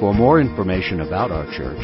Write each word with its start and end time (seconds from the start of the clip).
For 0.00 0.12
more 0.14 0.40
information 0.40 1.00
about 1.00 1.30
our 1.30 1.44
church, 1.52 1.78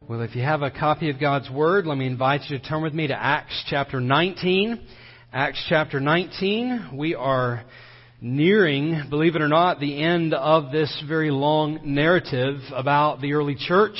Well, 0.09 0.21
if 0.21 0.37
you 0.37 0.43
have 0.43 0.62
a 0.62 0.71
copy 0.71 1.11
of 1.11 1.19
God's 1.19 1.51
Word, 1.51 1.87
let 1.87 1.99
me 1.99 2.07
invite 2.07 2.43
you 2.49 2.57
to 2.57 2.65
turn 2.65 2.85
with 2.85 2.95
me 2.95 3.09
to 3.09 3.21
Acts 3.21 3.65
chapter 3.66 4.01
19. 4.01 4.80
Acts 5.33 5.61
chapter 5.69 5.99
19. 5.99 6.91
We 6.97 7.16
are 7.16 7.65
nearing, 8.21 9.07
believe 9.11 9.35
it 9.35 9.43
or 9.43 9.49
not, 9.49 9.80
the 9.80 10.01
end 10.01 10.35
of 10.35 10.71
this 10.71 11.02
very 11.09 11.33
long 11.33 11.80
narrative 11.83 12.61
about 12.73 13.21
the 13.21 13.33
early 13.33 13.57
church. 13.57 13.97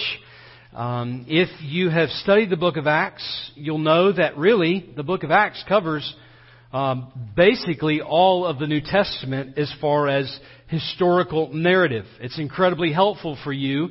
Um, 0.74 1.27
if 1.28 1.51
you 1.62 1.88
have 1.88 2.09
studied 2.09 2.51
the 2.51 2.56
book 2.56 2.77
of 2.77 2.88
Acts, 2.88 3.52
you'll 3.55 3.78
know 3.78 4.10
that 4.10 4.37
really 4.37 4.92
the 4.96 5.05
book 5.05 5.23
of 5.23 5.30
Acts 5.30 5.62
covers 5.68 6.16
um, 6.73 7.12
basically 7.37 8.01
all 8.01 8.45
of 8.45 8.59
the 8.59 8.66
New 8.66 8.80
Testament 8.80 9.57
as 9.57 9.73
far 9.80 10.09
as 10.09 10.37
historical 10.66 11.52
narrative. 11.52 12.07
It's 12.18 12.40
incredibly 12.40 12.93
helpful 12.93 13.38
for 13.45 13.52
you 13.52 13.90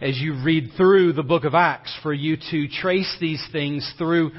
as 0.00 0.16
you 0.16 0.42
read 0.42 0.70
through 0.74 1.12
the 1.12 1.22
book 1.22 1.44
of 1.44 1.54
Acts 1.54 1.94
for 2.02 2.14
you 2.14 2.38
to 2.50 2.66
trace 2.66 3.14
these 3.20 3.46
things 3.52 3.92
through, 3.98 4.30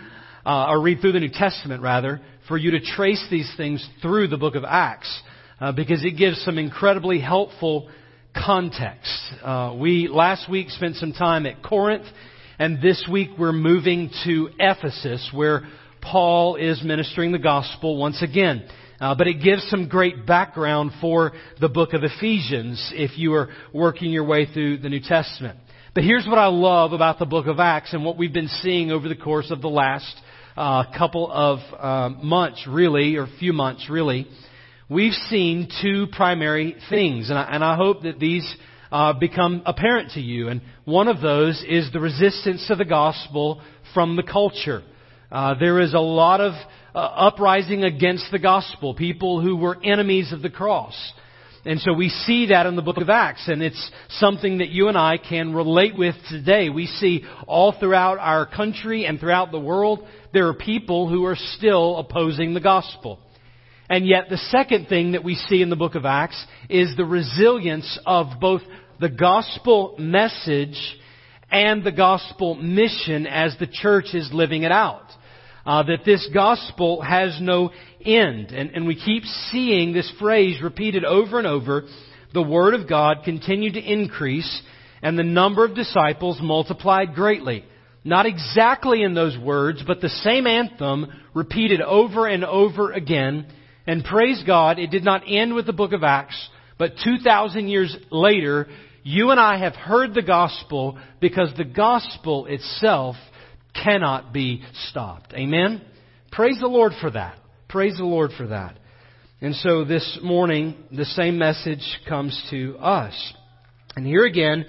uh, 0.48 0.70
or 0.70 0.81
read 0.81 1.00
through 1.00 1.12
the 1.12 1.20
New 1.20 1.30
Testament 1.31 1.84
rather, 1.84 2.22
for 2.48 2.58
you 2.58 2.72
to 2.72 2.80
trace 2.80 3.23
these 3.30 3.53
things 3.56 3.88
through 4.02 4.30
the 4.30 4.38
book 4.38 4.56
of 4.56 4.64
Acts, 4.64 5.22
uh, 5.62 5.72
because 5.72 6.03
it 6.03 6.18
gives 6.18 6.42
some 6.44 6.58
incredibly 6.58 7.20
helpful 7.20 7.88
context. 8.36 9.12
Uh, 9.42 9.76
we 9.80 10.08
last 10.08 10.50
week 10.50 10.70
spent 10.70 10.95
some 10.95 11.14
time 11.14 11.45
at 11.45 11.62
Corinth, 11.64 12.06
and 12.59 12.81
this 12.81 13.08
week 13.12 13.30
we're 13.38 13.52
moving 13.52 14.09
to 14.25 14.50
Ephesus, 14.59 15.30
where 15.34 15.64
Paul 16.02 16.56
is 16.56 16.81
ministering 16.84 17.31
the 17.31 17.40
gospel 17.40 17.98
once 17.98 18.22
again. 18.22 18.67
Uh, 19.00 19.16
but 19.16 19.28
it 19.28 19.44
gives 19.44 19.67
some 19.70 19.90
great 19.90 20.25
background 20.25 20.92
for 21.02 21.34
the 21.59 21.70
book 21.70 21.94
of 21.94 22.03
Ephesians 22.03 22.92
if 22.95 23.17
you 23.17 23.34
are 23.34 23.50
working 23.73 24.12
your 24.12 24.23
way 24.23 24.45
through 24.45 24.78
the 24.78 24.90
New 24.90 25.02
Testament. 25.02 25.59
But 25.94 26.03
here's 26.03 26.25
what 26.25 26.38
I 26.38 26.47
love 26.47 26.94
about 26.94 27.20
the 27.20 27.25
book 27.25 27.47
of 27.47 27.59
Acts 27.59 27.94
and 27.94 28.06
what 28.06 28.18
we've 28.18 28.34
been 28.34 28.47
seeing 28.47 28.92
over 28.92 29.09
the 29.09 29.16
course 29.16 29.52
of 29.52 29.62
the 29.62 29.70
last 29.70 30.16
uh, 30.56 30.86
couple 30.97 31.30
of 31.31 31.59
uh, 31.78 32.09
months, 32.23 32.66
really, 32.68 33.16
or 33.16 33.28
few 33.40 33.53
months, 33.53 33.90
really 33.90 34.28
we've 34.94 35.14
seen 35.14 35.70
two 35.82 36.08
primary 36.12 36.76
things, 36.90 37.30
and 37.30 37.38
I, 37.38 37.50
and 37.52 37.64
I 37.64 37.76
hope 37.76 38.04
that 38.04 38.20
these 38.20 38.46
uh, 38.92 39.14
become 39.14 39.64
apparent 39.66 40.12
to 40.12 40.22
you. 40.22 40.50
And 40.50 40.62
one 40.86 41.08
of 41.08 41.20
those 41.20 41.64
is 41.68 41.92
the 41.92 42.00
resistance 42.00 42.66
to 42.68 42.76
the 42.76 42.86
gospel 42.86 43.62
from 43.94 44.16
the 44.16 44.24
culture. 44.24 44.84
Uh, 45.32 45.56
there 45.60 45.82
is 45.82 45.94
a 45.94 46.00
lot 46.00 46.42
of 46.42 46.54
uh, 46.94 47.00
uprising 47.00 47.84
against 47.84 48.32
the 48.32 48.38
gospel, 48.38 48.94
people 48.94 49.42
who 49.42 49.58
were 49.58 49.84
enemies 49.84 50.32
of 50.32 50.44
the 50.44 50.50
cross. 50.50 50.96
And 51.66 51.80
so 51.80 51.94
we 51.94 52.09
see 52.09 52.48
that 52.48 52.66
in 52.66 52.76
the 52.76 52.82
book 52.82 52.98
of 52.98 53.09
Acts, 53.09 53.48
and 53.48 53.64
it's 53.64 53.92
something 54.09 54.58
that 54.58 54.70
you 54.70 54.90
and 54.90 54.98
I 54.98 55.18
can 55.18 55.53
relate 55.53 55.98
with 55.98 56.16
today. 56.30 56.70
We 56.70 56.88
see 56.88 57.24
all 57.48 57.72
throughout 57.72 58.20
our 58.20 58.46
country 58.46 59.06
and 59.06 59.20
throughout 59.20 59.52
the 59.52 59.59
world, 59.59 60.06
there 60.34 60.50
are 60.50 60.53
people 60.53 61.08
who 61.08 61.26
are 61.26 61.38
still 61.38 61.98
opposing 61.98 62.53
the 62.53 62.59
gospel. 62.59 63.18
And 63.90 64.08
yet 64.08 64.30
the 64.30 64.38
second 64.38 64.88
thing 64.88 65.12
that 65.12 65.24
we 65.24 65.36
see 65.36 65.62
in 65.62 65.70
the 65.70 65.76
book 65.76 65.96
of 65.96 66.06
Acts 66.06 66.44
is 66.70 66.96
the 66.96 67.06
resilience 67.06 68.00
of 68.06 68.40
both 68.40 68.62
the 69.00 69.10
gospel 69.10 69.96
message 70.00 70.78
and 71.52 71.84
the 71.84 71.92
gospel 71.92 72.56
mission 72.56 73.28
as 73.28 73.56
the 73.60 73.68
church 73.68 74.14
is 74.14 74.32
living 74.34 74.64
it 74.64 74.72
out. 74.72 75.06
Uh, 75.66 75.84
that 75.84 76.04
this 76.06 76.30
gospel 76.34 77.02
has 77.02 77.38
no 77.40 77.72
end. 78.06 78.52
And, 78.52 78.72
and 78.72 78.86
we 78.86 78.96
keep 78.96 79.24
seeing 79.24 79.94
this 79.94 80.12
phrase 80.20 80.62
repeated 80.62 81.06
over 81.06 81.38
and 81.38 81.48
over. 81.48 81.84
The 82.34 82.42
Word 82.42 82.74
of 82.74 82.90
God 82.90 83.20
continued 83.24 83.76
to 83.76 83.80
increase 83.80 84.62
and 85.02 85.20
the 85.20 85.24
number 85.24 85.66
of 85.66 85.76
disciples 85.76 86.40
multiplied 86.42 87.14
greatly. 87.14 87.66
Not 88.06 88.26
exactly 88.26 89.04
in 89.04 89.14
those 89.14 89.38
words, 89.38 89.84
but 89.86 90.02
the 90.02 90.10
same 90.10 90.48
anthem 90.48 91.08
repeated 91.34 91.82
over 91.82 92.26
and 92.28 92.44
over 92.44 92.92
again 92.92 93.48
and 93.86 94.04
praise 94.04 94.44
God, 94.46 94.80
it 94.80 94.92
did 94.92 95.04
not 95.04 95.24
end 95.28 95.54
with 95.54 95.66
the 95.66 95.74
book 95.74 95.94
of 95.94 96.04
Acts, 96.04 96.50
but 96.78 96.94
2,000 97.04 97.68
years 97.68 97.96
later, 98.12 98.68
you 99.04 99.32
and 99.32 99.40
I 99.40 99.58
have 99.58 99.76
heard 99.76 100.14
the 100.14 100.22
gospel 100.22 100.98
because 101.20 101.52
the 101.58 101.66
gospel 101.66 102.46
itself 102.46 103.16
cannot 103.74 104.32
be 104.32 104.64
stopped. 104.90 105.34
Amen? 105.34 105.82
Praise 106.32 106.60
the 106.60 106.68
Lord 106.68 106.94
for 107.02 107.12
that. 107.12 107.38
Praise 107.68 107.98
the 107.98 108.06
Lord 108.06 108.32
for 108.38 108.48
that. 108.48 108.78
And 109.42 109.56
so 109.56 109.84
this 109.84 110.20
morning, 110.24 110.76
the 110.92 111.06
same 111.06 111.38
message 111.38 111.84
comes 112.08 112.42
to 112.50 112.78
us. 112.78 113.34
And 113.96 114.06
here 114.06 114.26
again, 114.26 114.66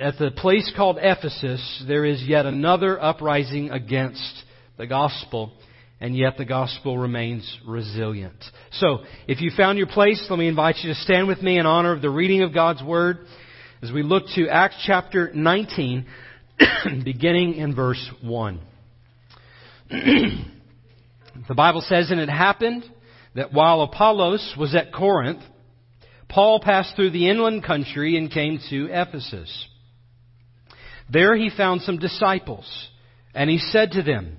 at 0.00 0.18
the 0.18 0.30
place 0.32 0.70
called 0.76 0.98
Ephesus, 1.00 1.84
there 1.88 2.04
is 2.04 2.22
yet 2.22 2.44
another 2.46 3.02
uprising 3.02 3.70
against 3.70 4.42
the 4.76 4.86
gospel 4.86 5.52
and 6.00 6.16
yet 6.16 6.36
the 6.36 6.44
gospel 6.44 6.98
remains 6.98 7.58
resilient. 7.66 8.44
So, 8.72 8.98
if 9.26 9.40
you 9.40 9.50
found 9.56 9.78
your 9.78 9.86
place, 9.86 10.24
let 10.28 10.38
me 10.38 10.48
invite 10.48 10.76
you 10.82 10.92
to 10.92 11.00
stand 11.00 11.26
with 11.26 11.40
me 11.40 11.58
in 11.58 11.66
honor 11.66 11.92
of 11.92 12.02
the 12.02 12.10
reading 12.10 12.42
of 12.42 12.52
God's 12.52 12.82
Word 12.82 13.20
as 13.82 13.90
we 13.90 14.02
look 14.02 14.24
to 14.34 14.48
Acts 14.48 14.82
chapter 14.86 15.30
19, 15.34 16.06
beginning 17.04 17.54
in 17.54 17.74
verse 17.74 18.10
1. 18.22 18.60
the 19.88 21.54
Bible 21.54 21.82
says, 21.82 22.10
And 22.10 22.20
it 22.20 22.28
happened 22.28 22.84
that 23.34 23.52
while 23.52 23.82
Apollos 23.82 24.54
was 24.58 24.74
at 24.74 24.92
Corinth, 24.92 25.42
Paul 26.28 26.60
passed 26.60 26.96
through 26.96 27.10
the 27.10 27.28
inland 27.30 27.64
country 27.64 28.16
and 28.16 28.30
came 28.30 28.58
to 28.70 28.88
Ephesus. 28.90 29.68
There 31.10 31.36
he 31.36 31.50
found 31.56 31.82
some 31.82 31.98
disciples, 31.98 32.88
and 33.34 33.48
he 33.48 33.58
said 33.58 33.92
to 33.92 34.02
them, 34.02 34.38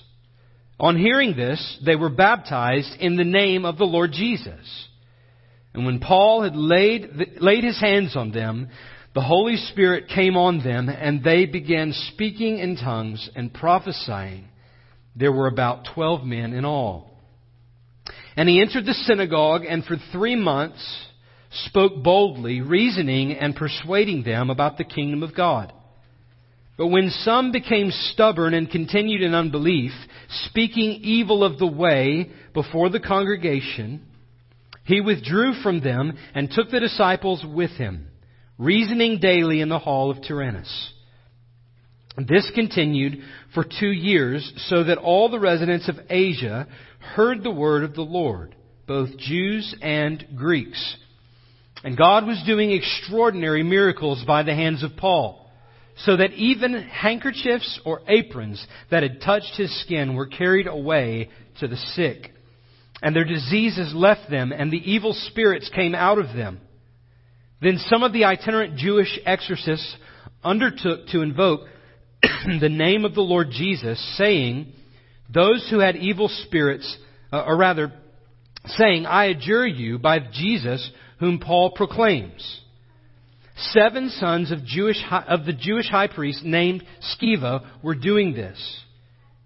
On 0.81 0.97
hearing 0.97 1.35
this, 1.35 1.79
they 1.85 1.95
were 1.95 2.09
baptized 2.09 2.95
in 2.99 3.15
the 3.15 3.23
name 3.23 3.65
of 3.65 3.77
the 3.77 3.85
Lord 3.85 4.11
Jesus. 4.11 4.87
And 5.75 5.85
when 5.85 5.99
Paul 5.99 6.41
had 6.41 6.55
laid, 6.55 7.37
laid 7.39 7.63
his 7.63 7.79
hands 7.79 8.15
on 8.17 8.31
them, 8.31 8.67
the 9.13 9.21
Holy 9.21 9.57
Spirit 9.57 10.07
came 10.07 10.35
on 10.35 10.63
them, 10.63 10.89
and 10.89 11.23
they 11.23 11.45
began 11.45 11.93
speaking 12.13 12.57
in 12.57 12.77
tongues 12.77 13.29
and 13.35 13.53
prophesying. 13.53 14.45
There 15.15 15.31
were 15.31 15.47
about 15.47 15.87
twelve 15.93 16.23
men 16.25 16.53
in 16.53 16.65
all. 16.65 17.11
And 18.35 18.49
he 18.49 18.59
entered 18.59 18.85
the 18.85 18.93
synagogue, 18.93 19.61
and 19.67 19.85
for 19.85 19.97
three 20.11 20.35
months 20.35 20.83
spoke 21.67 22.01
boldly, 22.01 22.61
reasoning 22.61 23.33
and 23.33 23.55
persuading 23.55 24.23
them 24.23 24.49
about 24.49 24.79
the 24.79 24.83
kingdom 24.83 25.21
of 25.21 25.35
God. 25.35 25.73
But 26.81 26.87
when 26.87 27.11
some 27.11 27.51
became 27.51 27.91
stubborn 27.91 28.55
and 28.55 28.67
continued 28.67 29.21
in 29.21 29.35
unbelief, 29.35 29.91
speaking 30.45 31.01
evil 31.03 31.43
of 31.43 31.59
the 31.59 31.67
way 31.67 32.31
before 32.55 32.89
the 32.89 32.99
congregation, 32.99 34.01
he 34.85 34.99
withdrew 34.99 35.61
from 35.61 35.81
them 35.81 36.17
and 36.33 36.49
took 36.49 36.71
the 36.71 36.79
disciples 36.79 37.45
with 37.45 37.69
him, 37.69 38.07
reasoning 38.57 39.19
daily 39.19 39.61
in 39.61 39.69
the 39.69 39.77
hall 39.77 40.09
of 40.09 40.23
Tyrannus. 40.23 40.91
This 42.17 42.51
continued 42.55 43.19
for 43.53 43.63
two 43.63 43.91
years, 43.91 44.51
so 44.65 44.83
that 44.83 44.97
all 44.97 45.29
the 45.29 45.39
residents 45.39 45.87
of 45.87 45.99
Asia 46.09 46.67
heard 46.97 47.43
the 47.43 47.51
word 47.51 47.83
of 47.83 47.93
the 47.93 48.01
Lord, 48.01 48.55
both 48.87 49.15
Jews 49.19 49.75
and 49.83 50.25
Greeks. 50.35 50.97
And 51.83 51.95
God 51.95 52.25
was 52.25 52.41
doing 52.47 52.71
extraordinary 52.71 53.61
miracles 53.61 54.23
by 54.25 54.41
the 54.41 54.55
hands 54.55 54.81
of 54.81 54.97
Paul, 54.97 55.40
so 55.97 56.17
that 56.17 56.33
even 56.33 56.73
handkerchiefs 56.73 57.79
or 57.85 58.01
aprons 58.07 58.65
that 58.89 59.03
had 59.03 59.21
touched 59.21 59.55
his 59.55 59.81
skin 59.81 60.15
were 60.15 60.27
carried 60.27 60.67
away 60.67 61.29
to 61.59 61.67
the 61.67 61.77
sick. 61.77 62.31
And 63.01 63.15
their 63.15 63.25
diseases 63.25 63.93
left 63.95 64.29
them, 64.29 64.51
and 64.51 64.71
the 64.71 64.91
evil 64.91 65.13
spirits 65.13 65.69
came 65.73 65.95
out 65.95 66.19
of 66.19 66.35
them. 66.35 66.59
Then 67.61 67.77
some 67.77 68.03
of 68.03 68.13
the 68.13 68.25
itinerant 68.25 68.77
Jewish 68.77 69.19
exorcists 69.25 69.95
undertook 70.43 71.07
to 71.07 71.21
invoke 71.21 71.61
the 72.59 72.69
name 72.69 73.05
of 73.05 73.15
the 73.15 73.21
Lord 73.21 73.49
Jesus, 73.51 73.99
saying, 74.17 74.73
Those 75.33 75.67
who 75.69 75.79
had 75.79 75.95
evil 75.95 76.27
spirits, 76.27 76.97
uh, 77.31 77.43
or 77.45 77.57
rather, 77.57 77.91
saying, 78.65 79.05
I 79.05 79.25
adjure 79.25 79.65
you 79.65 79.99
by 79.99 80.19
Jesus 80.19 80.91
whom 81.19 81.39
Paul 81.39 81.71
proclaims. 81.71 82.61
Seven 83.69 84.09
sons 84.09 84.51
of, 84.51 84.65
Jewish, 84.65 84.97
of 85.09 85.45
the 85.45 85.53
Jewish 85.53 85.87
high 85.87 86.07
priest 86.07 86.43
named 86.43 86.83
Sceva 87.01 87.65
were 87.83 87.95
doing 87.95 88.33
this. 88.33 88.57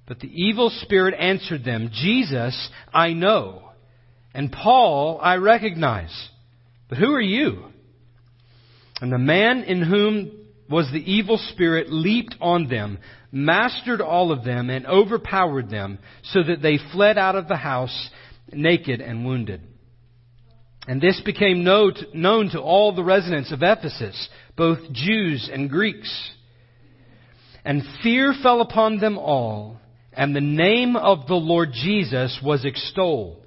But 0.07 0.19
the 0.19 0.29
evil 0.29 0.69
spirit 0.81 1.15
answered 1.19 1.63
them, 1.63 1.89
Jesus 1.91 2.69
I 2.93 3.13
know, 3.13 3.71
and 4.33 4.51
Paul 4.51 5.19
I 5.21 5.35
recognize. 5.35 6.13
But 6.87 6.97
who 6.97 7.13
are 7.13 7.21
you? 7.21 7.65
And 9.01 9.11
the 9.11 9.17
man 9.17 9.63
in 9.63 9.81
whom 9.81 10.31
was 10.69 10.89
the 10.91 11.11
evil 11.11 11.37
spirit 11.51 11.91
leaped 11.91 12.35
on 12.39 12.69
them, 12.69 12.99
mastered 13.31 14.01
all 14.01 14.31
of 14.31 14.43
them, 14.43 14.69
and 14.69 14.85
overpowered 14.85 15.69
them, 15.69 15.99
so 16.23 16.43
that 16.43 16.61
they 16.61 16.79
fled 16.93 17.17
out 17.17 17.35
of 17.35 17.47
the 17.47 17.57
house 17.57 18.09
naked 18.51 19.01
and 19.01 19.25
wounded. 19.25 19.61
And 20.87 21.01
this 21.01 21.19
became 21.25 21.63
known 21.63 22.49
to 22.51 22.61
all 22.61 22.93
the 22.93 23.03
residents 23.03 23.51
of 23.51 23.63
Ephesus, 23.63 24.29
both 24.55 24.91
Jews 24.91 25.49
and 25.51 25.69
Greeks. 25.69 26.31
And 27.63 27.81
fear 28.03 28.33
fell 28.43 28.61
upon 28.61 28.99
them 28.99 29.17
all, 29.17 29.77
and 30.13 30.35
the 30.35 30.41
name 30.41 30.95
of 30.95 31.25
the 31.27 31.33
Lord 31.33 31.69
Jesus 31.73 32.39
was 32.43 32.63
extolled. 32.65 33.41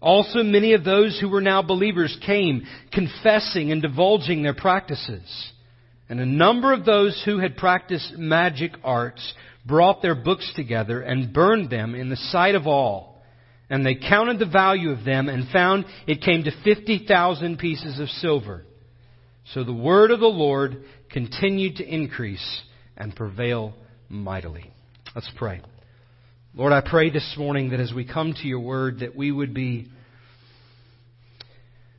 Also, 0.00 0.44
many 0.44 0.74
of 0.74 0.84
those 0.84 1.18
who 1.20 1.28
were 1.28 1.40
now 1.40 1.62
believers 1.62 2.16
came, 2.24 2.64
confessing 2.92 3.72
and 3.72 3.82
divulging 3.82 4.42
their 4.42 4.54
practices. 4.54 5.52
And 6.08 6.20
a 6.20 6.26
number 6.26 6.72
of 6.72 6.84
those 6.84 7.20
who 7.24 7.38
had 7.40 7.56
practiced 7.56 8.12
magic 8.16 8.72
arts 8.84 9.34
brought 9.64 10.02
their 10.02 10.14
books 10.14 10.52
together 10.54 11.00
and 11.00 11.32
burned 11.32 11.70
them 11.70 11.96
in 11.96 12.08
the 12.08 12.16
sight 12.16 12.54
of 12.54 12.68
all. 12.68 13.15
And 13.68 13.84
they 13.84 13.96
counted 13.96 14.38
the 14.38 14.46
value 14.46 14.90
of 14.90 15.04
them 15.04 15.28
and 15.28 15.48
found 15.50 15.86
it 16.06 16.22
came 16.22 16.44
to 16.44 16.52
50,000 16.62 17.58
pieces 17.58 17.98
of 17.98 18.08
silver. 18.08 18.64
So 19.52 19.64
the 19.64 19.72
word 19.72 20.10
of 20.10 20.20
the 20.20 20.26
Lord 20.26 20.84
continued 21.10 21.76
to 21.76 21.84
increase 21.84 22.62
and 22.96 23.14
prevail 23.14 23.74
mightily. 24.08 24.72
Let's 25.14 25.30
pray. 25.36 25.60
Lord, 26.54 26.72
I 26.72 26.80
pray 26.80 27.10
this 27.10 27.34
morning 27.36 27.70
that 27.70 27.80
as 27.80 27.92
we 27.92 28.06
come 28.06 28.32
to 28.32 28.48
your 28.48 28.60
word 28.60 29.00
that 29.00 29.14
we 29.14 29.30
would 29.30 29.52
be 29.52 29.88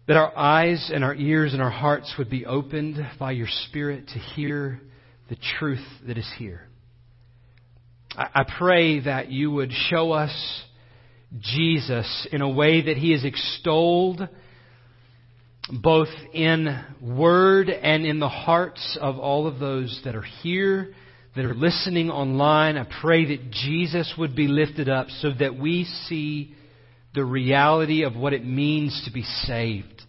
that 0.07 0.15
our 0.15 0.35
eyes 0.37 0.89
and 0.93 1.03
our 1.03 1.13
ears 1.13 1.53
and 1.53 1.61
our 1.61 1.69
hearts 1.69 2.13
would 2.17 2.29
be 2.29 2.45
opened 2.45 2.95
by 3.19 3.31
your 3.31 3.47
Spirit 3.67 4.07
to 4.07 4.19
hear 4.19 4.79
the 5.29 5.35
truth 5.59 5.85
that 6.07 6.17
is 6.17 6.29
here. 6.37 6.61
I, 8.15 8.27
I 8.33 8.45
pray 8.57 9.01
that 9.01 9.29
you 9.29 9.51
would 9.51 9.71
show 9.89 10.13
us 10.13 10.63
Jesus 11.39 12.27
in 12.31 12.41
a 12.41 12.49
way 12.49 12.83
that 12.83 12.97
he 12.97 13.13
is 13.13 13.25
extolled 13.25 14.27
both 15.69 16.07
in 16.33 16.81
word 17.01 17.69
and 17.69 18.05
in 18.05 18.19
the 18.19 18.29
hearts 18.29 18.97
of 19.01 19.17
all 19.19 19.47
of 19.47 19.59
those 19.59 19.99
that 20.05 20.15
are 20.15 20.21
here, 20.21 20.93
that 21.35 21.43
are 21.43 21.53
listening 21.53 22.09
online. 22.09 22.77
I 22.77 22.87
pray 23.01 23.35
that 23.35 23.51
Jesus 23.51 24.13
would 24.17 24.35
be 24.35 24.47
lifted 24.47 24.87
up 24.87 25.07
so 25.21 25.31
that 25.39 25.59
we 25.59 25.83
see 26.07 26.55
the 27.13 27.25
reality 27.25 28.03
of 28.03 28.15
what 28.15 28.33
it 28.33 28.45
means 28.45 29.03
to 29.05 29.11
be 29.11 29.23
saved 29.23 30.03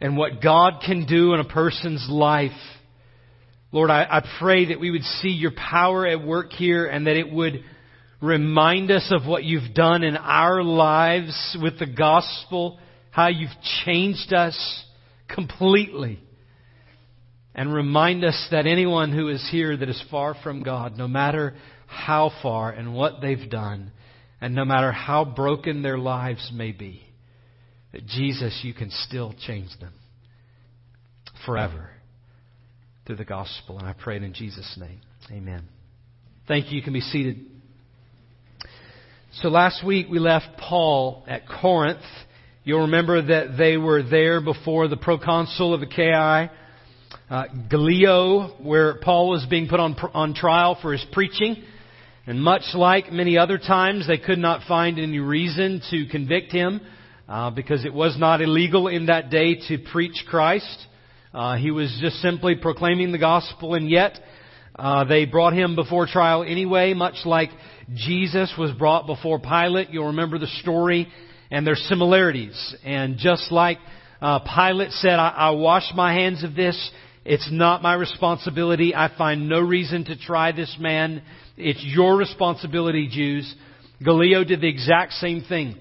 and 0.00 0.16
what 0.16 0.42
God 0.42 0.82
can 0.84 1.06
do 1.06 1.34
in 1.34 1.40
a 1.40 1.44
person's 1.44 2.06
life. 2.10 2.50
Lord, 3.70 3.90
I, 3.90 4.04
I, 4.04 4.24
pray 4.38 4.66
that 4.66 4.80
we 4.80 4.90
would 4.90 5.02
see 5.02 5.30
your 5.30 5.52
power 5.52 6.06
at 6.06 6.24
work 6.24 6.52
here 6.52 6.86
and 6.86 7.06
that 7.06 7.16
it 7.16 7.30
would 7.30 7.64
remind 8.24 8.90
us 8.90 9.10
of 9.10 9.26
what 9.26 9.44
you've 9.44 9.74
done 9.74 10.02
in 10.02 10.16
our 10.16 10.62
lives 10.62 11.56
with 11.60 11.78
the 11.78 11.86
gospel, 11.86 12.78
how 13.10 13.28
you've 13.28 13.50
changed 13.84 14.32
us 14.32 14.84
completely. 15.28 16.20
And 17.54 17.72
remind 17.72 18.24
us 18.24 18.48
that 18.50 18.66
anyone 18.66 19.12
who 19.12 19.28
is 19.28 19.46
here 19.50 19.76
that 19.76 19.88
is 19.88 20.02
far 20.10 20.34
from 20.42 20.62
God, 20.62 20.98
no 20.98 21.06
matter 21.06 21.54
how 21.86 22.32
far 22.42 22.70
and 22.70 22.94
what 22.94 23.20
they've 23.20 23.48
done, 23.48 23.92
and 24.40 24.54
no 24.54 24.64
matter 24.64 24.90
how 24.90 25.24
broken 25.24 25.82
their 25.82 25.98
lives 25.98 26.50
may 26.52 26.72
be, 26.72 27.02
that 27.92 28.06
Jesus, 28.06 28.60
you 28.64 28.74
can 28.74 28.90
still 28.90 29.34
change 29.46 29.70
them 29.80 29.92
forever 31.46 31.90
through 33.06 33.16
the 33.16 33.24
gospel. 33.24 33.78
And 33.78 33.86
I 33.86 33.92
pray 33.92 34.16
it 34.16 34.22
in 34.24 34.34
Jesus' 34.34 34.76
name. 34.76 35.00
Amen. 35.30 35.68
Thank 36.48 36.70
you. 36.70 36.76
You 36.76 36.82
can 36.82 36.92
be 36.92 37.00
seated. 37.00 37.53
So 39.42 39.48
last 39.48 39.84
week 39.84 40.06
we 40.08 40.20
left 40.20 40.46
Paul 40.58 41.24
at 41.26 41.42
Corinth. 41.48 42.04
You'll 42.62 42.82
remember 42.82 43.20
that 43.20 43.58
they 43.58 43.76
were 43.76 44.04
there 44.04 44.40
before 44.40 44.86
the 44.86 44.96
proconsul 44.96 45.74
of 45.74 45.82
Achaia, 45.82 46.52
uh, 47.28 47.44
Gallio, 47.68 48.54
where 48.62 48.94
Paul 49.00 49.30
was 49.30 49.44
being 49.50 49.66
put 49.66 49.80
on, 49.80 49.96
on 50.14 50.34
trial 50.34 50.78
for 50.80 50.92
his 50.92 51.04
preaching. 51.10 51.64
And 52.28 52.44
much 52.44 52.62
like 52.74 53.10
many 53.10 53.36
other 53.36 53.58
times, 53.58 54.06
they 54.06 54.18
could 54.18 54.38
not 54.38 54.68
find 54.68 55.00
any 55.00 55.18
reason 55.18 55.82
to 55.90 56.06
convict 56.06 56.52
him 56.52 56.80
uh, 57.28 57.50
because 57.50 57.84
it 57.84 57.92
was 57.92 58.16
not 58.16 58.40
illegal 58.40 58.86
in 58.86 59.06
that 59.06 59.30
day 59.30 59.56
to 59.66 59.78
preach 59.90 60.24
Christ. 60.28 60.86
Uh, 61.32 61.56
he 61.56 61.72
was 61.72 61.98
just 62.00 62.22
simply 62.22 62.54
proclaiming 62.54 63.10
the 63.10 63.18
gospel, 63.18 63.74
and 63.74 63.90
yet 63.90 64.16
uh, 64.76 65.02
they 65.04 65.24
brought 65.24 65.54
him 65.54 65.74
before 65.74 66.06
trial 66.06 66.44
anyway, 66.44 66.94
much 66.94 67.16
like 67.24 67.50
Jesus 67.92 68.52
was 68.56 68.72
brought 68.72 69.06
before 69.06 69.38
Pilate. 69.38 69.90
You'll 69.90 70.06
remember 70.06 70.38
the 70.38 70.46
story 70.46 71.08
and 71.50 71.66
their 71.66 71.74
similarities. 71.74 72.74
And 72.84 73.18
just 73.18 73.52
like 73.52 73.78
uh, 74.20 74.40
Pilate 74.40 74.92
said, 74.92 75.18
I, 75.18 75.28
I 75.28 75.50
wash 75.50 75.92
my 75.94 76.14
hands 76.14 76.44
of 76.44 76.54
this. 76.54 76.90
It's 77.24 77.48
not 77.50 77.82
my 77.82 77.94
responsibility. 77.94 78.94
I 78.94 79.10
find 79.16 79.48
no 79.48 79.60
reason 79.60 80.04
to 80.06 80.16
try 80.16 80.52
this 80.52 80.76
man. 80.78 81.22
It's 81.56 81.82
your 81.82 82.16
responsibility, 82.16 83.08
Jews. 83.10 83.54
Gallio 84.02 84.44
did 84.44 84.60
the 84.60 84.68
exact 84.68 85.12
same 85.14 85.42
thing. 85.42 85.76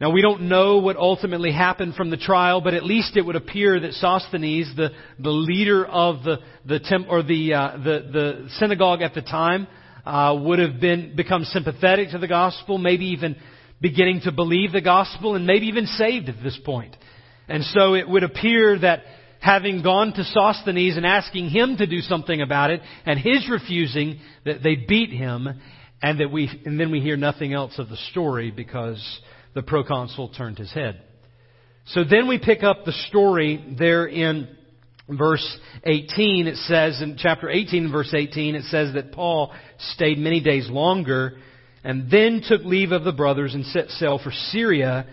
Now 0.00 0.10
we 0.10 0.22
don't 0.22 0.42
know 0.48 0.78
what 0.78 0.96
ultimately 0.96 1.52
happened 1.52 1.94
from 1.94 2.10
the 2.10 2.16
trial, 2.16 2.60
but 2.60 2.74
at 2.74 2.84
least 2.84 3.16
it 3.16 3.24
would 3.24 3.36
appear 3.36 3.78
that 3.80 3.92
Sosthenes, 3.92 4.74
the, 4.76 4.90
the 5.18 5.30
leader 5.30 5.86
of 5.86 6.24
the, 6.24 6.38
the 6.66 6.80
temp, 6.80 7.06
or 7.08 7.22
the, 7.22 7.54
uh, 7.54 7.76
the, 7.76 8.08
the 8.12 8.48
synagogue 8.58 9.02
at 9.02 9.14
the 9.14 9.22
time, 9.22 9.66
uh, 10.04 10.38
would 10.40 10.58
have 10.58 10.80
been, 10.80 11.14
become 11.16 11.44
sympathetic 11.44 12.10
to 12.10 12.18
the 12.18 12.28
gospel, 12.28 12.78
maybe 12.78 13.06
even 13.06 13.36
beginning 13.80 14.20
to 14.24 14.32
believe 14.32 14.72
the 14.72 14.80
gospel, 14.80 15.34
and 15.34 15.46
maybe 15.46 15.66
even 15.66 15.86
saved 15.86 16.28
at 16.28 16.42
this 16.42 16.58
point. 16.64 16.96
And 17.48 17.64
so 17.64 17.94
it 17.94 18.08
would 18.08 18.22
appear 18.22 18.78
that 18.78 19.02
having 19.40 19.82
gone 19.82 20.12
to 20.14 20.24
Sosthenes 20.24 20.96
and 20.96 21.04
asking 21.04 21.50
him 21.50 21.76
to 21.76 21.86
do 21.86 22.00
something 22.00 22.40
about 22.40 22.70
it, 22.70 22.80
and 23.04 23.18
his 23.18 23.48
refusing, 23.50 24.20
that 24.44 24.62
they 24.62 24.76
beat 24.76 25.10
him, 25.10 25.48
and 26.02 26.20
that 26.20 26.30
we, 26.30 26.50
and 26.64 26.80
then 26.80 26.90
we 26.90 27.00
hear 27.00 27.16
nothing 27.16 27.52
else 27.52 27.78
of 27.78 27.88
the 27.88 27.96
story 28.10 28.50
because 28.50 29.20
the 29.54 29.62
proconsul 29.62 30.30
turned 30.30 30.58
his 30.58 30.72
head. 30.72 31.02
So 31.86 32.04
then 32.04 32.28
we 32.28 32.38
pick 32.38 32.62
up 32.62 32.84
the 32.84 32.92
story 33.08 33.74
there 33.78 34.06
in 34.06 34.48
verse 35.08 35.58
18. 35.84 36.46
It 36.46 36.56
says, 36.56 37.00
in 37.02 37.16
chapter 37.18 37.48
18, 37.48 37.90
verse 37.90 38.12
18, 38.14 38.54
it 38.54 38.64
says 38.64 38.94
that 38.94 39.12
Paul 39.12 39.52
stayed 39.78 40.18
many 40.18 40.40
days 40.40 40.68
longer 40.68 41.38
and 41.82 42.10
then 42.10 42.42
took 42.46 42.62
leave 42.62 42.92
of 42.92 43.04
the 43.04 43.12
brothers 43.12 43.54
and 43.54 43.66
set 43.66 43.88
sail 43.90 44.18
for 44.22 44.32
Syria 44.32 45.06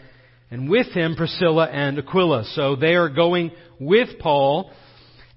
and 0.50 0.69
with 0.69 0.88
him 0.88 1.15
Priscilla 1.15 1.67
and 1.67 1.98
Aquila. 2.00 2.45
So 2.53 2.75
they 2.75 2.95
are 2.95 3.10
going 3.10 3.51
with 3.79 4.19
Paul 4.19 4.71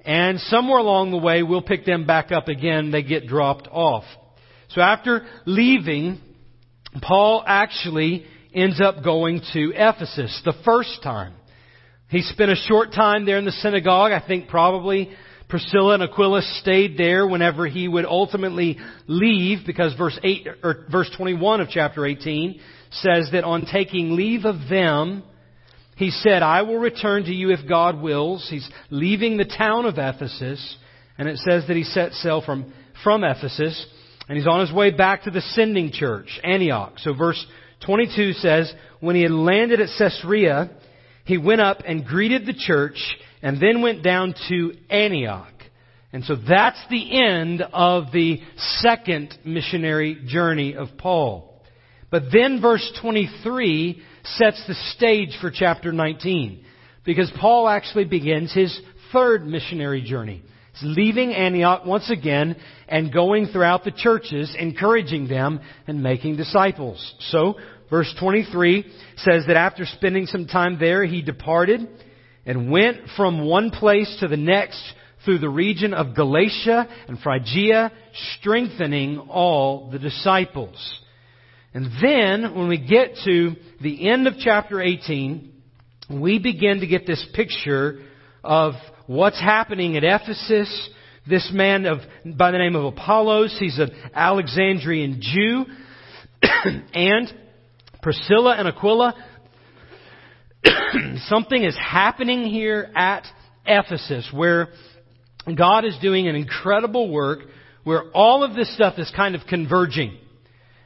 and 0.04 0.38
somewhere 0.38 0.78
along 0.78 1.10
the 1.10 1.18
way 1.18 1.42
we'll 1.42 1.62
pick 1.62 1.84
them 1.84 2.06
back 2.06 2.30
up 2.30 2.48
again. 2.48 2.90
They 2.90 3.02
get 3.02 3.26
dropped 3.26 3.68
off. 3.70 4.04
So 4.68 4.80
after 4.80 5.26
leaving, 5.46 6.20
Paul 7.00 7.42
actually 7.46 8.26
ends 8.52 8.80
up 8.80 9.02
going 9.02 9.40
to 9.52 9.72
Ephesus 9.74 10.40
the 10.44 10.54
first 10.64 11.02
time. 11.02 11.34
He 12.08 12.22
spent 12.22 12.50
a 12.50 12.56
short 12.56 12.92
time 12.92 13.26
there 13.26 13.38
in 13.38 13.44
the 13.44 13.52
synagogue, 13.52 14.12
I 14.12 14.24
think 14.26 14.48
probably 14.48 15.10
Priscilla 15.48 15.94
and 15.94 16.02
Aquila 16.02 16.42
stayed 16.60 16.96
there 16.96 17.26
whenever 17.26 17.66
he 17.66 17.86
would 17.86 18.06
ultimately 18.06 18.78
leave 19.06 19.66
because 19.66 19.94
verse 19.94 20.18
8 20.22 20.48
or 20.62 20.86
verse 20.90 21.10
21 21.16 21.60
of 21.60 21.68
chapter 21.68 22.06
18 22.06 22.60
says 22.90 23.28
that 23.32 23.44
on 23.44 23.66
taking 23.66 24.16
leave 24.16 24.44
of 24.44 24.68
them, 24.68 25.22
he 25.96 26.10
said, 26.10 26.42
I 26.42 26.62
will 26.62 26.78
return 26.78 27.24
to 27.24 27.32
you 27.32 27.50
if 27.50 27.68
God 27.68 28.00
wills. 28.00 28.46
He's 28.50 28.68
leaving 28.90 29.36
the 29.36 29.44
town 29.44 29.86
of 29.86 29.94
Ephesus, 29.96 30.76
and 31.18 31.28
it 31.28 31.38
says 31.38 31.64
that 31.68 31.76
he 31.76 31.84
set 31.84 32.12
sail 32.14 32.42
from, 32.44 32.72
from 33.04 33.22
Ephesus, 33.22 33.86
and 34.28 34.36
he's 34.36 34.46
on 34.46 34.60
his 34.60 34.72
way 34.72 34.90
back 34.90 35.22
to 35.24 35.30
the 35.30 35.40
sending 35.40 35.92
church, 35.92 36.40
Antioch. 36.42 36.94
So 36.98 37.14
verse 37.14 37.44
22 37.86 38.32
says, 38.32 38.72
when 39.00 39.14
he 39.14 39.22
had 39.22 39.30
landed 39.30 39.80
at 39.80 39.88
Caesarea, 39.98 40.70
he 41.24 41.38
went 41.38 41.60
up 41.60 41.78
and 41.86 42.04
greeted 42.04 42.46
the 42.46 42.54
church, 42.54 42.98
and 43.42 43.60
then 43.60 43.82
went 43.82 44.02
down 44.02 44.34
to 44.48 44.72
Antioch. 44.90 45.52
And 46.12 46.24
so 46.24 46.36
that's 46.36 46.78
the 46.90 47.20
end 47.20 47.62
of 47.72 48.12
the 48.12 48.40
second 48.80 49.36
missionary 49.44 50.22
journey 50.26 50.76
of 50.76 50.88
Paul. 50.96 51.60
But 52.10 52.24
then 52.32 52.60
verse 52.60 52.88
23 53.02 54.00
sets 54.22 54.64
the 54.68 54.74
stage 54.94 55.36
for 55.40 55.50
chapter 55.50 55.92
19. 55.92 56.64
Because 57.04 57.32
Paul 57.40 57.68
actually 57.68 58.04
begins 58.04 58.54
his 58.54 58.78
third 59.12 59.44
missionary 59.46 60.02
journey. 60.02 60.42
He's 60.74 60.96
leaving 60.96 61.34
Antioch 61.34 61.84
once 61.84 62.10
again 62.10 62.56
and 62.88 63.12
going 63.12 63.46
throughout 63.46 63.84
the 63.84 63.90
churches, 63.90 64.54
encouraging 64.58 65.28
them 65.28 65.60
and 65.86 66.02
making 66.02 66.36
disciples. 66.36 67.14
So, 67.30 67.56
verse 67.94 68.12
23 68.18 68.92
says 69.18 69.44
that 69.46 69.56
after 69.56 69.86
spending 69.86 70.26
some 70.26 70.48
time 70.48 70.80
there, 70.80 71.04
he 71.04 71.22
departed 71.22 71.86
and 72.44 72.68
went 72.68 72.96
from 73.16 73.46
one 73.46 73.70
place 73.70 74.16
to 74.18 74.26
the 74.26 74.36
next 74.36 74.82
through 75.24 75.38
the 75.38 75.48
region 75.48 75.94
of 75.94 76.16
Galatia 76.16 76.88
and 77.06 77.20
Phrygia, 77.20 77.92
strengthening 78.36 79.20
all 79.20 79.90
the 79.92 80.00
disciples. 80.00 80.98
And 81.72 81.86
then, 82.02 82.56
when 82.56 82.66
we 82.66 82.78
get 82.78 83.14
to 83.26 83.52
the 83.80 84.08
end 84.08 84.26
of 84.26 84.34
chapter 84.40 84.82
18, 84.82 85.52
we 86.10 86.40
begin 86.40 86.80
to 86.80 86.88
get 86.88 87.06
this 87.06 87.24
picture 87.32 88.00
of 88.42 88.72
what's 89.06 89.40
happening 89.40 89.96
at 89.96 90.02
Ephesus. 90.02 90.90
This 91.30 91.48
man 91.54 91.86
of, 91.86 91.98
by 92.24 92.50
the 92.50 92.58
name 92.58 92.74
of 92.74 92.86
Apollos, 92.86 93.56
he's 93.60 93.78
an 93.78 93.92
Alexandrian 94.12 95.20
Jew. 95.20 95.64
and 96.92 97.32
Priscilla 98.04 98.54
and 98.58 98.68
Aquila, 98.68 99.14
something 101.26 101.64
is 101.64 101.74
happening 101.74 102.44
here 102.44 102.92
at 102.94 103.26
Ephesus 103.64 104.28
where 104.30 104.68
God 105.56 105.86
is 105.86 105.96
doing 106.02 106.28
an 106.28 106.36
incredible 106.36 107.10
work 107.10 107.38
where 107.82 108.10
all 108.12 108.44
of 108.44 108.54
this 108.54 108.72
stuff 108.74 108.98
is 108.98 109.10
kind 109.16 109.34
of 109.34 109.40
converging. 109.48 110.18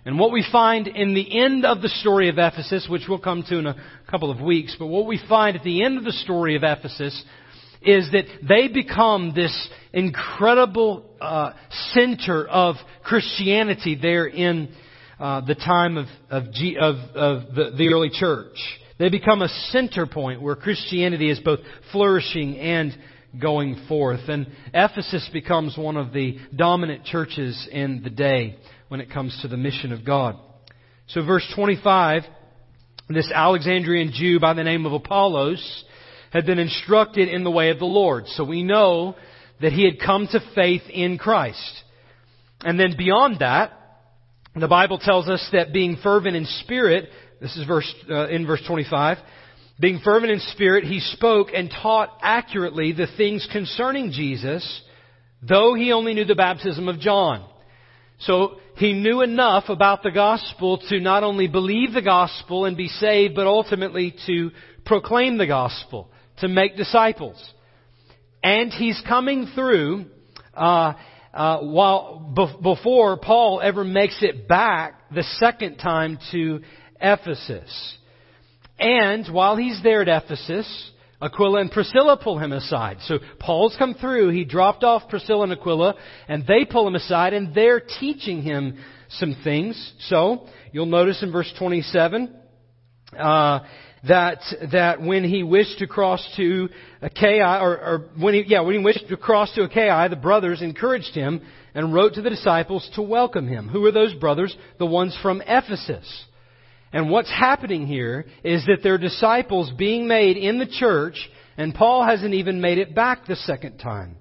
And 0.04 0.16
what 0.16 0.30
we 0.30 0.46
find 0.52 0.86
in 0.86 1.12
the 1.12 1.40
end 1.40 1.66
of 1.66 1.82
the 1.82 1.88
story 1.88 2.28
of 2.28 2.36
Ephesus, 2.38 2.86
which 2.88 3.02
we'll 3.08 3.18
come 3.18 3.42
to 3.48 3.58
in 3.58 3.66
a 3.66 3.74
couple 4.08 4.30
of 4.30 4.40
weeks, 4.40 4.76
but 4.78 4.86
what 4.86 5.06
we 5.06 5.20
find 5.28 5.56
at 5.56 5.64
the 5.64 5.84
end 5.84 5.98
of 5.98 6.04
the 6.04 6.12
story 6.12 6.54
of 6.54 6.62
Ephesus 6.62 7.20
is 7.82 8.08
that 8.12 8.26
they 8.48 8.68
become 8.68 9.32
this 9.34 9.68
incredible 9.92 11.04
uh, 11.20 11.50
center 11.94 12.46
of 12.46 12.76
Christianity 13.02 13.98
there 14.00 14.26
in 14.26 14.72
uh, 15.18 15.40
the 15.40 15.54
time 15.54 15.96
of, 15.96 16.06
of, 16.30 16.52
G, 16.52 16.76
of, 16.80 16.96
of 17.14 17.54
the, 17.54 17.72
the 17.76 17.88
early 17.92 18.10
church. 18.10 18.56
They 18.98 19.08
become 19.08 19.42
a 19.42 19.48
center 19.70 20.06
point 20.06 20.42
where 20.42 20.56
Christianity 20.56 21.30
is 21.30 21.38
both 21.40 21.60
flourishing 21.92 22.56
and 22.58 22.96
going 23.40 23.84
forth. 23.88 24.28
And 24.28 24.48
Ephesus 24.74 25.28
becomes 25.32 25.76
one 25.76 25.96
of 25.96 26.12
the 26.12 26.38
dominant 26.54 27.04
churches 27.04 27.68
in 27.70 28.02
the 28.02 28.10
day 28.10 28.58
when 28.88 29.00
it 29.00 29.10
comes 29.10 29.38
to 29.42 29.48
the 29.48 29.56
mission 29.56 29.92
of 29.92 30.04
God. 30.04 30.36
So 31.08 31.24
verse 31.24 31.46
25, 31.54 32.22
this 33.08 33.30
Alexandrian 33.32 34.12
Jew 34.12 34.40
by 34.40 34.54
the 34.54 34.64
name 34.64 34.86
of 34.86 34.92
Apollos 34.92 35.84
had 36.32 36.44
been 36.44 36.58
instructed 36.58 37.28
in 37.28 37.44
the 37.44 37.50
way 37.50 37.70
of 37.70 37.78
the 37.78 37.86
Lord. 37.86 38.26
So 38.28 38.44
we 38.44 38.62
know 38.62 39.16
that 39.60 39.72
he 39.72 39.84
had 39.84 40.04
come 40.04 40.28
to 40.30 40.40
faith 40.54 40.82
in 40.90 41.18
Christ. 41.18 41.82
And 42.60 42.78
then 42.78 42.96
beyond 42.96 43.38
that, 43.40 43.72
the 44.56 44.68
Bible 44.68 44.98
tells 44.98 45.28
us 45.28 45.46
that 45.52 45.72
being 45.72 45.96
fervent 46.02 46.36
in 46.36 46.44
spirit, 46.44 47.08
this 47.40 47.56
is 47.56 47.66
verse, 47.66 47.92
uh, 48.10 48.28
in 48.28 48.46
verse 48.46 48.62
25, 48.66 49.18
being 49.80 50.00
fervent 50.02 50.32
in 50.32 50.40
spirit, 50.40 50.84
he 50.84 51.00
spoke 51.00 51.48
and 51.54 51.70
taught 51.70 52.10
accurately 52.20 52.92
the 52.92 53.06
things 53.16 53.46
concerning 53.52 54.10
Jesus, 54.10 54.82
though 55.40 55.74
he 55.74 55.92
only 55.92 56.14
knew 56.14 56.24
the 56.24 56.34
baptism 56.34 56.88
of 56.88 56.98
John. 56.98 57.48
So 58.20 58.56
he 58.76 58.92
knew 58.92 59.22
enough 59.22 59.64
about 59.68 60.02
the 60.02 60.10
gospel 60.10 60.78
to 60.88 60.98
not 60.98 61.22
only 61.22 61.46
believe 61.46 61.92
the 61.92 62.02
gospel 62.02 62.64
and 62.64 62.76
be 62.76 62.88
saved, 62.88 63.36
but 63.36 63.46
ultimately 63.46 64.14
to 64.26 64.50
proclaim 64.84 65.38
the 65.38 65.46
gospel, 65.46 66.10
to 66.38 66.48
make 66.48 66.76
disciples. 66.76 67.40
And 68.42 68.72
he's 68.72 69.00
coming 69.06 69.50
through 69.54 70.06
uh, 70.54 70.94
uh, 71.38 71.60
while 71.60 72.34
before 72.60 73.16
Paul 73.16 73.60
ever 73.62 73.84
makes 73.84 74.18
it 74.22 74.48
back 74.48 75.08
the 75.14 75.22
second 75.38 75.76
time 75.76 76.18
to 76.32 76.62
Ephesus. 77.00 77.96
And 78.76 79.32
while 79.32 79.54
he's 79.54 79.80
there 79.84 80.02
at 80.02 80.08
Ephesus, 80.08 80.90
Aquila 81.22 81.60
and 81.60 81.70
Priscilla 81.70 82.18
pull 82.20 82.40
him 82.40 82.50
aside. 82.50 82.98
So 83.02 83.20
Paul's 83.38 83.76
come 83.78 83.94
through, 83.94 84.30
he 84.30 84.44
dropped 84.44 84.82
off 84.82 85.08
Priscilla 85.08 85.44
and 85.44 85.52
Aquila, 85.52 85.94
and 86.26 86.44
they 86.44 86.64
pull 86.64 86.88
him 86.88 86.96
aside, 86.96 87.34
and 87.34 87.54
they're 87.54 87.82
teaching 88.00 88.42
him 88.42 88.76
some 89.08 89.36
things. 89.44 89.92
So, 90.08 90.48
you'll 90.72 90.86
notice 90.86 91.22
in 91.22 91.30
verse 91.30 91.52
27, 91.56 92.34
uh, 93.16 93.60
that 94.06 94.40
that 94.70 95.02
when 95.02 95.24
he 95.24 95.42
wished 95.42 95.78
to 95.78 95.86
cross 95.86 96.26
to 96.36 96.68
Achaia, 97.02 97.60
or, 97.60 97.78
or 97.78 98.04
when 98.18 98.34
he 98.34 98.44
yeah 98.46 98.60
when 98.60 98.74
he 98.74 98.84
wished 98.84 99.08
to 99.08 99.16
cross 99.16 99.52
to 99.54 99.62
Achaia, 99.62 100.08
the 100.08 100.16
brothers 100.16 100.62
encouraged 100.62 101.14
him 101.14 101.42
and 101.74 101.92
wrote 101.92 102.14
to 102.14 102.22
the 102.22 102.30
disciples 102.30 102.88
to 102.94 103.02
welcome 103.02 103.46
him. 103.46 103.68
Who 103.68 103.84
are 103.86 103.92
those 103.92 104.14
brothers? 104.14 104.56
The 104.78 104.86
ones 104.86 105.16
from 105.22 105.42
Ephesus. 105.46 106.24
And 106.92 107.10
what's 107.10 107.30
happening 107.30 107.86
here 107.86 108.26
is 108.42 108.64
that 108.66 108.78
there 108.82 108.94
are 108.94 108.98
disciples 108.98 109.70
being 109.76 110.08
made 110.08 110.36
in 110.36 110.58
the 110.58 110.66
church, 110.66 111.16
and 111.56 111.74
Paul 111.74 112.04
hasn't 112.04 112.34
even 112.34 112.60
made 112.60 112.78
it 112.78 112.94
back 112.94 113.26
the 113.26 113.36
second 113.36 113.78
time. 113.78 114.16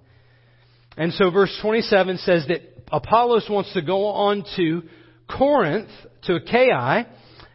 And 0.97 1.13
so 1.13 1.29
verse 1.29 1.55
27 1.61 2.17
says 2.17 2.45
that 2.47 2.61
Apollos 2.91 3.47
wants 3.49 3.71
to 3.73 3.81
go 3.81 4.07
on 4.07 4.43
to 4.57 4.83
Corinth, 5.29 5.89
to 6.23 6.35
Achaia, 6.35 7.07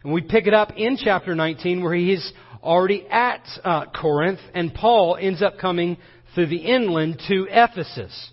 and 0.03 0.13
we 0.13 0.21
pick 0.21 0.47
it 0.47 0.53
up 0.53 0.73
in 0.75 0.97
chapter 0.97 1.35
19 1.35 1.83
where 1.83 1.93
he 1.93 2.13
is 2.13 2.33
already 2.61 3.05
at 3.09 3.45
uh, 3.63 3.85
Corinth, 3.87 4.39
and 4.53 4.73
Paul 4.73 5.17
ends 5.19 5.41
up 5.41 5.57
coming 5.59 5.97
through 6.33 6.47
the 6.47 6.57
inland 6.57 7.21
to 7.27 7.47
Ephesus. 7.49 8.31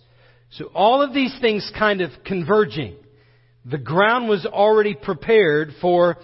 So 0.52 0.66
all 0.74 1.02
of 1.02 1.12
these 1.12 1.36
things 1.40 1.70
kind 1.78 2.00
of 2.00 2.10
converging. 2.24 2.96
The 3.64 3.78
ground 3.78 4.28
was 4.28 4.46
already 4.46 4.94
prepared 4.94 5.70
for 5.80 6.16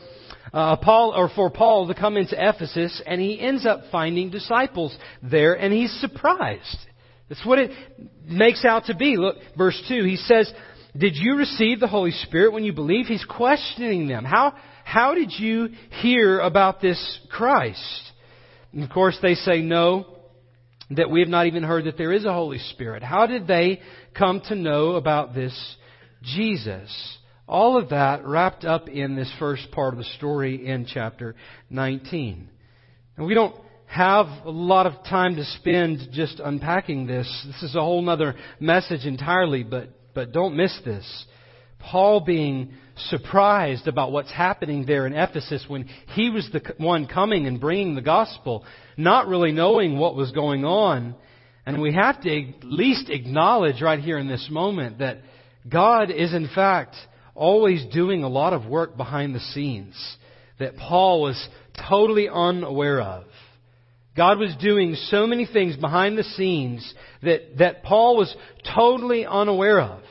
uh, 0.53 0.77
Paul 0.77 1.13
or 1.15 1.29
for 1.29 1.51
Paul 1.51 1.89
to 1.89 1.95
come 1.95 2.17
into 2.17 2.35
Ephesus, 2.37 3.03
and 3.07 3.21
he 3.21 3.39
ends 3.39 3.67
up 3.67 3.83
finding 3.93 4.31
disciples 4.31 4.97
there, 5.23 5.55
and 5.55 5.73
he's 5.73 5.93
surprised. 6.01 6.79
That's 7.29 7.45
what 7.45 7.59
it 7.59 7.73
makes 8.25 8.65
out 8.65 8.87
to 8.87 8.97
be. 8.97 9.17
Look, 9.17 9.37
verse 9.57 9.81
two. 9.89 10.05
He 10.05 10.17
says, 10.17 10.51
"Did 10.97 11.17
you 11.17 11.37
receive 11.37 11.81
the 11.81 11.89
Holy 11.89 12.13
Spirit 12.13 12.53
when 12.53 12.65
you 12.65 12.73
believed?" 12.73 13.09
He's 13.09 13.25
questioning 13.25 14.07
them. 14.09 14.25
How 14.25 14.55
how 14.87 15.17
did 15.17 15.33
you 15.37 15.71
hear 16.01 16.39
about 16.39 16.81
this 16.81 17.19
Christ? 17.29 18.03
And 18.73 18.85
of 18.85 18.91
course, 18.91 19.19
they 19.21 19.35
say 19.35 19.61
no. 19.61 20.07
That 20.91 21.11
we 21.11 21.19
have 21.19 21.29
not 21.29 21.49
even 21.49 21.65
heard 21.65 21.87
that 21.87 21.99
there 21.99 22.13
is 22.13 22.25
a 22.25 22.33
Holy 22.33 22.59
Spirit. 22.71 23.03
How 23.03 23.27
did 23.27 23.49
they 23.49 23.81
come 24.17 24.41
to 24.43 24.55
know 24.55 24.93
about 24.93 25.35
this 25.35 25.53
Jesus? 26.23 27.19
All 27.49 27.77
of 27.77 27.89
that 27.89 28.25
wrapped 28.25 28.65
up 28.65 28.89
in 28.89 29.17
this 29.17 29.33
first 29.41 29.73
part 29.73 29.93
of 29.93 29.99
the 29.99 30.05
story 30.17 30.65
in 30.65 30.87
chapter 30.87 31.35
19. 31.69 32.49
And 33.17 33.27
we 33.27 33.35
don't 33.35 33.57
have 33.87 34.27
a 34.45 34.51
lot 34.51 34.87
of 34.87 34.93
time 35.03 35.35
to 35.35 35.45
spend 35.45 36.11
just 36.13 36.39
unpacking 36.39 37.09
this. 37.09 37.27
This 37.45 37.71
is 37.71 37.75
a 37.75 37.81
whole 37.81 38.09
other 38.09 38.37
message 38.61 39.05
entirely, 39.05 39.65
but, 39.65 39.89
but 40.15 40.31
don't 40.31 40.57
miss 40.57 40.79
this. 40.85 41.27
Paul 41.81 42.21
being 42.21 42.73
surprised 42.97 43.89
about 43.89 44.13
what's 44.13 44.33
happening 44.33 44.87
there 44.87 45.07
in 45.07 45.13
Ephesus 45.13 45.65
when 45.69 45.89
he 46.15 46.31
was 46.31 46.49
the 46.53 46.75
one 46.79 47.07
coming 47.07 47.47
and 47.47 47.61
bringing 47.61 47.95
the 47.95 48.03
gospel, 48.03 48.65
not 48.97 49.29
really 49.29 49.53
knowing 49.53 49.99
what 49.99 50.17
was 50.17 50.33
going 50.33 50.65
on. 50.65 51.15
And 51.67 51.81
we 51.81 51.93
have 51.95 52.21
to 52.23 52.49
at 52.49 52.65
least 52.65 53.11
acknowledge 53.11 53.83
right 53.83 54.01
here 54.01 54.19
in 54.19 54.29
this 54.29 54.49
moment 54.51 54.99
that 54.99 55.19
God 55.69 56.11
is 56.11 56.33
in 56.33 56.49
fact 56.55 56.95
always 57.35 57.85
doing 57.93 58.23
a 58.23 58.29
lot 58.29 58.53
of 58.53 58.67
work 58.67 58.97
behind 58.97 59.35
the 59.35 59.41
scenes 59.41 59.95
that 60.59 60.77
Paul 60.77 61.21
was 61.21 61.49
totally 61.89 62.29
unaware 62.29 63.01
of. 63.01 63.25
God 64.17 64.39
was 64.39 64.57
doing 64.59 64.95
so 64.95 65.27
many 65.27 65.45
things 65.45 65.77
behind 65.77 66.17
the 66.17 66.25
scenes 66.25 66.95
that, 67.23 67.59
that 67.59 67.83
Paul 67.83 68.17
was 68.17 68.35
totally 68.75 69.27
unaware 69.27 69.81
of. 69.81 70.03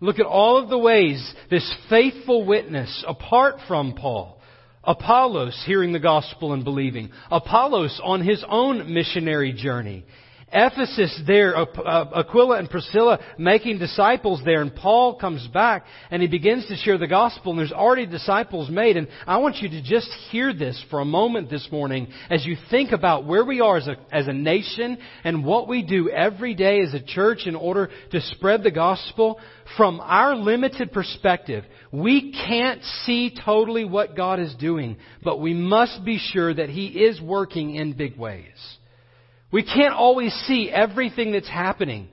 Look 0.00 0.18
at 0.18 0.26
all 0.26 0.56
of 0.56 0.70
the 0.70 0.78
ways 0.78 1.34
this 1.50 1.74
faithful 1.90 2.46
witness, 2.46 3.04
apart 3.06 3.56
from 3.68 3.92
Paul, 3.92 4.40
Apollos 4.82 5.62
hearing 5.66 5.92
the 5.92 5.98
gospel 5.98 6.54
and 6.54 6.64
believing, 6.64 7.10
Apollos 7.30 8.00
on 8.02 8.22
his 8.22 8.42
own 8.48 8.92
missionary 8.94 9.52
journey, 9.52 10.04
Ephesus 10.52 11.22
there, 11.26 11.56
uh, 11.56 11.66
Aquila 12.14 12.58
and 12.58 12.68
Priscilla 12.68 13.20
making 13.38 13.78
disciples 13.78 14.42
there, 14.44 14.62
and 14.62 14.74
Paul 14.74 15.14
comes 15.14 15.46
back 15.48 15.84
and 16.10 16.20
he 16.20 16.28
begins 16.28 16.66
to 16.66 16.76
share 16.76 16.98
the 16.98 17.06
gospel, 17.06 17.52
and 17.52 17.58
there's 17.58 17.72
already 17.72 18.06
disciples 18.06 18.68
made. 18.68 18.96
And 18.96 19.08
I 19.26 19.38
want 19.38 19.56
you 19.56 19.68
to 19.68 19.82
just 19.82 20.10
hear 20.30 20.52
this 20.52 20.82
for 20.90 21.00
a 21.00 21.04
moment 21.04 21.50
this 21.50 21.68
morning 21.70 22.08
as 22.30 22.44
you 22.44 22.56
think 22.70 22.90
about 22.92 23.26
where 23.26 23.44
we 23.44 23.60
are 23.60 23.76
as 23.76 23.86
a, 23.86 23.96
as 24.10 24.26
a 24.26 24.32
nation 24.32 24.98
and 25.22 25.44
what 25.44 25.68
we 25.68 25.82
do 25.82 26.10
every 26.10 26.54
day 26.54 26.80
as 26.80 26.94
a 26.94 27.02
church 27.02 27.46
in 27.46 27.54
order 27.54 27.90
to 28.10 28.20
spread 28.20 28.62
the 28.62 28.70
gospel. 28.70 29.38
From 29.76 30.00
our 30.00 30.34
limited 30.34 30.90
perspective, 30.90 31.64
we 31.92 32.32
can't 32.32 32.82
see 33.04 33.32
totally 33.44 33.84
what 33.84 34.16
God 34.16 34.40
is 34.40 34.52
doing, 34.56 34.96
but 35.22 35.40
we 35.40 35.54
must 35.54 36.04
be 36.04 36.18
sure 36.18 36.52
that 36.52 36.70
He 36.70 36.86
is 36.86 37.20
working 37.20 37.76
in 37.76 37.92
big 37.92 38.16
ways. 38.16 38.78
We 39.52 39.62
can't 39.62 39.94
always 39.94 40.32
see 40.46 40.70
everything 40.70 41.32
that's 41.32 41.48
happening, 41.48 42.08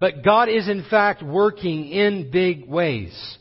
but 0.00 0.24
God 0.24 0.48
is 0.48 0.68
in 0.68 0.84
fact 0.88 1.22
working 1.22 1.88
in 1.88 2.30
big 2.30 2.66
ways. 2.66 3.38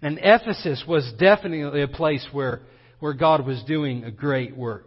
And 0.00 0.18
Ephesus 0.22 0.84
was 0.86 1.10
definitely 1.18 1.82
a 1.82 1.88
place 1.88 2.24
where, 2.30 2.60
where 3.00 3.14
God 3.14 3.44
was 3.44 3.62
doing 3.66 4.04
a 4.04 4.10
great 4.12 4.56
work. 4.56 4.86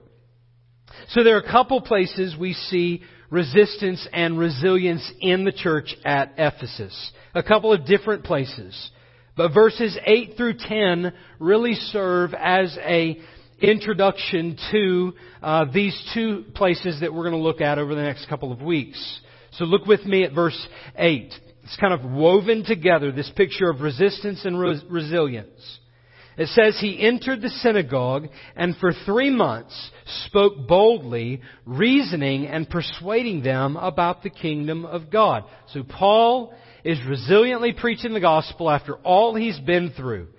So 1.09 1.23
there 1.23 1.35
are 1.35 1.41
a 1.41 1.51
couple 1.51 1.81
places 1.81 2.35
we 2.39 2.53
see 2.53 3.03
resistance 3.29 4.07
and 4.13 4.37
resilience 4.37 5.09
in 5.19 5.43
the 5.43 5.51
church 5.51 5.95
at 6.05 6.33
Ephesus. 6.37 7.11
A 7.33 7.43
couple 7.43 7.73
of 7.73 7.85
different 7.85 8.23
places. 8.23 8.91
But 9.35 9.53
verses 9.53 9.97
8 10.05 10.35
through 10.37 10.55
10 10.59 11.13
really 11.39 11.73
serve 11.73 12.33
as 12.33 12.77
a 12.81 13.19
introduction 13.61 14.57
to 14.71 15.13
uh, 15.41 15.65
these 15.73 15.99
two 16.13 16.45
places 16.55 16.99
that 17.01 17.13
we're 17.13 17.29
going 17.29 17.33
to 17.33 17.39
look 17.39 17.61
at 17.61 17.79
over 17.79 17.95
the 17.95 18.01
next 18.01 18.27
couple 18.27 18.51
of 18.51 18.61
weeks. 18.61 19.19
So 19.53 19.65
look 19.65 19.85
with 19.85 20.05
me 20.05 20.23
at 20.23 20.33
verse 20.33 20.67
8. 20.95 21.33
It's 21.63 21.77
kind 21.77 21.93
of 21.93 22.09
woven 22.09 22.63
together, 22.65 23.11
this 23.11 23.31
picture 23.35 23.69
of 23.69 23.81
resistance 23.81 24.43
and 24.45 24.59
res- 24.59 24.83
resilience. 24.89 25.79
It 26.37 26.47
says 26.47 26.77
he 26.79 26.99
entered 26.99 27.41
the 27.41 27.49
synagogue 27.49 28.27
and 28.55 28.75
for 28.77 28.93
three 29.05 29.29
months 29.29 29.91
spoke 30.25 30.67
boldly, 30.67 31.41
reasoning 31.65 32.47
and 32.47 32.69
persuading 32.69 33.43
them 33.43 33.75
about 33.75 34.23
the 34.23 34.29
kingdom 34.29 34.85
of 34.85 35.11
God. 35.11 35.43
So 35.73 35.83
Paul 35.83 36.53
is 36.83 36.97
resiliently 36.99 37.77
preaching 37.77 38.13
the 38.13 38.19
gospel 38.19 38.69
after 38.69 38.95
all 38.97 39.35
he's 39.35 39.59
been 39.59 39.91
through. 39.95 40.29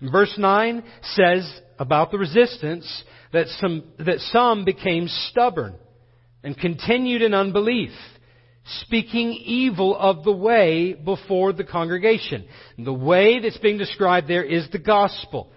And 0.00 0.10
verse 0.10 0.34
9 0.38 0.82
says 1.02 1.60
about 1.80 2.10
the 2.10 2.18
resistance 2.18 3.02
that 3.32 3.48
some, 3.58 3.82
that 3.98 4.20
some 4.20 4.64
became 4.64 5.08
stubborn 5.08 5.74
and 6.44 6.56
continued 6.56 7.22
in 7.22 7.32
unbelief, 7.32 7.90
speaking 8.82 9.32
evil 9.32 9.96
of 9.96 10.22
the 10.22 10.32
way 10.32 10.92
before 10.92 11.54
the 11.54 11.64
congregation. 11.64 12.46
And 12.76 12.86
the 12.86 12.92
way 12.92 13.40
that's 13.40 13.58
being 13.58 13.78
described 13.78 14.28
there 14.28 14.44
is 14.44 14.68
the 14.70 14.78
gospel. 14.78 15.50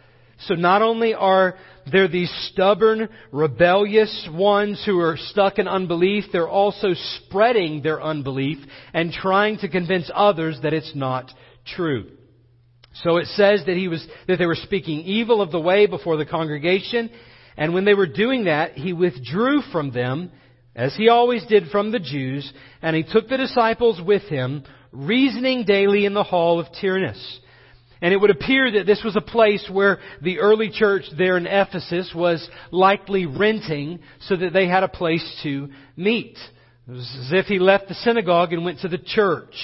So 0.47 0.55
not 0.55 0.81
only 0.81 1.13
are 1.13 1.55
there 1.91 2.07
these 2.07 2.33
stubborn, 2.51 3.09
rebellious 3.31 4.27
ones 4.31 4.81
who 4.85 4.99
are 4.99 5.17
stuck 5.17 5.59
in 5.59 5.67
unbelief, 5.67 6.25
they're 6.31 6.47
also 6.47 6.93
spreading 6.93 7.81
their 7.81 8.01
unbelief 8.01 8.59
and 8.93 9.11
trying 9.11 9.57
to 9.57 9.67
convince 9.67 10.09
others 10.13 10.57
that 10.63 10.73
it's 10.73 10.95
not 10.95 11.29
true. 11.65 12.11
So 13.01 13.17
it 13.17 13.27
says 13.27 13.63
that 13.65 13.75
he 13.75 13.87
was, 13.87 14.05
that 14.27 14.37
they 14.37 14.45
were 14.45 14.55
speaking 14.55 14.99
evil 15.01 15.41
of 15.41 15.51
the 15.51 15.59
way 15.59 15.87
before 15.87 16.17
the 16.17 16.25
congregation, 16.25 17.09
and 17.57 17.73
when 17.73 17.85
they 17.85 17.93
were 17.93 18.07
doing 18.07 18.45
that, 18.45 18.73
he 18.73 18.93
withdrew 18.93 19.61
from 19.71 19.91
them, 19.91 20.31
as 20.75 20.95
he 20.95 21.09
always 21.09 21.45
did 21.45 21.69
from 21.69 21.91
the 21.91 21.99
Jews, 21.99 22.51
and 22.81 22.95
he 22.95 23.03
took 23.03 23.27
the 23.27 23.37
disciples 23.37 24.01
with 24.01 24.23
him, 24.23 24.63
reasoning 24.91 25.65
daily 25.65 26.05
in 26.05 26.13
the 26.13 26.23
hall 26.23 26.59
of 26.59 26.67
Tyrannus. 26.79 27.39
And 28.01 28.13
it 28.13 28.17
would 28.17 28.31
appear 28.31 28.69
that 28.71 28.85
this 28.85 29.01
was 29.03 29.15
a 29.15 29.21
place 29.21 29.67
where 29.71 29.99
the 30.21 30.39
early 30.39 30.69
church 30.69 31.05
there 31.17 31.37
in 31.37 31.47
Ephesus 31.47 32.11
was 32.13 32.47
likely 32.69 33.25
renting 33.25 33.99
so 34.21 34.35
that 34.35 34.51
they 34.51 34.67
had 34.67 34.83
a 34.83 34.89
place 34.89 35.23
to 35.43 35.69
meet. 35.95 36.37
It 36.87 36.91
was 36.91 37.17
as 37.21 37.31
if 37.31 37.45
he 37.45 37.59
left 37.59 37.87
the 37.87 37.93
synagogue 37.93 38.51
and 38.51 38.65
went 38.65 38.81
to 38.81 38.89
the 38.89 38.97
church. 38.97 39.55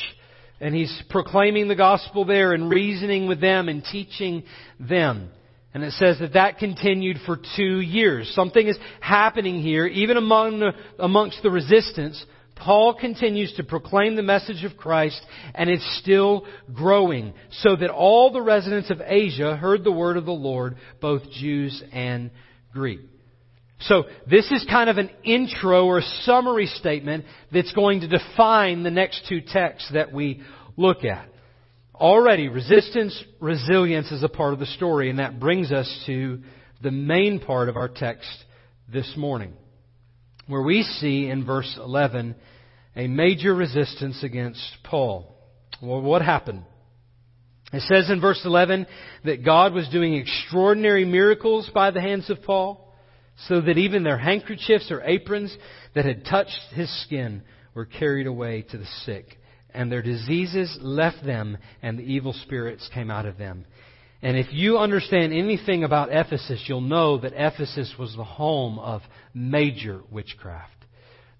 And 0.61 0.75
he's 0.75 1.03
proclaiming 1.09 1.67
the 1.67 1.75
gospel 1.75 2.25
there 2.25 2.53
and 2.53 2.69
reasoning 2.69 3.27
with 3.27 3.39
them 3.39 3.69
and 3.69 3.83
teaching 3.83 4.43
them. 4.79 5.29
And 5.73 5.83
it 5.83 5.93
says 5.93 6.19
that 6.19 6.33
that 6.33 6.57
continued 6.57 7.17
for 7.25 7.39
two 7.55 7.79
years. 7.79 8.31
Something 8.33 8.67
is 8.67 8.77
happening 8.99 9.61
here, 9.61 9.85
even 9.85 10.17
among 10.17 10.59
the, 10.59 10.71
amongst 10.97 11.43
the 11.43 11.51
resistance. 11.51 12.23
Paul 12.55 12.95
continues 12.99 13.53
to 13.53 13.63
proclaim 13.63 14.15
the 14.15 14.23
message 14.23 14.65
of 14.65 14.75
Christ, 14.75 15.21
and 15.55 15.69
it's 15.69 15.99
still 16.01 16.45
growing, 16.73 17.33
so 17.51 17.75
that 17.75 17.89
all 17.89 18.31
the 18.31 18.41
residents 18.41 18.89
of 18.89 19.01
Asia 19.01 19.55
heard 19.55 19.83
the 19.83 19.91
word 19.91 20.17
of 20.17 20.25
the 20.25 20.31
Lord, 20.31 20.75
both 20.99 21.29
Jews 21.31 21.81
and 21.93 22.31
Greek. 22.73 23.01
So 23.81 24.05
this 24.29 24.51
is 24.51 24.65
kind 24.69 24.89
of 24.89 24.97
an 24.97 25.09
intro 25.23 25.85
or 25.85 26.01
summary 26.23 26.67
statement 26.67 27.25
that's 27.51 27.71
going 27.71 28.01
to 28.01 28.07
define 28.07 28.83
the 28.83 28.91
next 28.91 29.25
two 29.29 29.41
texts 29.41 29.89
that 29.93 30.11
we 30.11 30.41
look 30.75 31.05
at. 31.05 31.29
Already, 31.95 32.47
resistance, 32.47 33.21
resilience 33.39 34.11
is 34.11 34.23
a 34.23 34.29
part 34.29 34.53
of 34.53 34.59
the 34.59 34.65
story, 34.65 35.09
and 35.09 35.19
that 35.19 35.39
brings 35.39 35.71
us 35.71 36.03
to 36.05 36.41
the 36.81 36.91
main 36.91 37.39
part 37.39 37.69
of 37.69 37.77
our 37.77 37.89
text 37.89 38.29
this 38.91 39.13
morning, 39.17 39.53
where 40.47 40.61
we 40.61 40.83
see 40.83 41.27
in 41.29 41.45
verse 41.45 41.77
11 41.77 42.35
a 42.95 43.07
major 43.07 43.53
resistance 43.53 44.23
against 44.23 44.61
Paul. 44.83 45.35
Well, 45.81 46.01
what 46.01 46.21
happened? 46.21 46.63
It 47.71 47.81
says 47.81 48.09
in 48.09 48.19
verse 48.19 48.41
11 48.43 48.87
that 49.25 49.45
God 49.45 49.73
was 49.73 49.87
doing 49.89 50.15
extraordinary 50.15 51.05
miracles 51.05 51.69
by 51.73 51.91
the 51.91 52.01
hands 52.01 52.29
of 52.29 52.43
Paul 52.43 52.88
so 53.47 53.61
that 53.61 53.77
even 53.77 54.03
their 54.03 54.17
handkerchiefs 54.17 54.91
or 54.91 55.01
aprons 55.01 55.55
that 55.95 56.05
had 56.05 56.25
touched 56.25 56.59
his 56.73 56.89
skin 57.03 57.43
were 57.73 57.85
carried 57.85 58.27
away 58.27 58.63
to 58.63 58.77
the 58.77 58.87
sick, 59.05 59.37
and 59.73 59.91
their 59.91 60.01
diseases 60.01 60.77
left 60.81 61.23
them, 61.25 61.57
and 61.81 61.97
the 61.97 62.03
evil 62.03 62.33
spirits 62.33 62.89
came 62.93 63.09
out 63.09 63.25
of 63.25 63.37
them. 63.37 63.65
And 64.21 64.35
if 64.35 64.51
you 64.51 64.77
understand 64.77 65.31
anything 65.31 65.83
about 65.83 66.09
Ephesus, 66.11 66.63
you'll 66.67 66.81
know 66.81 67.19
that 67.19 67.33
Ephesus 67.33 67.93
was 67.97 68.15
the 68.15 68.23
home 68.23 68.77
of 68.77 69.01
major 69.33 70.01
witchcraft. 70.11 70.73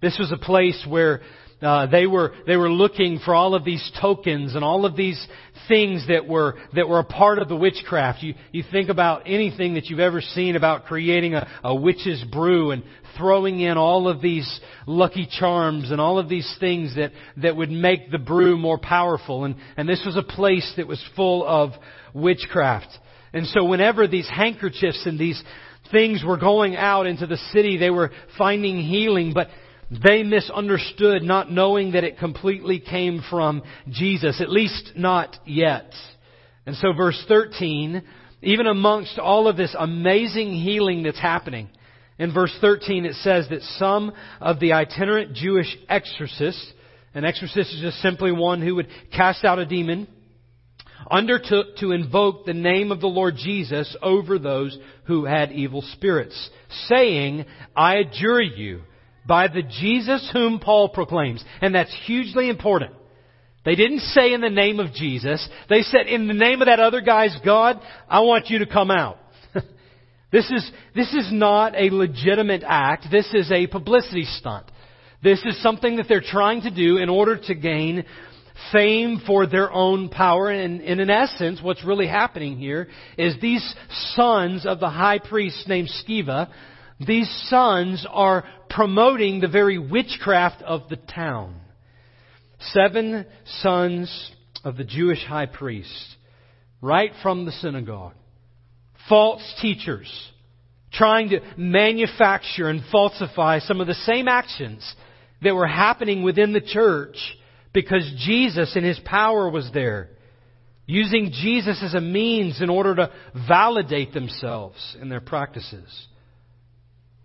This 0.02 0.18
was 0.18 0.32
a 0.32 0.38
place 0.38 0.86
where 0.88 1.22
uh, 1.62 1.88
they 1.88 2.08
were 2.08 2.34
they 2.48 2.56
were 2.56 2.70
looking 2.70 3.20
for 3.20 3.36
all 3.36 3.54
of 3.54 3.66
these 3.66 3.92
tokens 4.02 4.56
and 4.56 4.64
all 4.64 4.86
of 4.86 4.96
these 4.96 5.28
things 5.68 6.08
that 6.08 6.26
were 6.26 6.56
that 6.74 6.88
were 6.88 7.00
a 7.00 7.04
part 7.04 7.40
of 7.40 7.50
the 7.50 7.56
witchcraft. 7.56 8.24
You 8.24 8.36
you 8.52 8.64
think 8.72 8.90
about 8.90 9.24
anything 9.26 9.74
that 9.74 9.88
you've 9.88 10.00
ever 10.00 10.22
seen 10.22 10.56
about 10.56 10.86
creating 10.86 11.34
a, 11.34 11.48
a 11.64 11.76
witch's 11.76 12.24
brew 12.32 12.72
and 12.72 12.84
throwing 13.18 13.60
in 13.60 13.78
all 13.78 14.08
of 14.08 14.22
these 14.22 14.60
lucky 14.88 15.28
charms 15.30 15.92
and 15.92 16.00
all 16.00 16.18
of 16.18 16.30
these 16.30 16.50
things 16.62 16.96
that 16.96 17.12
that 17.38 17.58
would 17.58 17.72
make 17.72 18.10
the 18.10 18.20
brew 18.20 18.58
more 18.58 18.78
powerful. 18.78 19.44
And 19.44 19.56
and 19.76 19.88
this 19.88 20.04
was 20.06 20.16
a 20.16 20.24
place 20.24 20.74
that 20.78 20.88
was 20.88 21.04
full 21.18 21.46
of 21.46 21.72
witchcraft. 22.14 22.88
And 23.34 23.46
so 23.48 23.66
whenever 23.66 24.08
these 24.08 24.30
handkerchiefs 24.30 25.06
and 25.06 25.20
these 25.20 25.42
things 25.92 26.24
were 26.26 26.38
going 26.38 26.76
out 26.76 27.06
into 27.06 27.28
the 27.28 27.38
city, 27.52 27.78
they 27.78 27.90
were 27.90 28.12
finding 28.38 28.80
healing, 28.82 29.34
but 29.34 29.50
they 29.92 30.24
misunderstood, 30.24 31.24
not 31.24 31.52
knowing 31.52 31.94
that 31.94 32.04
it 32.04 32.20
completely 32.20 32.80
came 32.80 33.24
from 33.30 33.64
Jesus, 33.90 34.40
at 34.40 34.50
least 34.50 34.92
not 34.96 35.36
yet. 35.46 35.92
And 36.66 36.76
so, 36.76 36.94
verse 36.94 37.24
13, 37.28 38.04
even 38.44 38.68
amongst 38.68 39.18
all 39.18 39.48
of 39.48 39.58
this 39.58 39.76
amazing 39.78 40.54
healing 40.54 41.04
that's 41.04 41.20
happening, 41.20 41.70
in 42.20 42.34
verse 42.34 42.56
13 42.62 43.06
it 43.06 43.16
says 43.16 43.48
that 43.50 43.62
some 43.64 44.12
of 44.40 44.60
the 44.60 44.74
itinerant 44.74 45.34
Jewish 45.34 45.76
exorcists, 45.88 46.74
an 47.16 47.26
exorcist 47.26 47.74
is 47.74 47.82
just 47.82 48.02
simply 48.02 48.32
one 48.32 48.62
who 48.62 48.76
would 48.76 48.90
cast 49.16 49.44
out 49.44 49.58
a 49.58 49.66
demon, 49.66 50.08
undertook 51.10 51.78
to 51.78 51.92
invoke 51.92 52.46
the 52.46 52.54
name 52.54 52.92
of 52.92 53.02
the 53.02 53.08
Lord 53.08 53.36
Jesus 53.36 53.96
over 54.02 54.38
those 54.38 54.78
who 55.06 55.26
had 55.26 55.52
evil 55.52 55.82
spirits, 55.94 56.50
saying, 56.88 57.46
I 57.76 57.96
adjure 57.96 58.42
you, 58.42 58.82
by 59.28 59.48
the 59.48 59.64
Jesus 59.64 60.30
whom 60.34 60.60
Paul 60.60 60.90
proclaims. 60.90 61.44
And 61.62 61.74
that's 61.74 61.96
hugely 62.06 62.50
important. 62.50 62.94
They 63.66 63.76
didn't 63.76 64.00
say 64.00 64.34
in 64.34 64.42
the 64.42 64.50
name 64.50 64.80
of 64.80 64.94
Jesus. 64.94 65.48
They 65.70 65.82
said 65.82 66.08
in 66.08 66.28
the 66.28 66.34
name 66.34 66.62
of 66.62 66.68
that 66.68 66.80
other 66.80 67.02
guy's 67.02 67.38
God, 67.44 67.80
I 68.10 68.22
want 68.22 68.50
you 68.50 68.60
to 68.60 68.66
come 68.66 68.92
out. 68.92 69.18
This 70.32 70.52
is, 70.52 70.72
this 70.94 71.12
is 71.12 71.30
not 71.32 71.74
a 71.74 71.90
legitimate 71.90 72.62
act. 72.64 73.08
This 73.12 73.28
is 73.34 73.52
a 73.52 73.66
publicity 73.66 74.26
stunt. 74.26 74.70
This 75.24 75.44
is 75.44 75.60
something 75.64 75.96
that 75.96 76.06
they're 76.08 76.22
trying 76.22 76.62
to 76.62 76.70
do 76.70 76.98
in 76.98 77.10
order 77.10 77.36
to 77.36 77.56
gain 77.56 78.06
fame 78.72 79.22
for 79.26 79.48
their 79.48 79.72
own 79.72 80.10
power. 80.10 80.50
And, 80.50 80.82
and 80.82 81.00
in 81.02 81.10
essence, 81.10 81.60
what's 81.62 81.84
really 81.84 82.08
happening 82.08 82.58
here 82.58 82.88
is 83.18 83.36
these 83.42 83.76
sons 84.14 84.66
of 84.66 84.80
the 84.80 84.90
high 84.90 85.20
priest 85.20 85.68
named 85.68 85.90
Sceva, 85.90 86.50
these 87.00 87.30
sons 87.48 88.06
are 88.10 88.44
promoting 88.70 89.40
the 89.40 89.48
very 89.48 89.78
witchcraft 89.78 90.62
of 90.62 90.90
the 90.90 90.98
town. 90.98 91.60
Seven 92.60 93.26
sons 93.62 94.32
of 94.64 94.76
the 94.76 94.84
Jewish 94.84 95.24
high 95.24 95.46
priest, 95.46 96.16
right 96.82 97.12
from 97.24 97.46
the 97.46 97.52
synagogue. 97.54 98.16
False 99.08 99.42
teachers, 99.62 100.12
trying 100.92 101.30
to 101.30 101.40
manufacture 101.56 102.68
and 102.68 102.84
falsify 102.92 103.60
some 103.60 103.80
of 103.80 103.88
the 103.88 103.94
same 103.94 104.28
actions 104.28 104.94
that 105.42 105.56
were 105.56 105.68
happening 105.68 106.22
within 106.22 106.52
the 106.52 106.62
church 106.62 107.16
because 107.74 108.12
Jesus 108.18 108.76
and 108.76 108.86
His 108.86 109.00
power 109.06 109.50
was 109.50 109.70
there. 109.74 110.10
Using 110.86 111.32
Jesus 111.32 111.82
as 111.84 111.94
a 111.94 112.02
means 112.02 112.62
in 112.62 112.70
order 112.70 112.96
to 112.96 113.12
validate 113.48 114.12
themselves 114.12 114.98
in 115.00 115.08
their 115.08 115.22
practices. 115.22 116.08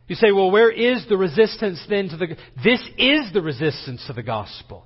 You 0.06 0.16
say, 0.16 0.32
well, 0.32 0.50
where 0.50 0.70
is 0.70 1.06
the 1.08 1.16
resistance 1.16 1.84
then 1.88 2.08
to 2.10 2.16
the, 2.16 2.36
this 2.62 2.80
is 2.98 3.32
the 3.32 3.40
resistance 3.40 4.04
to 4.06 4.12
the 4.12 4.22
gospel. 4.22 4.84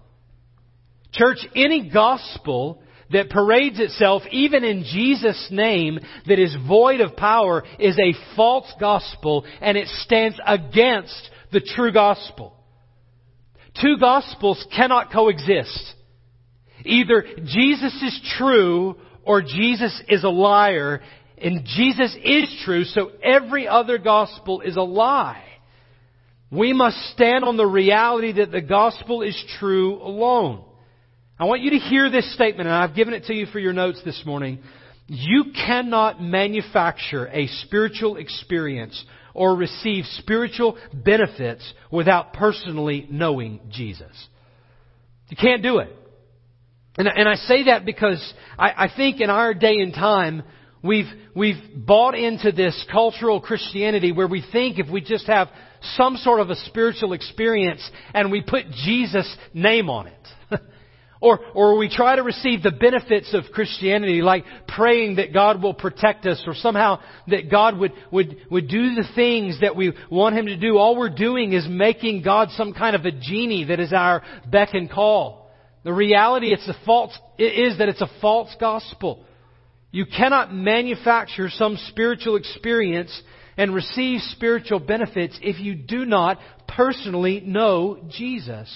Church, 1.13 1.39
any 1.57 1.91
gospel 1.91 2.83
that 3.11 3.31
parades 3.31 3.81
itself, 3.81 4.23
even 4.31 4.63
in 4.63 4.85
Jesus' 4.85 5.49
name, 5.51 5.99
that 6.27 6.39
is 6.39 6.57
void 6.69 7.01
of 7.01 7.17
power, 7.17 7.65
is 7.79 7.99
a 7.99 8.15
false 8.37 8.73
gospel, 8.79 9.45
and 9.61 9.77
it 9.77 9.89
stands 9.89 10.39
against 10.47 11.31
the 11.51 11.61
true 11.61 11.93
gospel. 11.93 12.55
Two 13.81 13.97
gospels 13.99 14.65
cannot 14.77 15.11
coexist. 15.11 15.95
Either 16.85 17.25
Jesus 17.45 17.95
is 18.03 18.35
true 18.37 18.97
or 19.25 19.43
Jesus 19.43 20.01
is 20.09 20.25
a 20.25 20.29
liar, 20.29 21.03
and 21.43 21.65
Jesus 21.65 22.17
is 22.23 22.63
true, 22.65 22.85
so 22.85 23.11
every 23.23 23.69
other 23.69 23.99
gospel 23.99 24.61
is 24.61 24.77
a 24.77 24.83
lie. 24.83 25.43
We 26.51 26.73
must 26.73 26.97
stand 27.13 27.45
on 27.45 27.57
the 27.57 27.67
reality 27.67 28.33
that 28.33 28.51
the 28.51 28.61
gospel 28.61 29.23
is 29.23 29.37
true 29.59 29.97
alone. 30.03 30.65
I 31.39 31.45
want 31.45 31.61
you 31.61 31.71
to 31.71 31.79
hear 31.79 32.11
this 32.11 32.33
statement, 32.35 32.69
and 32.69 32.77
I've 32.77 32.97
given 32.97 33.15
it 33.15 33.25
to 33.25 33.35
you 33.35 33.47
for 33.47 33.59
your 33.59 33.73
notes 33.73 34.01
this 34.05 34.23
morning. 34.25 34.61
You 35.07 35.53
cannot 35.55 36.23
manufacture 36.23 37.29
a 37.29 37.47
spiritual 37.47 38.17
experience 38.17 39.05
or 39.35 39.55
receive 39.55 40.05
spiritual 40.19 40.77
benefits 40.93 41.73
without 41.93 42.33
personally 42.33 43.07
knowing 43.11 43.61
Jesus. 43.71 44.13
You 45.29 45.37
can't 45.37 45.63
do 45.63 45.79
it. 45.79 45.95
And, 46.99 47.07
and 47.07 47.29
I 47.29 47.37
say 47.37 47.65
that 47.67 47.85
because 47.85 48.35
I, 48.59 48.87
I 48.87 48.89
think 48.95 49.21
in 49.21 49.31
our 49.31 49.55
day 49.55 49.77
and 49.79 49.95
time, 49.95 50.43
we've, 50.83 51.07
we've 51.35 51.63
bought 51.75 52.15
into 52.15 52.53
this 52.53 52.87
cultural 52.91 53.41
Christianity 53.41 54.13
where 54.13 54.29
we 54.29 54.45
think 54.53 54.79
if 54.79 54.91
we 54.91 55.01
just 55.01 55.27
have 55.27 55.49
some 55.97 56.17
sort 56.17 56.41
of 56.41 56.51
a 56.51 56.57
spiritual 56.57 57.13
experience 57.13 57.89
and 58.15 58.31
we 58.31 58.43
put 58.43 58.71
Jesus' 58.71 59.37
name 59.55 59.89
on 59.91 60.09
it, 60.09 60.29
or, 61.21 61.41
or 61.55 61.77
we 61.77 61.89
try 61.89 62.17
to 62.17 62.23
receive 62.23 62.63
the 62.63 62.71
benefits 62.71 63.35
of 63.35 63.45
Christianity, 63.53 64.23
like 64.23 64.45
praying 64.67 65.17
that 65.17 65.33
God 65.33 65.63
will 65.63 65.75
protect 65.75 66.27
us, 66.27 66.43
or 66.47 66.55
somehow 66.55 67.01
that 67.29 67.51
God 67.51 67.79
would, 67.79 67.93
would, 68.11 68.37
would 68.51 68.69
do 68.69 68.95
the 68.95 69.09
things 69.15 69.61
that 69.61 69.77
we 69.77 69.93
want 70.11 70.37
Him 70.37 70.47
to 70.47 70.57
do. 70.57 70.79
All 70.79 70.97
we're 70.97 71.09
doing 71.09 71.53
is 71.53 71.67
making 71.69 72.23
God 72.23 72.51
some 72.53 72.73
kind 72.73 72.95
of 72.95 73.05
a 73.05 73.13
genie 73.13 73.65
that 73.65 73.81
is 73.81 73.93
our 73.93 74.23
beck 74.51 74.75
and 74.75 74.91
call. 74.91 75.51
The 75.85 75.93
reality 75.93 76.49
it's 76.53 76.69
a 76.69 76.75
false, 76.85 77.17
is 77.39 77.79
that 77.79 77.89
it's 77.89 78.03
a 78.03 78.11
false 78.21 78.55
gospel. 78.61 79.25
You 79.91 80.05
cannot 80.07 80.53
manufacture 80.53 81.49
some 81.49 81.77
spiritual 81.89 82.37
experience 82.37 83.23
and 83.57 83.75
receive 83.75 84.21
spiritual 84.21 84.81
benefits 84.81 85.39
if 85.43 85.59
you 85.59 85.75
do 85.75 86.05
not 86.05 86.39
personally 86.67 87.41
know 87.41 87.99
Jesus. 88.11 88.69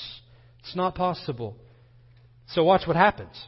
It's 0.61 0.75
not 0.75 0.95
possible. 0.95 1.57
So 2.49 2.65
watch 2.65 2.87
what 2.87 2.97
happens. 2.97 3.41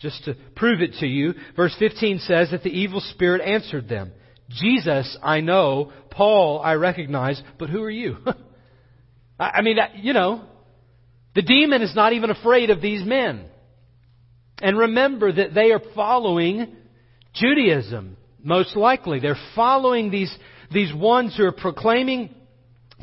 Just 0.00 0.24
to 0.24 0.34
prove 0.56 0.80
it 0.80 0.94
to 1.00 1.06
you, 1.06 1.34
verse 1.56 1.74
15 1.78 2.20
says 2.20 2.50
that 2.50 2.62
the 2.62 2.70
evil 2.70 3.00
spirit 3.00 3.42
answered 3.42 3.88
them. 3.88 4.12
Jesus, 4.48 5.16
I 5.22 5.40
know. 5.40 5.92
Paul, 6.10 6.60
I 6.62 6.74
recognize. 6.74 7.40
But 7.58 7.70
who 7.70 7.82
are 7.82 7.90
you? 7.90 8.16
I 9.38 9.62
mean, 9.62 9.76
you 9.96 10.12
know, 10.12 10.44
the 11.34 11.42
demon 11.42 11.82
is 11.82 11.94
not 11.94 12.12
even 12.12 12.30
afraid 12.30 12.70
of 12.70 12.80
these 12.80 13.04
men. 13.04 13.46
And 14.60 14.76
remember 14.76 15.32
that 15.32 15.54
they 15.54 15.72
are 15.72 15.80
following 15.94 16.76
Judaism, 17.34 18.16
most 18.42 18.76
likely. 18.76 19.20
They're 19.20 19.36
following 19.54 20.10
these, 20.10 20.34
these 20.72 20.92
ones 20.92 21.36
who 21.36 21.44
are 21.44 21.52
proclaiming 21.52 22.34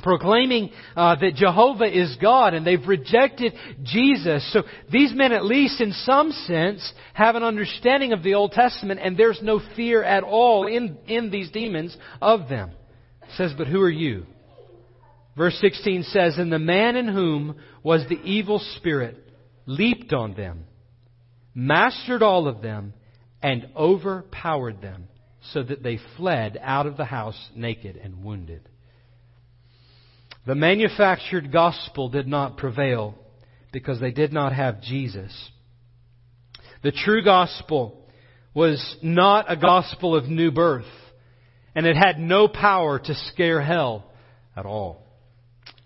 proclaiming 0.03 0.71
uh, 0.95 1.15
that 1.15 1.35
Jehovah 1.35 1.85
is 1.85 2.17
God, 2.21 2.53
and 2.53 2.65
they've 2.65 2.87
rejected 2.87 3.53
Jesus. 3.83 4.47
So 4.53 4.63
these 4.91 5.13
men, 5.13 5.31
at 5.31 5.45
least 5.45 5.81
in 5.81 5.91
some 5.91 6.31
sense, 6.31 6.93
have 7.13 7.35
an 7.35 7.43
understanding 7.43 8.13
of 8.13 8.23
the 8.23 8.35
Old 8.35 8.51
Testament, 8.51 8.99
and 9.01 9.17
there's 9.17 9.39
no 9.41 9.61
fear 9.75 10.03
at 10.03 10.23
all 10.23 10.67
in, 10.67 10.97
in 11.07 11.31
these 11.31 11.51
demons 11.51 11.95
of 12.21 12.49
them. 12.49 12.71
It 13.23 13.29
says, 13.37 13.53
But 13.57 13.67
who 13.67 13.81
are 13.81 13.89
you? 13.89 14.25
Verse 15.35 15.57
16 15.61 16.03
says, 16.03 16.37
And 16.37 16.51
the 16.51 16.59
man 16.59 16.95
in 16.95 17.07
whom 17.07 17.57
was 17.83 18.05
the 18.07 18.21
evil 18.21 18.59
spirit 18.75 19.17
leaped 19.65 20.13
on 20.13 20.33
them, 20.33 20.65
mastered 21.53 22.23
all 22.23 22.47
of 22.47 22.61
them, 22.61 22.93
and 23.41 23.67
overpowered 23.75 24.81
them, 24.81 25.07
so 25.53 25.63
that 25.63 25.83
they 25.83 25.99
fled 26.17 26.59
out 26.61 26.87
of 26.87 26.97
the 26.97 27.05
house 27.05 27.49
naked 27.55 27.95
and 27.95 28.23
wounded. 28.23 28.67
The 30.45 30.55
manufactured 30.55 31.51
gospel 31.51 32.09
did 32.09 32.27
not 32.27 32.57
prevail 32.57 33.15
because 33.71 33.99
they 33.99 34.11
did 34.11 34.33
not 34.33 34.53
have 34.53 34.81
Jesus. 34.81 35.49
The 36.83 36.91
true 36.91 37.23
gospel 37.23 38.07
was 38.53 38.97
not 39.03 39.51
a 39.51 39.57
gospel 39.57 40.15
of 40.15 40.25
new 40.25 40.51
birth, 40.51 40.85
and 41.75 41.85
it 41.85 41.95
had 41.95 42.17
no 42.17 42.47
power 42.47 42.97
to 42.97 43.13
scare 43.31 43.61
hell 43.61 44.11
at 44.55 44.65
all. 44.65 45.05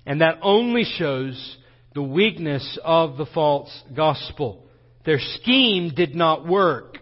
And 0.06 0.22
that 0.22 0.40
only 0.42 0.84
shows 0.84 1.58
the 1.94 2.04
weakness 2.04 2.80
of 2.84 3.18
the 3.18 3.26
false 3.26 3.72
gospel. 3.96 4.68
Their 5.06 5.20
scheme 5.20 5.94
did 5.94 6.16
not 6.16 6.48
work. 6.48 6.98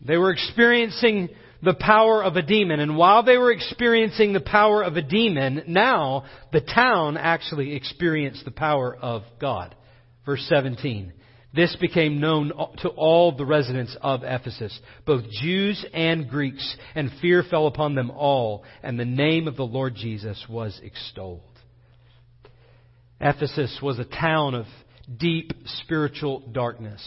They 0.00 0.16
were 0.16 0.30
experiencing 0.30 1.28
the 1.62 1.74
power 1.74 2.22
of 2.24 2.36
a 2.36 2.42
demon. 2.42 2.80
And 2.80 2.96
while 2.96 3.22
they 3.22 3.36
were 3.36 3.52
experiencing 3.52 4.32
the 4.32 4.40
power 4.40 4.82
of 4.82 4.96
a 4.96 5.02
demon, 5.02 5.64
now 5.66 6.24
the 6.52 6.60
town 6.60 7.16
actually 7.16 7.74
experienced 7.74 8.44
the 8.44 8.50
power 8.50 8.96
of 8.96 9.22
God. 9.40 9.74
Verse 10.24 10.44
17. 10.48 11.12
This 11.52 11.76
became 11.80 12.20
known 12.20 12.52
to 12.78 12.88
all 12.90 13.32
the 13.32 13.44
residents 13.44 13.96
of 14.00 14.22
Ephesus, 14.22 14.78
both 15.04 15.24
Jews 15.42 15.84
and 15.92 16.28
Greeks, 16.28 16.76
and 16.94 17.10
fear 17.20 17.42
fell 17.42 17.66
upon 17.66 17.96
them 17.96 18.10
all, 18.12 18.64
and 18.84 18.98
the 18.98 19.04
name 19.04 19.48
of 19.48 19.56
the 19.56 19.64
Lord 19.64 19.96
Jesus 19.96 20.44
was 20.48 20.80
extolled. 20.82 21.42
Ephesus 23.20 23.80
was 23.82 23.98
a 23.98 24.04
town 24.04 24.54
of 24.54 24.66
deep 25.18 25.52
spiritual 25.82 26.40
darkness, 26.52 27.02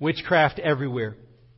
witchcraft 0.00 0.58
everywhere. 0.58 1.14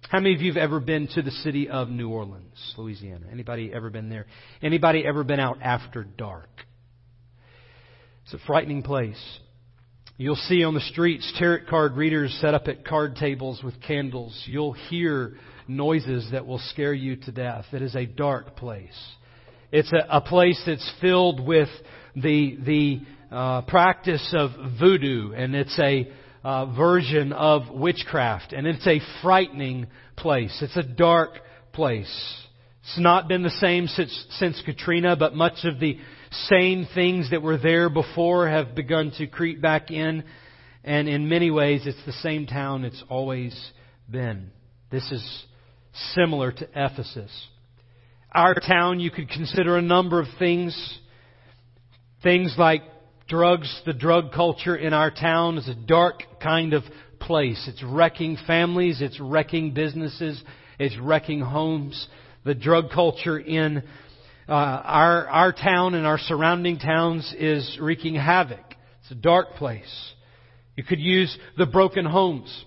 How 0.09 0.21
many 0.21 0.37
of 0.37 0.41
you 0.41 0.53
have 0.53 0.63
ever 0.63 0.79
been 0.79 1.09
to 1.15 1.23
the 1.23 1.33
city 1.33 1.69
of 1.69 1.89
New 1.89 2.11
Orleans, 2.11 2.75
Louisiana? 2.77 3.27
Anybody 3.33 3.73
ever 3.75 3.91
been 3.91 4.09
there? 4.09 4.27
Anybody 4.63 5.05
ever 5.05 5.25
been 5.25 5.41
out 5.41 5.59
after 5.61 6.05
dark? 6.05 6.49
It's 8.25 8.35
a 8.35 8.39
frightening 8.47 8.85
place. 8.85 9.21
You'll 10.17 10.37
see 10.37 10.63
on 10.63 10.75
the 10.75 10.81
streets 10.81 11.33
tarot 11.41 11.67
card 11.69 11.97
readers 11.97 12.37
set 12.41 12.55
up 12.55 12.69
at 12.69 12.85
card 12.85 13.17
tables 13.17 13.61
with 13.65 13.83
candles. 13.83 14.41
You'll 14.47 14.75
hear 14.75 15.39
noises 15.67 16.29
that 16.31 16.47
will 16.47 16.61
scare 16.71 16.95
you 16.95 17.17
to 17.17 17.33
death. 17.33 17.65
It 17.73 17.83
is 17.83 17.97
a 17.97 18.07
dark 18.07 18.55
place. 18.55 18.97
It's 19.73 19.93
a, 19.93 20.07
a 20.09 20.21
place 20.21 20.63
that's 20.65 20.89
filled 21.01 21.45
with 21.45 21.69
the 22.15 22.57
the 22.65 23.01
uh, 23.35 23.63
practice 23.63 24.33
of 24.39 24.53
voodoo, 24.79 25.33
and 25.33 25.57
it's 25.57 25.77
a 25.81 26.09
uh, 26.47 26.65
version 26.67 27.33
of 27.33 27.63
witchcraft, 27.75 28.53
and 28.53 28.69
it's 28.69 28.87
a 28.87 29.01
frightening 29.21 29.89
place. 30.15 30.57
It's 30.63 30.77
a 30.77 30.85
dark 30.85 31.41
place. 31.73 32.47
It's 32.85 33.01
not 33.01 33.27
been 33.27 33.43
the 33.43 33.51
same 33.51 33.89
since, 33.89 34.27
since 34.39 34.63
Katrina, 34.65 35.17
but 35.17 35.35
much 35.35 35.65
of 35.65 35.81
the 35.81 35.99
same 36.31 36.87
things 36.95 37.31
that 37.33 37.43
were 37.43 37.59
there 37.59 37.91
before 37.91 38.49
have 38.49 38.77
begun 38.77 39.11
to 39.19 39.27
creep 39.27 39.61
back 39.61 39.91
in. 39.91 40.23
And 40.85 41.09
in 41.09 41.29
many 41.29 41.51
ways, 41.51 41.83
it's 41.85 42.07
the 42.07 42.13
same 42.13 42.47
town 42.47 42.85
it's 42.85 43.03
always 43.09 43.73
been. 44.09 44.53
This 44.89 45.11
is 45.11 45.45
similar 46.15 46.53
to 46.53 46.69
Ephesus. 46.77 47.33
our 48.33 48.55
town, 48.55 49.01
you 49.01 49.11
could 49.11 49.31
consider 49.31 49.79
a 49.79 49.83
number 49.83 50.21
of 50.21 50.29
things. 50.39 51.01
Things 52.23 52.55
like 52.57 52.83
drugs, 53.29 53.83
the 53.85 53.93
drug 53.93 54.33
culture 54.33 54.77
in 54.77 54.93
our 54.93 55.11
town 55.11 55.59
is 55.59 55.69
a 55.69 55.75
dark 55.75 56.23
kind 56.41 56.73
of 56.73 56.83
place. 57.21 57.69
It's 57.69 57.83
wrecking 57.83 58.39
families, 58.47 59.01
it's 59.01 59.19
wrecking 59.21 59.75
businesses, 59.75 60.43
it's 60.79 60.97
wrecking 60.99 61.41
homes. 61.41 62.09
The 62.45 62.55
drug 62.55 62.91
culture 62.93 63.39
in 63.39 63.83
uh, 64.49 64.53
our 64.53 65.27
our 65.27 65.53
town 65.53 65.95
and 65.95 66.07
our 66.07 66.19
surrounding 66.19 66.79
towns 66.79 67.35
is 67.37 67.79
wreaking 67.81 68.15
havoc. 68.15 68.65
It's 69.03 69.11
a 69.11 69.17
dark 69.17 69.55
place. 69.55 70.13
You 70.77 70.85
could 70.85 71.01
use 71.01 71.37
the 71.57 71.67
broken 71.67 72.05
homes. 72.05 72.65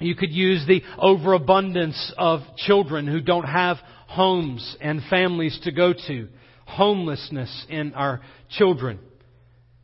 You 0.00 0.16
could 0.16 0.32
use 0.32 0.64
the 0.66 0.82
overabundance 0.98 2.12
of 2.16 2.40
children 2.56 3.06
who 3.06 3.20
don't 3.20 3.44
have 3.44 3.76
homes 4.08 4.76
and 4.80 5.02
families 5.10 5.60
to 5.64 5.72
go 5.72 5.92
to. 5.92 6.28
Homelessness 6.64 7.66
in 7.68 7.92
our 7.94 8.22
children. 8.48 8.98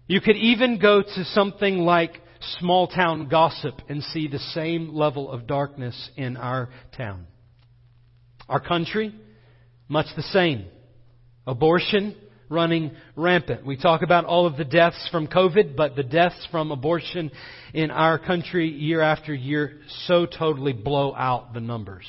You 0.06 0.20
could 0.20 0.36
even 0.36 0.78
go 0.78 1.02
to 1.02 1.24
something 1.24 1.78
like 1.78 2.20
small 2.58 2.86
town 2.86 3.28
gossip 3.28 3.80
and 3.88 4.02
see 4.02 4.28
the 4.28 4.38
same 4.38 4.94
level 4.94 5.30
of 5.30 5.46
darkness 5.46 6.10
in 6.16 6.36
our 6.36 6.68
town. 6.96 7.26
Our 8.48 8.60
country, 8.60 9.14
much 9.88 10.06
the 10.14 10.22
same. 10.22 10.66
Abortion 11.46 12.14
running 12.48 12.92
rampant. 13.16 13.66
We 13.66 13.76
talk 13.76 14.02
about 14.02 14.24
all 14.24 14.46
of 14.46 14.56
the 14.56 14.64
deaths 14.64 15.08
from 15.10 15.26
COVID, 15.26 15.76
but 15.76 15.96
the 15.96 16.02
deaths 16.02 16.46
from 16.50 16.70
abortion 16.70 17.30
in 17.74 17.90
our 17.90 18.18
country 18.18 18.68
year 18.70 19.00
after 19.00 19.34
year 19.34 19.80
so 20.06 20.26
totally 20.26 20.72
blow 20.72 21.14
out 21.14 21.54
the 21.54 21.60
numbers 21.60 22.06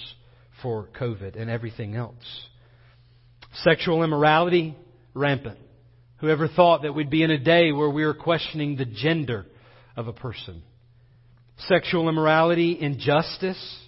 for 0.62 0.90
COVID 1.00 1.40
and 1.40 1.50
everything 1.50 1.96
else. 1.96 2.16
Sexual 3.64 4.04
immorality, 4.04 4.76
rampant. 5.16 5.58
Whoever 6.20 6.48
thought 6.48 6.82
that 6.82 6.94
we'd 6.94 7.10
be 7.10 7.24
in 7.24 7.32
a 7.32 7.38
day 7.38 7.72
where 7.72 7.90
we 7.90 8.06
were 8.06 8.14
questioning 8.14 8.76
the 8.76 8.86
gender 8.86 9.46
of 9.96 10.08
a 10.08 10.14
person? 10.14 10.64
Sexual 11.68 12.10
immorality, 12.10 12.78
injustice. 12.80 13.80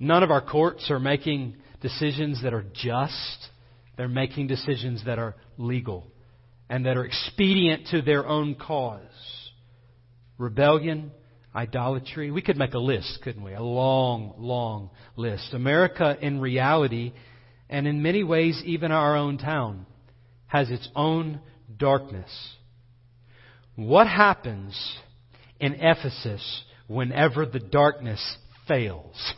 None 0.00 0.22
of 0.22 0.30
our 0.30 0.40
courts 0.40 0.90
are 0.90 0.98
making 0.98 1.56
decisions 1.80 2.42
that 2.42 2.54
are 2.54 2.64
just. 2.74 3.48
They're 3.96 4.08
making 4.08 4.48
decisions 4.48 5.04
that 5.06 5.18
are 5.18 5.36
legal 5.56 6.08
and 6.68 6.86
that 6.86 6.96
are 6.96 7.04
expedient 7.04 7.88
to 7.88 8.02
their 8.02 8.26
own 8.26 8.56
cause. 8.56 9.00
Rebellion, 10.38 11.12
idolatry. 11.54 12.32
We 12.32 12.42
could 12.42 12.56
make 12.56 12.74
a 12.74 12.78
list, 12.78 13.20
couldn't 13.22 13.44
we? 13.44 13.54
A 13.54 13.62
long, 13.62 14.34
long 14.38 14.90
list. 15.16 15.54
America, 15.54 16.16
in 16.20 16.40
reality, 16.40 17.12
and 17.70 17.86
in 17.86 18.02
many 18.02 18.24
ways, 18.24 18.60
even 18.64 18.90
our 18.90 19.16
own 19.16 19.38
town, 19.38 19.86
has 20.54 20.70
its 20.70 20.88
own 20.94 21.40
darkness. 21.78 22.30
What 23.74 24.06
happens 24.06 24.80
in 25.58 25.74
Ephesus 25.80 26.62
whenever 26.86 27.44
the 27.44 27.58
darkness 27.58 28.22
fails? 28.68 29.34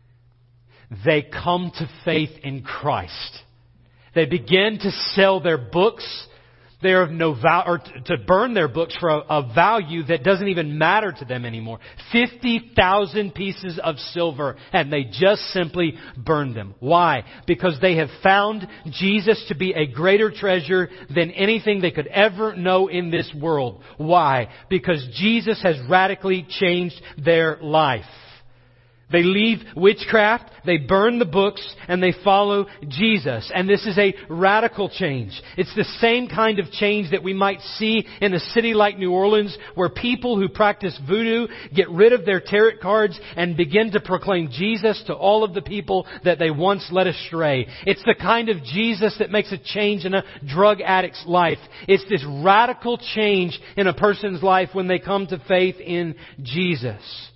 they 1.04 1.20
come 1.20 1.70
to 1.76 1.90
faith 2.06 2.30
in 2.42 2.62
Christ. 2.62 3.40
They 4.14 4.24
begin 4.24 4.78
to 4.78 4.90
sell 4.90 5.40
their 5.40 5.58
books 5.58 6.26
they 6.82 6.90
are 6.90 7.02
of 7.02 7.10
no 7.10 7.34
value, 7.34 7.70
or 7.72 7.78
to 7.78 8.18
burn 8.26 8.52
their 8.52 8.68
books 8.68 8.94
for 9.00 9.08
a, 9.08 9.18
a 9.30 9.54
value 9.54 10.02
that 10.04 10.22
doesn't 10.22 10.48
even 10.48 10.78
matter 10.78 11.12
to 11.12 11.24
them 11.24 11.44
anymore. 11.44 11.78
50,000 12.12 13.34
pieces 13.34 13.80
of 13.82 13.96
silver, 13.98 14.56
and 14.72 14.92
they 14.92 15.04
just 15.04 15.40
simply 15.52 15.94
burn 16.16 16.52
them. 16.52 16.74
Why? 16.78 17.24
Because 17.46 17.78
they 17.80 17.96
have 17.96 18.10
found 18.22 18.66
Jesus 18.90 19.42
to 19.48 19.54
be 19.54 19.72
a 19.72 19.86
greater 19.86 20.30
treasure 20.30 20.90
than 21.14 21.30
anything 21.30 21.80
they 21.80 21.90
could 21.90 22.08
ever 22.08 22.54
know 22.54 22.88
in 22.88 23.10
this 23.10 23.32
world. 23.34 23.82
Why? 23.96 24.48
Because 24.68 25.06
Jesus 25.14 25.60
has 25.62 25.76
radically 25.88 26.46
changed 26.48 27.00
their 27.16 27.58
life. 27.62 28.04
They 29.10 29.22
leave 29.22 29.60
witchcraft, 29.76 30.50
they 30.64 30.78
burn 30.78 31.20
the 31.20 31.24
books, 31.24 31.62
and 31.86 32.02
they 32.02 32.12
follow 32.24 32.66
Jesus. 32.88 33.50
And 33.54 33.68
this 33.68 33.86
is 33.86 33.96
a 33.98 34.14
radical 34.28 34.88
change. 34.88 35.40
It's 35.56 35.74
the 35.76 35.84
same 36.00 36.26
kind 36.28 36.58
of 36.58 36.72
change 36.72 37.12
that 37.12 37.22
we 37.22 37.32
might 37.32 37.60
see 37.60 38.04
in 38.20 38.34
a 38.34 38.40
city 38.40 38.74
like 38.74 38.98
New 38.98 39.12
Orleans 39.12 39.56
where 39.76 39.88
people 39.88 40.36
who 40.36 40.48
practice 40.48 40.98
voodoo 41.06 41.46
get 41.72 41.88
rid 41.88 42.12
of 42.12 42.26
their 42.26 42.40
tarot 42.40 42.78
cards 42.82 43.18
and 43.36 43.56
begin 43.56 43.92
to 43.92 44.00
proclaim 44.00 44.48
Jesus 44.50 45.00
to 45.06 45.14
all 45.14 45.44
of 45.44 45.54
the 45.54 45.62
people 45.62 46.04
that 46.24 46.40
they 46.40 46.50
once 46.50 46.88
led 46.90 47.06
astray. 47.06 47.68
It's 47.86 48.02
the 48.02 48.16
kind 48.20 48.48
of 48.48 48.64
Jesus 48.64 49.16
that 49.20 49.30
makes 49.30 49.52
a 49.52 49.58
change 49.58 50.04
in 50.04 50.14
a 50.14 50.24
drug 50.44 50.80
addict's 50.80 51.24
life. 51.26 51.58
It's 51.86 52.08
this 52.08 52.24
radical 52.28 52.98
change 53.14 53.60
in 53.76 53.86
a 53.86 53.94
person's 53.94 54.42
life 54.42 54.70
when 54.72 54.88
they 54.88 54.98
come 54.98 55.28
to 55.28 55.40
faith 55.46 55.76
in 55.78 56.16
Jesus. 56.42 57.30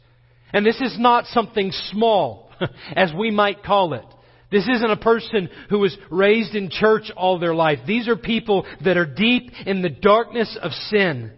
And 0.52 0.64
this 0.64 0.80
is 0.80 0.98
not 0.98 1.26
something 1.26 1.72
small, 1.90 2.50
as 2.96 3.12
we 3.16 3.30
might 3.30 3.62
call 3.62 3.94
it. 3.94 4.04
This 4.50 4.68
isn't 4.68 4.90
a 4.90 4.96
person 4.96 5.48
who 5.68 5.78
was 5.78 5.96
raised 6.10 6.54
in 6.54 6.70
church 6.70 7.10
all 7.16 7.38
their 7.38 7.54
life. 7.54 7.78
These 7.86 8.08
are 8.08 8.16
people 8.16 8.66
that 8.84 8.96
are 8.96 9.06
deep 9.06 9.52
in 9.64 9.82
the 9.82 9.90
darkness 9.90 10.58
of 10.60 10.72
sin. 10.72 11.32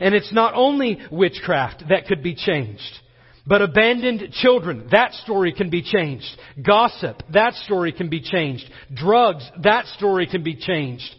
And 0.00 0.14
it's 0.14 0.32
not 0.32 0.54
only 0.54 0.98
witchcraft 1.12 1.84
that 1.88 2.06
could 2.06 2.22
be 2.22 2.34
changed, 2.34 2.98
but 3.46 3.62
abandoned 3.62 4.32
children, 4.32 4.88
that 4.90 5.12
story 5.14 5.52
can 5.52 5.70
be 5.70 5.82
changed. 5.82 6.26
Gossip, 6.64 7.22
that 7.32 7.54
story 7.54 7.92
can 7.92 8.08
be 8.08 8.20
changed. 8.20 8.64
Drugs, 8.92 9.48
that 9.62 9.86
story 9.86 10.26
can 10.26 10.42
be 10.42 10.56
changed. 10.56 11.14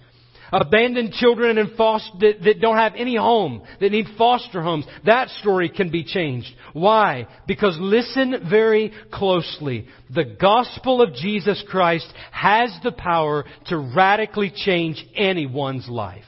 Abandoned 0.53 1.13
children 1.13 1.57
and 1.57 1.75
foster, 1.75 2.11
that, 2.19 2.43
that 2.43 2.61
don't 2.61 2.77
have 2.77 2.93
any 2.95 3.15
home, 3.15 3.63
that 3.79 3.91
need 3.91 4.05
foster 4.17 4.61
homes. 4.61 4.85
That 5.03 5.29
story 5.29 5.67
can 5.67 5.89
be 5.89 6.03
changed. 6.03 6.53
Why? 6.73 7.27
Because 7.47 7.75
listen 7.79 8.47
very 8.49 8.93
closely. 9.11 9.87
The 10.13 10.37
gospel 10.39 11.01
of 11.01 11.15
Jesus 11.15 11.63
Christ 11.67 12.11
has 12.31 12.71
the 12.83 12.91
power 12.91 13.45
to 13.67 13.77
radically 13.77 14.53
change 14.55 15.03
anyone's 15.15 15.89
life. 15.89 16.23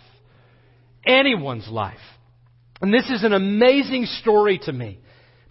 Anyone's 1.06 1.68
life. 1.70 2.00
And 2.82 2.92
this 2.92 3.10
is 3.10 3.24
an 3.24 3.34
amazing 3.34 4.06
story 4.06 4.60
to 4.64 4.74
me. 4.74 5.00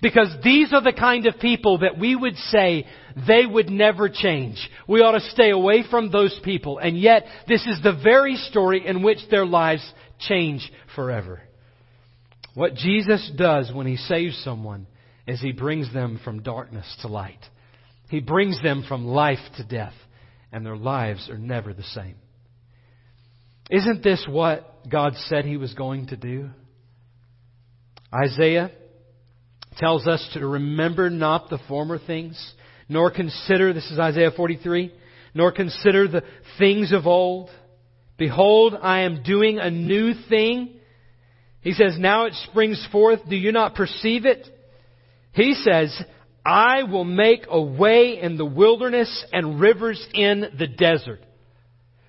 Because 0.05 0.37
these 0.45 0.71
are 0.75 0.83
the 0.83 0.93
kind 0.93 1.25
of 1.25 1.39
people 1.41 1.79
that 1.79 1.99
we 1.99 2.15
would 2.15 2.37
say 2.37 2.87
they 3.27 3.47
would 3.47 3.71
never 3.71 4.11
change. 4.11 4.59
We 4.87 5.01
ought 5.01 5.13
to 5.13 5.31
stay 5.31 5.49
away 5.49 5.83
from 5.91 6.11
those 6.11 6.39
people. 6.45 6.77
And 6.77 7.01
yet, 7.01 7.25
this 7.49 7.67
is 7.67 7.83
the 7.83 7.99
very 8.05 8.37
story 8.37 8.87
in 8.87 9.03
which 9.03 9.21
their 9.31 9.47
lives 9.47 9.83
change 10.19 10.71
forever. 10.95 11.41
What 12.53 12.75
Jesus 12.75 13.33
does 13.35 13.73
when 13.73 13.87
He 13.87 13.97
saves 13.97 14.37
someone 14.45 14.89
is 15.27 15.41
He 15.41 15.53
brings 15.53 15.91
them 15.95 16.21
from 16.23 16.43
darkness 16.43 16.85
to 17.01 17.09
light. 17.09 17.41
He 18.11 18.21
brings 18.21 18.63
them 18.63 18.85
from 18.87 19.07
life 19.07 19.39
to 19.57 19.65
death. 19.65 19.95
And 20.53 20.67
their 20.67 20.77
lives 20.77 21.31
are 21.31 21.39
never 21.39 21.73
the 21.73 21.83
same. 21.83 22.17
Isn't 23.71 24.03
this 24.03 24.27
what 24.29 24.87
God 24.87 25.15
said 25.29 25.47
He 25.47 25.57
was 25.57 25.73
going 25.73 26.09
to 26.09 26.17
do? 26.19 26.51
Isaiah 28.13 28.71
tells 29.79 30.07
us 30.07 30.29
to 30.35 30.47
remember 30.47 31.11
not 31.11 31.51
the 31.51 31.59
former 31.69 31.99
things, 31.99 32.55
nor 32.89 33.11
consider, 33.11 33.73
this 33.73 33.91
is 33.91 33.99
Isaiah 33.99 34.31
43, 34.31 34.93
nor 35.35 35.53
consider 35.53 36.09
the 36.09 36.23
things 36.59 36.93
of 36.93 37.07
old. 37.07 37.51
Behold, 38.17 38.75
I 38.81 39.01
am 39.01 39.23
doing 39.23 39.59
a 39.59 39.71
new 39.71 40.15
thing. 40.29 40.77
He 41.61 41.73
says, 41.73 41.97
now 41.99 42.27
it 42.27 42.35
springs 42.51 42.87
forth. 42.93 43.21
Do 43.29 43.37
you 43.37 43.53
not 43.53 43.75
perceive 43.75 44.27
it? 44.27 44.47
He 45.33 45.55
says, 45.55 46.01
I 46.45 46.85
will 46.85 47.05
make 47.05 47.47
a 47.49 47.61
way 47.61 48.21
in 48.21 48.37
the 48.37 48.45
wilderness 48.45 49.25
and 49.33 49.59
rivers 49.59 50.05
in 50.13 50.45
the 50.59 50.67
desert. 50.67 51.21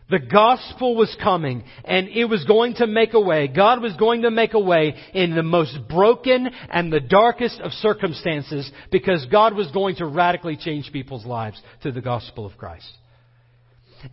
The 0.10 0.20
gospel 0.20 0.96
was 0.96 1.16
coming 1.22 1.64
and 1.84 2.08
it 2.10 2.26
was 2.26 2.44
going 2.46 2.76
to 2.76 2.86
make 2.86 3.14
a 3.14 3.20
way. 3.20 3.48
God 3.48 3.82
was 3.82 3.94
going 3.94 4.22
to 4.22 4.32
make 4.32 4.54
a 4.54 4.60
way 4.60 4.96
in 5.14 5.34
the 5.34 5.42
most 5.42 5.78
broken 5.90 6.48
and 6.70 6.94
the 6.94 7.00
darkest 7.00 7.60
of 7.60 7.72
circumstances 7.72 8.72
because 8.92 9.26
God 9.32 9.56
was 9.56 9.72
going 9.72 9.96
to 9.96 10.06
radically 10.06 10.58
change 10.58 10.92
people's 10.94 11.26
lives 11.26 11.60
through 11.82 11.94
the 11.94 12.02
gospel 12.02 12.46
of 12.46 12.56
Christ. 12.56 12.90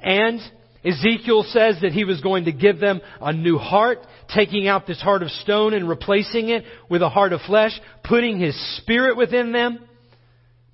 And 0.01 0.41
Ezekiel 0.85 1.45
says 1.49 1.79
that 1.83 1.93
he 1.93 2.05
was 2.05 2.23
going 2.23 2.47
to 2.47 2.53
give 2.53 2.81
them 2.81 3.03
a 3.21 3.33
new 3.33 3.59
heart, 3.59 3.99
taking 4.35 4.67
out 4.67 4.87
this 4.87 5.01
heart 5.01 5.23
of 5.23 5.31
stone 5.31 5.75
and 5.75 5.89
replacing 5.89 6.49
it 6.49 6.65
with 6.89 7.03
a 7.03 7.09
heart 7.09 7.33
of 7.33 7.41
flesh, 7.43 7.79
putting 8.03 8.41
his 8.41 8.57
spirit 8.79 9.17
within 9.17 9.53
them. 9.53 9.79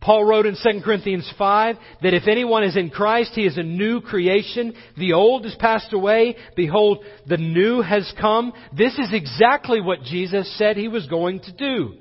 Paul 0.00 0.24
wrote 0.24 0.46
in 0.46 0.54
2 0.54 0.80
Corinthians 0.84 1.30
5 1.36 1.76
that 2.02 2.14
if 2.14 2.28
anyone 2.28 2.62
is 2.62 2.76
in 2.76 2.90
Christ, 2.90 3.32
he 3.34 3.44
is 3.44 3.58
a 3.58 3.62
new 3.62 4.00
creation. 4.00 4.74
The 4.96 5.14
old 5.14 5.44
has 5.44 5.56
passed 5.56 5.92
away. 5.92 6.36
Behold, 6.54 7.04
the 7.26 7.36
new 7.36 7.82
has 7.82 8.12
come. 8.20 8.52
This 8.76 8.96
is 8.98 9.12
exactly 9.12 9.80
what 9.80 10.02
Jesus 10.02 10.56
said 10.56 10.76
he 10.76 10.88
was 10.88 11.06
going 11.08 11.40
to 11.40 11.52
do. 11.52 11.94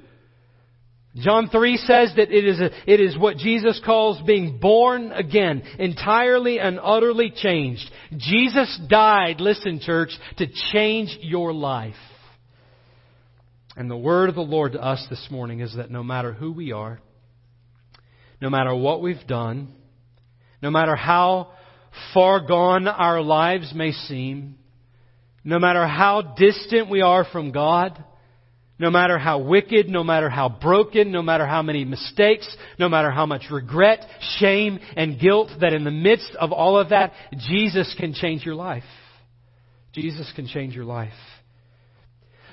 John 1.15 1.49
3 1.49 1.77
says 1.77 2.13
that 2.15 2.31
it 2.31 2.45
is, 2.45 2.59
a, 2.59 2.69
it 2.85 2.99
is 2.99 3.17
what 3.17 3.37
Jesus 3.37 3.81
calls 3.83 4.21
being 4.21 4.59
born 4.59 5.11
again, 5.11 5.63
entirely 5.79 6.59
and 6.59 6.79
utterly 6.79 7.31
changed. 7.35 7.89
Jesus 8.15 8.79
died, 8.87 9.41
listen 9.41 9.79
church, 9.79 10.11
to 10.37 10.45
change 10.71 11.17
your 11.21 11.53
life. 11.53 11.95
And 13.75 13.89
the 13.89 13.97
word 13.97 14.29
of 14.29 14.35
the 14.35 14.41
Lord 14.41 14.73
to 14.73 14.81
us 14.81 15.03
this 15.09 15.27
morning 15.31 15.61
is 15.61 15.75
that 15.75 15.89
no 15.89 16.03
matter 16.03 16.33
who 16.33 16.51
we 16.51 16.71
are, 16.71 16.99
no 18.41 18.49
matter 18.49 18.75
what 18.75 19.01
we've 19.01 19.25
done, 19.27 19.73
no 20.61 20.69
matter 20.69 20.95
how 20.95 21.51
far 22.13 22.45
gone 22.45 22.87
our 22.87 23.21
lives 23.21 23.73
may 23.73 23.91
seem, 23.91 24.57
no 25.43 25.59
matter 25.59 25.87
how 25.87 26.21
distant 26.21 26.89
we 26.89 27.01
are 27.01 27.25
from 27.25 27.51
God, 27.51 28.03
no 28.79 28.91
matter 28.91 29.17
how 29.17 29.39
wicked, 29.39 29.89
no 29.89 30.03
matter 30.03 30.29
how 30.29 30.49
broken, 30.49 31.11
no 31.11 31.21
matter 31.21 31.47
how 31.47 31.63
many 31.63 31.83
mistakes, 31.83 32.47
no 32.77 32.87
matter 32.87 33.09
how 33.09 33.25
much 33.25 33.43
regret, 33.49 34.05
shame, 34.37 34.79
and 34.95 35.19
guilt, 35.19 35.49
that 35.61 35.73
in 35.73 35.83
the 35.83 35.91
midst 35.91 36.35
of 36.39 36.51
all 36.51 36.77
of 36.77 36.89
that, 36.89 37.13
Jesus 37.49 37.95
can 37.97 38.13
change 38.13 38.45
your 38.45 38.55
life. 38.55 38.83
Jesus 39.93 40.31
can 40.35 40.47
change 40.47 40.75
your 40.75 40.85
life. 40.85 41.13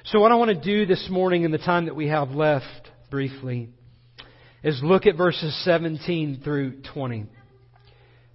So 0.07 0.21
what 0.21 0.33
I 0.33 0.37
want 0.37 0.51
to 0.51 0.61
do 0.61 0.87
this 0.87 1.09
morning 1.11 1.45
in 1.45 1.51
the 1.51 1.59
time 1.59 1.87
that 1.87 1.97
we 1.97 2.09
have 2.09 2.31
left, 2.31 2.91
briefly, 3.11 3.71
is 4.65 4.81
look 4.83 5.07
at 5.07 5.17
verses 5.17 5.57
17 5.65 6.41
through 6.43 6.83
20. 6.93 7.27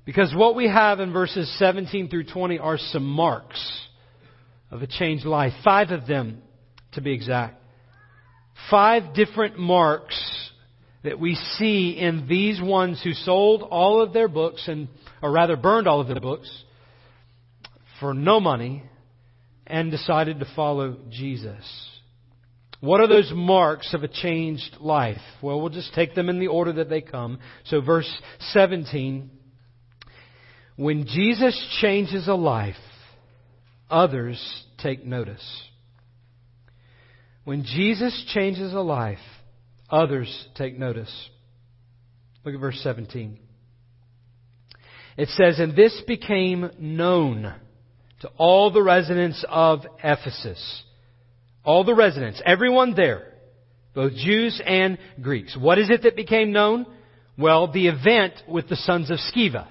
Because 0.05 0.33
what 0.33 0.55
we 0.55 0.67
have 0.67 1.01
in 1.01 1.11
verses 1.11 1.53
17 1.59 2.07
through 2.07 2.25
20 2.25 2.59
are 2.59 2.77
some 2.77 3.05
marks 3.05 3.87
of 4.71 4.81
a 4.81 4.87
changed 4.87 5.25
life. 5.25 5.51
Five 5.63 5.89
of 5.91 6.07
them, 6.07 6.41
to 6.93 7.01
be 7.01 7.11
exact 7.11 7.59
five 8.69 9.13
different 9.13 9.57
marks 9.57 10.51
that 11.03 11.19
we 11.19 11.35
see 11.35 11.91
in 11.91 12.27
these 12.27 12.61
ones 12.61 13.01
who 13.03 13.13
sold 13.13 13.63
all 13.63 14.01
of 14.01 14.13
their 14.13 14.27
books 14.27 14.67
and, 14.67 14.89
or 15.21 15.31
rather 15.31 15.55
burned 15.55 15.87
all 15.87 16.01
of 16.01 16.07
their 16.07 16.19
books 16.19 16.49
for 17.99 18.13
no 18.13 18.39
money 18.39 18.83
and 19.65 19.91
decided 19.91 20.39
to 20.39 20.47
follow 20.55 20.97
Jesus. 21.09 21.63
What 22.81 23.01
are 23.01 23.07
those 23.07 23.31
marks 23.33 23.93
of 23.93 24.03
a 24.03 24.07
changed 24.07 24.77
life? 24.79 25.21
Well, 25.41 25.59
we'll 25.59 25.69
just 25.69 25.93
take 25.93 26.15
them 26.15 26.29
in 26.29 26.39
the 26.39 26.47
order 26.47 26.73
that 26.73 26.89
they 26.89 27.01
come. 27.01 27.39
So 27.65 27.81
verse 27.81 28.09
17, 28.51 29.29
when 30.77 31.05
Jesus 31.05 31.77
changes 31.81 32.27
a 32.27 32.35
life, 32.35 32.75
others 33.89 34.63
take 34.77 35.05
notice. 35.05 35.43
When 37.43 37.63
Jesus 37.63 38.25
changes 38.33 38.73
a 38.73 38.79
life, 38.79 39.17
others 39.89 40.47
take 40.55 40.77
notice. 40.77 41.29
Look 42.45 42.55
at 42.55 42.61
verse 42.61 42.79
17. 42.81 43.39
It 45.17 45.27
says, 45.29 45.59
And 45.59 45.75
this 45.75 46.01
became 46.07 46.71
known 46.79 47.53
to 48.21 48.29
all 48.37 48.71
the 48.71 48.83
residents 48.83 49.43
of 49.49 49.81
Ephesus. 50.01 50.83
All 51.69 51.83
the 51.83 51.93
residents, 51.93 52.41
everyone 52.45 52.95
there, 52.95 53.31
both 53.93 54.13
Jews 54.13 54.59
and 54.65 54.97
Greeks. 55.21 55.55
What 55.55 55.77
is 55.77 55.89
it 55.89 56.01
that 56.03 56.15
became 56.15 56.51
known? 56.51 56.87
Well, 57.37 57.71
the 57.71 57.87
event 57.87 58.33
with 58.47 58.67
the 58.67 58.75
sons 58.75 59.11
of 59.11 59.19
Sceva. 59.19 59.67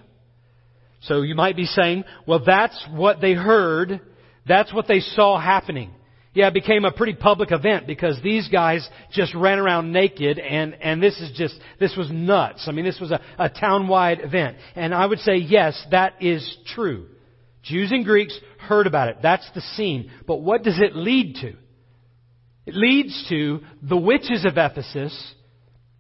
So 1.03 1.23
you 1.23 1.35
might 1.35 1.57
be 1.57 1.65
saying, 1.65 2.05
well, 2.27 2.43
that's 2.45 2.87
what 2.91 3.21
they 3.21 3.33
heard. 3.33 4.01
That's 4.47 4.73
what 4.73 4.87
they 4.87 5.01
saw 5.01 5.41
happening 5.41 5.91
yeah, 6.39 6.47
it 6.47 6.55
became 6.55 6.85
a 6.85 6.93
pretty 6.93 7.15
public 7.15 7.51
event 7.51 7.89
because 7.89 8.21
these 8.23 8.47
guys 8.49 8.89
just 9.11 9.35
ran 9.35 9.59
around 9.59 9.93
naked 9.93 10.39
and, 10.39 10.73
and 10.81 11.03
this 11.03 11.19
is 11.19 11.37
just, 11.37 11.59
this 11.81 11.97
was 11.97 12.13
nuts. 12.13 12.67
I 12.69 12.71
mean, 12.71 12.85
this 12.85 13.01
was 13.01 13.11
a, 13.11 13.21
a 13.41 13.49
town-wide 13.49 14.21
event. 14.21 14.57
And 14.77 14.95
I 14.95 15.05
would 15.05 15.19
say, 15.19 15.37
yes, 15.37 15.85
that 15.91 16.23
is 16.23 16.57
true. 16.77 17.09
Jews 17.65 17.91
and 17.91 18.05
Greeks 18.05 18.39
heard 18.59 18.87
about 18.87 19.09
it. 19.09 19.17
That's 19.21 19.51
the 19.53 19.63
scene. 19.63 20.13
But 20.29 20.37
what 20.37 20.63
does 20.63 20.79
it 20.79 20.95
lead 20.95 21.39
to? 21.41 21.57
It 22.69 22.75
leads 22.75 23.25
to 23.31 23.61
the 23.83 23.97
witches 23.97 24.45
of 24.45 24.59
Ephesus 24.59 25.35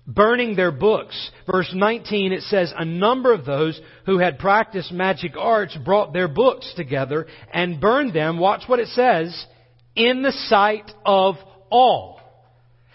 burning 0.06 0.54
their 0.54 0.70
books. 0.70 1.30
Verse 1.50 1.72
19, 1.74 2.32
it 2.32 2.42
says, 2.42 2.74
A 2.76 2.84
number 2.84 3.32
of 3.32 3.46
those 3.46 3.80
who 4.04 4.18
had 4.18 4.38
practiced 4.38 4.92
magic 4.92 5.32
arts 5.34 5.74
brought 5.82 6.12
their 6.12 6.28
books 6.28 6.70
together 6.76 7.26
and 7.54 7.80
burned 7.80 8.12
them. 8.12 8.38
Watch 8.38 8.64
what 8.66 8.80
it 8.80 8.88
says 8.88 9.46
in 9.96 10.20
the 10.20 10.32
sight 10.32 10.90
of 11.06 11.36
all. 11.70 12.20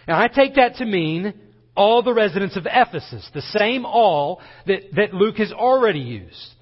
Now 0.08 0.22
I 0.22 0.28
take 0.28 0.54
that 0.54 0.76
to 0.76 0.86
mean 0.86 1.34
all 1.76 2.04
the 2.04 2.14
residents 2.14 2.56
of 2.56 2.68
Ephesus, 2.70 3.28
the 3.34 3.42
same 3.42 3.88
all 3.88 4.40
that, 4.68 4.82
that 4.96 5.16
Luke 5.16 5.38
has 5.38 5.52
already 5.52 6.02
used. 6.02 6.54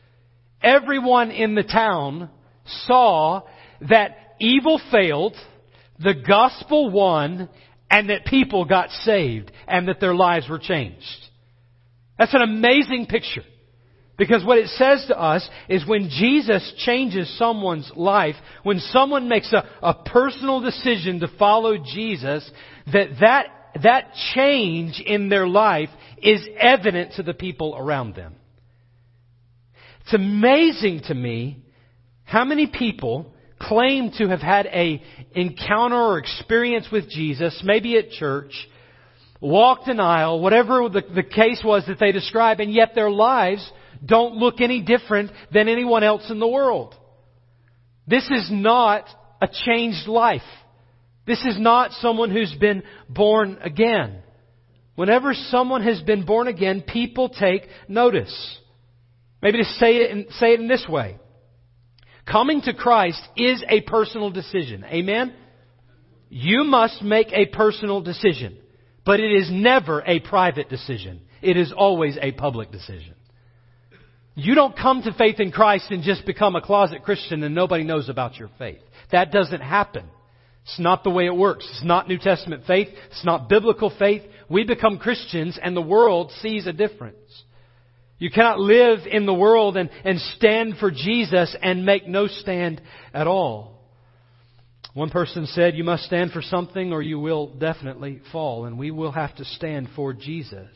Everyone 0.64 1.30
in 1.30 1.56
the 1.56 1.64
town 1.64 2.30
saw 2.86 3.42
that 3.90 4.36
evil 4.40 4.80
failed, 4.94 5.36
the 6.04 6.14
gospel 6.28 6.90
won, 6.90 7.50
and 7.90 8.10
that 8.10 8.26
people 8.26 8.66
got 8.66 8.90
saved, 8.90 9.52
and 9.68 9.88
that 9.88 10.00
their 10.00 10.16
lives 10.16 10.50
were 10.50 10.60
changed. 10.60 11.06
That's 12.18 12.34
an 12.34 12.42
amazing 12.42 13.08
picture. 13.08 13.44
Because 14.18 14.46
what 14.46 14.60
it 14.60 14.68
says 14.68 15.06
to 15.08 15.20
us 15.20 15.50
is 15.68 15.88
when 15.88 16.10
Jesus 16.10 16.74
changes 16.86 17.36
someone's 17.40 17.92
life, 17.96 18.36
when 18.62 18.80
someone 18.80 19.28
makes 19.28 19.52
a, 19.52 19.68
a 19.82 19.96
personal 19.96 20.60
decision 20.60 21.22
to 21.22 21.28
follow 21.40 21.78
Jesus, 21.78 22.50
that, 22.94 23.08
that 23.20 23.48
that 23.82 24.14
change 24.34 25.02
in 25.06 25.30
their 25.30 25.48
life 25.48 25.90
is 26.22 26.42
evident 26.60 27.14
to 27.14 27.24
the 27.24 27.34
people 27.34 27.76
around 27.78 28.16
them. 28.16 28.36
It's 30.02 30.14
amazing 30.14 31.02
to 31.08 31.14
me 31.14 31.64
how 32.24 32.44
many 32.44 32.68
people 32.68 33.34
claim 33.62 34.12
to 34.18 34.28
have 34.28 34.42
had 34.42 34.66
a 34.68 35.02
encounter 35.34 35.96
or 35.96 36.18
experience 36.18 36.88
with 36.92 37.10
Jesus, 37.10 37.62
maybe 37.64 37.98
at 37.98 38.10
church, 38.10 38.52
walked 39.40 39.88
an 39.88 40.00
aisle, 40.00 40.40
whatever 40.40 40.90
the, 40.90 41.02
the 41.14 41.24
case 41.24 41.62
was 41.64 41.86
that 41.88 42.00
they 42.00 42.12
describe, 42.12 42.60
and 42.60 42.74
yet 42.74 42.94
their 42.96 43.10
lives 43.10 43.70
don't 44.06 44.36
look 44.36 44.62
any 44.62 44.82
different 44.82 45.32
than 45.54 45.68
anyone 45.68 46.04
else 46.04 46.30
in 46.30 46.40
the 46.40 46.48
world. 46.48 46.96
This 48.08 48.30
is 48.30 48.50
not 48.52 49.06
a 49.42 49.48
changed 49.48 50.08
life. 50.08 50.42
This 51.26 51.44
is 51.46 51.60
not 51.60 51.92
someone 51.94 52.32
who's 52.32 52.54
been 52.60 52.84
born 53.08 53.60
again. 53.62 54.24
Whenever 54.96 55.34
someone 55.34 55.84
has 55.84 56.02
been 56.02 56.26
born 56.26 56.48
again, 56.48 56.82
people 56.82 57.30
take 57.30 57.68
notice. 57.88 58.60
Maybe 59.42 59.60
to 59.60 59.64
say 59.64 59.98
it 59.98 60.12
in, 60.12 60.26
say 60.32 60.54
it 60.54 60.60
in 60.60 60.68
this 60.68 60.86
way. 60.88 61.18
Coming 62.32 62.62
to 62.62 62.74
Christ 62.74 63.22
is 63.36 63.64
a 63.68 63.82
personal 63.82 64.30
decision. 64.30 64.86
Amen? 64.86 65.34
You 66.30 66.64
must 66.64 67.02
make 67.02 67.28
a 67.34 67.48
personal 67.48 68.02
decision. 68.02 68.58
But 69.06 69.20
it 69.20 69.34
is 69.34 69.50
never 69.52 70.02
a 70.06 70.20
private 70.22 70.70
decision. 70.70 71.22
It 71.42 71.58
is 71.58 71.74
always 71.76 72.18
a 72.22 72.32
public 72.32 72.72
decision. 72.72 73.16
You 74.36 74.56
don't 74.56 74.78
come 74.78 75.02
to 75.02 75.14
faith 75.14 75.40
in 75.40 75.52
Christ 75.52 75.92
and 75.92 76.04
just 76.04 76.26
become 76.26 76.56
a 76.56 76.62
closet 76.62 77.04
Christian 77.04 77.44
and 77.44 77.54
nobody 77.54 77.84
knows 77.84 78.08
about 78.08 78.38
your 78.38 78.50
faith. 78.58 78.80
That 79.12 79.32
doesn't 79.32 79.62
happen. 79.62 80.06
It's 80.64 80.80
not 80.80 81.04
the 81.04 81.10
way 81.10 81.26
it 81.26 81.36
works. 81.36 81.68
It's 81.72 81.84
not 81.84 82.08
New 82.08 82.20
Testament 82.20 82.64
faith. 82.66 82.88
It's 83.10 83.26
not 83.26 83.50
biblical 83.50 83.92
faith. 83.98 84.22
We 84.48 84.64
become 84.64 85.00
Christians 85.00 85.60
and 85.62 85.76
the 85.76 85.82
world 85.82 86.32
sees 86.42 86.66
a 86.66 86.74
difference. 86.74 87.18
You 88.22 88.30
cannot 88.30 88.60
live 88.60 89.08
in 89.12 89.26
the 89.26 89.34
world 89.34 89.78
and, 89.78 89.90
and 90.06 90.20
stand 90.38 90.76
for 90.80 90.92
Jesus 90.92 91.56
and 91.60 91.88
make 91.88 92.08
no 92.08 92.28
stand 92.28 92.80
at 93.16 93.26
all. 93.26 93.80
One 94.94 95.10
person 95.10 95.48
said, 95.48 95.74
You 95.76 95.84
must 95.84 96.04
stand 96.04 96.32
for 96.32 96.44
something 96.44 96.94
or 96.94 97.02
you 97.02 97.18
will 97.18 97.48
definitely 97.48 98.22
fall. 98.32 98.66
And 98.66 98.78
we 98.78 98.92
will 98.92 99.12
have 99.12 99.36
to 99.38 99.46
stand 99.46 99.90
for 99.96 100.14
Jesus. 100.14 100.70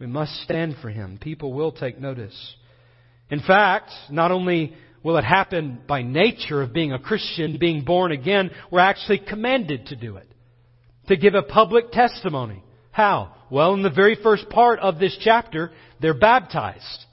We 0.00 0.08
must 0.08 0.32
stand 0.42 0.74
for 0.82 0.90
Him. 0.90 1.20
People 1.22 1.52
will 1.52 1.70
take 1.70 2.00
notice. 2.00 2.56
In 3.30 3.42
fact, 3.42 3.92
not 4.10 4.32
only 4.32 4.74
will 5.04 5.18
it 5.18 5.24
happen 5.24 5.78
by 5.86 6.02
nature 6.02 6.62
of 6.62 6.72
being 6.72 6.90
a 6.90 6.98
Christian, 6.98 7.58
being 7.60 7.84
born 7.84 8.10
again, 8.10 8.50
we're 8.72 8.80
actually 8.80 9.18
commanded 9.20 9.86
to 9.86 9.94
do 9.94 10.16
it. 10.16 10.26
To 11.06 11.16
give 11.16 11.34
a 11.34 11.42
public 11.42 11.92
testimony. 11.92 12.64
How? 12.90 13.35
Well, 13.50 13.74
in 13.74 13.82
the 13.82 13.90
very 13.90 14.16
first 14.16 14.48
part 14.48 14.80
of 14.80 14.98
this 14.98 15.16
chapter, 15.20 15.70
they're 16.00 16.14
baptized. 16.14 17.04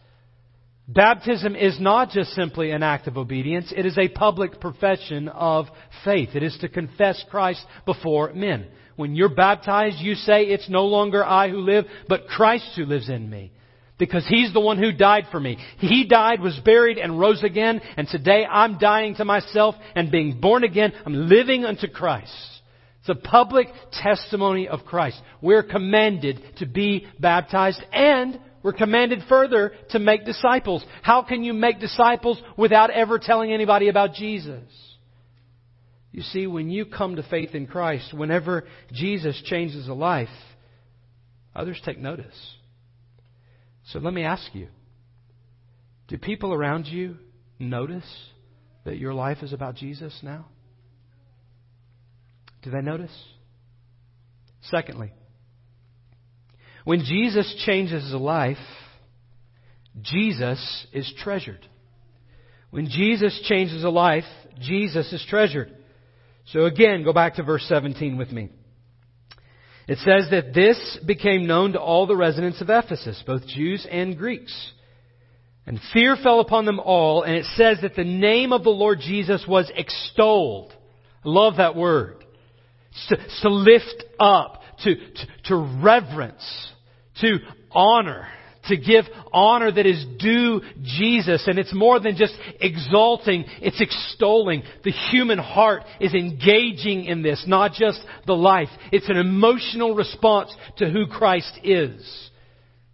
Baptism 0.87 1.55
is 1.55 1.79
not 1.79 2.09
just 2.09 2.31
simply 2.31 2.71
an 2.71 2.83
act 2.83 3.07
of 3.07 3.17
obedience, 3.17 3.73
it 3.75 3.85
is 3.85 3.97
a 3.97 4.09
public 4.09 4.59
profession 4.59 5.29
of 5.29 5.67
faith. 6.03 6.29
It 6.35 6.43
is 6.43 6.57
to 6.59 6.67
confess 6.67 7.23
Christ 7.29 7.63
before 7.85 8.33
men. 8.33 8.67
When 8.95 9.15
you're 9.15 9.33
baptized, 9.33 9.99
you 9.99 10.15
say, 10.15 10.43
It's 10.43 10.69
no 10.69 10.85
longer 10.85 11.23
I 11.23 11.49
who 11.49 11.59
live, 11.59 11.85
but 12.09 12.27
Christ 12.27 12.73
who 12.75 12.85
lives 12.85 13.09
in 13.09 13.29
me. 13.29 13.51
Because 13.97 14.25
He's 14.27 14.51
the 14.51 14.59
one 14.59 14.77
who 14.77 14.91
died 14.91 15.27
for 15.31 15.39
me. 15.39 15.57
He 15.77 16.05
died, 16.05 16.41
was 16.41 16.59
buried, 16.65 16.97
and 16.97 17.19
rose 17.19 17.43
again, 17.43 17.81
and 17.95 18.07
today 18.07 18.45
I'm 18.45 18.77
dying 18.77 19.15
to 19.15 19.25
myself 19.25 19.75
and 19.95 20.11
being 20.11 20.39
born 20.41 20.63
again. 20.63 20.93
I'm 21.05 21.29
living 21.29 21.63
unto 21.63 21.87
Christ. 21.87 22.52
It's 23.03 23.09
a 23.09 23.15
public 23.15 23.67
testimony 23.91 24.69
of 24.69 24.85
Christ. 24.85 25.21
We're 25.41 25.63
commanded 25.63 26.41
to 26.59 26.65
be 26.65 27.05
baptized 27.19 27.83
and 27.91 28.39
we're 28.63 28.71
commanded 28.71 29.23
further 29.27 29.73
to 29.89 29.99
make 29.99 30.23
disciples. 30.23 30.85
How 31.01 31.21
can 31.21 31.43
you 31.43 31.51
make 31.51 31.81
disciples 31.81 32.41
without 32.55 32.91
ever 32.91 33.19
telling 33.19 33.51
anybody 33.51 33.89
about 33.89 34.13
Jesus? 34.13 34.63
You 36.13 36.21
see, 36.21 36.47
when 36.47 36.69
you 36.69 36.85
come 36.85 37.17
to 37.17 37.23
faith 37.23 37.53
in 37.55 37.67
Christ, 37.67 38.13
whenever 38.13 38.63
Jesus 38.93 39.41
changes 39.43 39.89
a 39.89 39.93
life, 39.93 40.29
others 41.53 41.81
take 41.83 41.99
notice. 41.99 42.55
So 43.87 43.99
let 43.99 44.13
me 44.13 44.23
ask 44.23 44.43
you 44.55 44.69
do 46.07 46.17
people 46.17 46.53
around 46.53 46.85
you 46.85 47.17
notice 47.59 48.09
that 48.85 48.97
your 48.97 49.13
life 49.13 49.39
is 49.41 49.51
about 49.51 49.75
Jesus 49.75 50.17
now? 50.23 50.45
Do 52.63 52.71
they 52.71 52.81
notice? 52.81 53.11
Secondly, 54.61 55.11
when 56.85 57.03
Jesus 57.03 57.53
changes 57.65 58.11
a 58.13 58.17
life, 58.17 58.57
Jesus 60.01 60.87
is 60.91 61.11
treasured. 61.19 61.67
When 62.71 62.87
Jesus 62.89 63.39
changes 63.47 63.83
a 63.83 63.89
life, 63.89 64.23
Jesus 64.59 65.11
is 65.13 65.25
treasured. 65.29 65.71
So 66.47 66.65
again, 66.65 67.03
go 67.03 67.13
back 67.13 67.35
to 67.35 67.43
verse 67.43 67.65
17 67.67 68.17
with 68.17 68.31
me. 68.31 68.49
It 69.87 69.97
says 69.99 70.29
that 70.31 70.53
this 70.53 70.97
became 71.05 71.45
known 71.45 71.73
to 71.73 71.79
all 71.79 72.07
the 72.07 72.15
residents 72.15 72.61
of 72.61 72.69
Ephesus, 72.69 73.21
both 73.25 73.45
Jews 73.45 73.85
and 73.89 74.17
Greeks. 74.17 74.71
And 75.65 75.79
fear 75.93 76.17
fell 76.21 76.39
upon 76.39 76.65
them 76.65 76.79
all, 76.79 77.23
and 77.23 77.35
it 77.35 77.45
says 77.55 77.79
that 77.81 77.95
the 77.95 78.03
name 78.03 78.51
of 78.51 78.63
the 78.63 78.69
Lord 78.69 78.99
Jesus 78.99 79.45
was 79.47 79.71
extolled. 79.75 80.71
I 81.25 81.29
love 81.29 81.57
that 81.57 81.75
word. 81.75 82.22
To, 83.09 83.17
to 83.41 83.49
lift 83.49 84.03
up, 84.19 84.61
to, 84.83 84.95
to, 84.95 85.27
to 85.45 85.79
reverence, 85.81 86.71
to 87.21 87.37
honor 87.71 88.27
to 88.67 88.77
give 88.77 89.05
honor 89.31 89.71
that 89.71 89.85
is 89.85 90.05
due 90.19 90.61
Jesus. 90.81 91.45
And 91.47 91.59
it's 91.59 91.73
more 91.73 91.99
than 91.99 92.15
just 92.15 92.35
exalting, 92.59 93.45
it's 93.61 93.81
extolling. 93.81 94.63
The 94.83 94.91
human 94.91 95.39
heart 95.39 95.83
is 95.99 96.13
engaging 96.13 97.05
in 97.05 97.21
this, 97.21 97.43
not 97.47 97.73
just 97.73 97.99
the 98.25 98.35
life. 98.35 98.69
It's 98.91 99.09
an 99.09 99.17
emotional 99.17 99.95
response 99.95 100.55
to 100.77 100.89
who 100.89 101.07
Christ 101.07 101.59
is. 101.63 102.29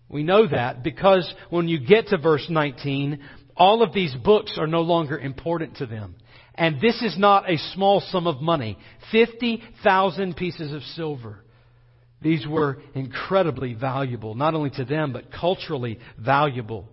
We 0.07 0.23
know 0.23 0.47
that 0.47 0.83
because 0.83 1.31
when 1.49 1.67
you 1.67 1.79
get 1.79 2.07
to 2.07 2.17
verse 2.17 2.47
19, 2.49 3.19
all 3.55 3.83
of 3.83 3.93
these 3.93 4.15
books 4.15 4.57
are 4.59 4.67
no 4.67 4.81
longer 4.81 5.19
important 5.19 5.77
to 5.77 5.85
them. 5.85 6.15
And 6.59 6.81
this 6.81 7.01
is 7.01 7.17
not 7.17 7.49
a 7.49 7.57
small 7.73 8.01
sum 8.01 8.27
of 8.27 8.41
money. 8.41 8.77
50,000 9.13 10.35
pieces 10.35 10.73
of 10.73 10.83
silver. 10.83 11.39
These 12.21 12.45
were 12.45 12.79
incredibly 12.93 13.73
valuable, 13.73 14.35
not 14.35 14.53
only 14.53 14.69
to 14.71 14.83
them, 14.83 15.13
but 15.13 15.31
culturally 15.31 15.99
valuable. 16.17 16.89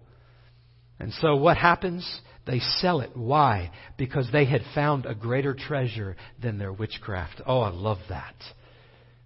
And 1.00 1.12
so 1.14 1.34
what 1.34 1.56
happens? 1.56 2.08
They 2.46 2.60
sell 2.60 3.00
it. 3.00 3.10
Why? 3.16 3.72
Because 3.98 4.28
they 4.30 4.44
had 4.44 4.62
found 4.72 5.04
a 5.04 5.16
greater 5.16 5.52
treasure 5.52 6.14
than 6.40 6.58
their 6.58 6.72
witchcraft. 6.72 7.42
Oh, 7.44 7.58
I 7.58 7.70
love 7.70 7.98
that. 8.08 8.36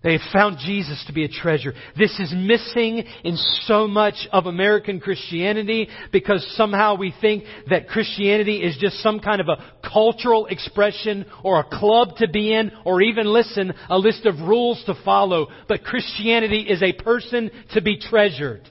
They 0.02 0.12
have 0.12 0.32
found 0.32 0.56
Jesus 0.58 1.02
to 1.06 1.12
be 1.12 1.24
a 1.24 1.28
treasure. 1.28 1.74
This 1.98 2.18
is 2.18 2.32
missing 2.34 3.04
in 3.22 3.36
so 3.64 3.86
much 3.86 4.26
of 4.32 4.46
American 4.46 4.98
Christianity 4.98 5.90
because 6.10 6.46
somehow 6.56 6.96
we 6.96 7.12
think 7.20 7.44
that 7.68 7.88
Christianity 7.88 8.62
is 8.62 8.78
just 8.80 9.02
some 9.02 9.20
kind 9.20 9.42
of 9.42 9.48
a 9.48 9.62
cultural 9.86 10.46
expression 10.46 11.26
or 11.44 11.60
a 11.60 11.64
club 11.64 12.16
to 12.16 12.28
be 12.28 12.54
in 12.54 12.72
or 12.86 13.02
even 13.02 13.26
listen, 13.26 13.74
a 13.90 13.98
list 13.98 14.24
of 14.24 14.40
rules 14.40 14.82
to 14.86 14.94
follow. 15.04 15.48
But 15.68 15.84
Christianity 15.84 16.62
is 16.62 16.82
a 16.82 16.94
person 16.94 17.50
to 17.74 17.82
be 17.82 17.98
treasured. 17.98 18.66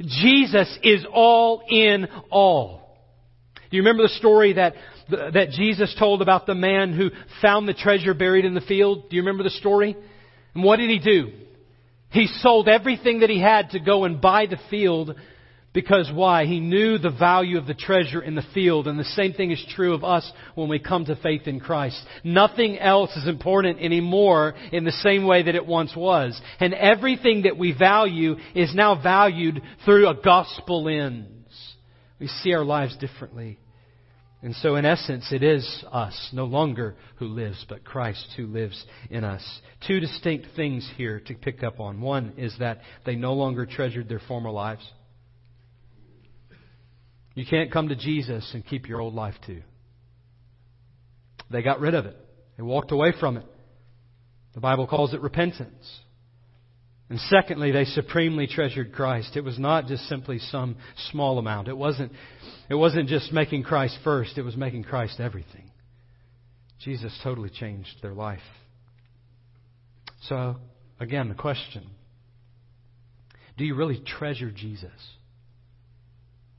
Jesus 0.00 0.78
is 0.82 1.04
all 1.12 1.62
in 1.68 2.08
all. 2.30 2.96
Do 3.70 3.76
you 3.76 3.82
remember 3.82 4.04
the 4.04 4.14
story 4.14 4.54
that 4.54 4.74
that 5.10 5.50
Jesus 5.50 5.94
told 5.98 6.22
about 6.22 6.46
the 6.46 6.54
man 6.54 6.92
who 6.92 7.10
found 7.40 7.66
the 7.66 7.74
treasure 7.74 8.14
buried 8.14 8.44
in 8.44 8.54
the 8.54 8.60
field? 8.62 9.08
Do 9.10 9.16
you 9.16 9.22
remember 9.22 9.42
the 9.42 9.50
story? 9.50 9.96
And 10.54 10.64
what 10.64 10.76
did 10.76 10.90
he 10.90 10.98
do? 10.98 11.32
He 12.10 12.26
sold 12.26 12.68
everything 12.68 13.20
that 13.20 13.30
he 13.30 13.40
had 13.40 13.70
to 13.70 13.80
go 13.80 14.04
and 14.04 14.20
buy 14.20 14.46
the 14.46 14.58
field 14.70 15.14
because 15.74 16.10
why? 16.12 16.46
He 16.46 16.60
knew 16.60 16.98
the 16.98 17.10
value 17.10 17.58
of 17.58 17.66
the 17.66 17.74
treasure 17.74 18.22
in 18.22 18.34
the 18.34 18.44
field. 18.54 18.88
And 18.88 18.98
the 18.98 19.04
same 19.04 19.34
thing 19.34 19.50
is 19.50 19.64
true 19.76 19.94
of 19.94 20.02
us 20.02 20.30
when 20.54 20.68
we 20.68 20.78
come 20.78 21.04
to 21.04 21.16
faith 21.16 21.46
in 21.46 21.60
Christ. 21.60 22.02
Nothing 22.24 22.78
else 22.78 23.14
is 23.16 23.28
important 23.28 23.78
anymore 23.80 24.54
in 24.72 24.84
the 24.84 24.92
same 24.92 25.26
way 25.26 25.42
that 25.42 25.54
it 25.54 25.66
once 25.66 25.94
was. 25.94 26.40
And 26.58 26.72
everything 26.74 27.42
that 27.42 27.58
we 27.58 27.72
value 27.72 28.36
is 28.54 28.74
now 28.74 29.00
valued 29.00 29.62
through 29.84 30.08
a 30.08 30.20
gospel 30.20 30.84
lens. 30.84 31.76
We 32.18 32.28
see 32.28 32.54
our 32.54 32.64
lives 32.64 32.96
differently. 32.96 33.58
And 34.40 34.54
so, 34.56 34.76
in 34.76 34.84
essence, 34.84 35.32
it 35.32 35.42
is 35.42 35.84
us 35.90 36.30
no 36.32 36.44
longer 36.44 36.94
who 37.16 37.26
lives, 37.26 37.64
but 37.68 37.84
Christ 37.84 38.24
who 38.36 38.46
lives 38.46 38.84
in 39.10 39.24
us. 39.24 39.42
Two 39.86 39.98
distinct 39.98 40.46
things 40.54 40.88
here 40.96 41.20
to 41.26 41.34
pick 41.34 41.64
up 41.64 41.80
on. 41.80 42.00
One 42.00 42.34
is 42.36 42.54
that 42.60 42.80
they 43.04 43.16
no 43.16 43.32
longer 43.32 43.66
treasured 43.66 44.08
their 44.08 44.20
former 44.20 44.50
lives. 44.50 44.88
You 47.34 47.46
can't 47.46 47.72
come 47.72 47.88
to 47.88 47.96
Jesus 47.96 48.48
and 48.54 48.64
keep 48.64 48.88
your 48.88 49.00
old 49.00 49.14
life 49.14 49.34
too. 49.44 49.62
They 51.50 51.62
got 51.62 51.80
rid 51.80 51.94
of 51.94 52.06
it, 52.06 52.16
they 52.56 52.62
walked 52.62 52.92
away 52.92 53.12
from 53.18 53.36
it. 53.36 53.46
The 54.54 54.60
Bible 54.60 54.86
calls 54.86 55.14
it 55.14 55.20
repentance. 55.20 56.00
And 57.10 57.18
secondly, 57.20 57.70
they 57.70 57.84
supremely 57.84 58.46
treasured 58.46 58.92
Christ. 58.92 59.36
It 59.36 59.42
was 59.42 59.58
not 59.58 59.86
just 59.86 60.06
simply 60.08 60.38
some 60.38 60.76
small 61.10 61.38
amount. 61.38 61.68
It 61.68 61.76
wasn't, 61.76 62.12
it 62.68 62.74
wasn't 62.74 63.08
just 63.08 63.32
making 63.32 63.62
Christ 63.62 63.98
first, 64.04 64.36
it 64.36 64.42
was 64.42 64.56
making 64.56 64.84
Christ 64.84 65.18
everything. 65.18 65.70
Jesus 66.80 67.18
totally 67.24 67.50
changed 67.50 67.96
their 68.02 68.12
life. 68.12 68.40
So, 70.22 70.56
again, 71.00 71.28
the 71.28 71.34
question 71.34 71.86
Do 73.56 73.64
you 73.64 73.74
really 73.74 74.02
treasure 74.04 74.50
Jesus? 74.50 74.90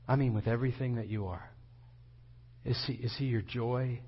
I 0.08 0.16
mean, 0.16 0.34
with 0.34 0.48
everything 0.48 0.96
that 0.96 1.06
you 1.06 1.26
are. 1.26 1.48
Is 2.64 2.82
he, 2.86 2.94
is 2.94 3.14
he 3.16 3.26
your 3.26 3.42
joy? 3.42 4.00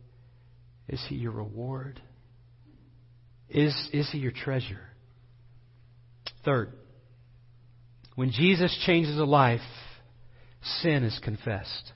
Is 0.89 1.01
he 1.09 1.15
your 1.15 1.31
reward? 1.31 2.03
Is, 3.49 3.73
is 3.93 4.11
he 4.11 4.19
your 4.19 4.33
treasure? 4.33 4.81
Third, 6.45 6.73
when 8.15 8.31
Jesus 8.31 8.77
changes 8.85 9.19
a 9.19 9.25
life, 9.25 9.61
sin 10.81 11.05
is 11.05 11.19
confessed. 11.23 11.93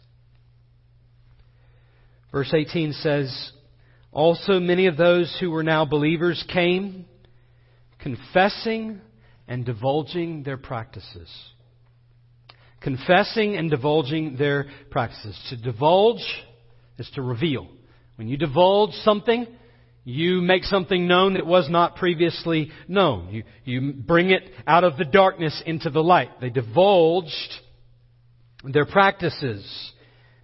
Verse 2.32 2.52
18 2.52 2.92
says, 2.92 3.52
Also 4.12 4.60
many 4.60 4.86
of 4.86 4.96
those 4.96 5.34
who 5.40 5.50
were 5.50 5.62
now 5.62 5.84
believers 5.84 6.42
came, 6.52 7.06
confessing 7.98 9.00
and 9.48 9.64
divulging 9.64 10.42
their 10.42 10.56
practices. 10.56 11.28
Confessing 12.80 13.56
and 13.56 13.70
divulging 13.70 14.36
their 14.36 14.66
practices. 14.90 15.38
To 15.50 15.56
divulge 15.56 16.24
is 16.98 17.10
to 17.14 17.22
reveal. 17.22 17.66
When 18.16 18.28
you 18.28 18.36
divulge 18.36 18.92
something, 18.96 19.46
you 20.08 20.40
make 20.40 20.62
something 20.62 21.08
known 21.08 21.34
that 21.34 21.44
was 21.44 21.68
not 21.68 21.96
previously 21.96 22.70
known. 22.86 23.28
You, 23.28 23.42
you 23.64 23.92
bring 23.92 24.30
it 24.30 24.44
out 24.64 24.84
of 24.84 24.96
the 24.96 25.04
darkness 25.04 25.60
into 25.66 25.90
the 25.90 26.02
light. 26.02 26.30
They 26.40 26.48
divulged 26.48 27.52
their 28.62 28.86
practices 28.86 29.92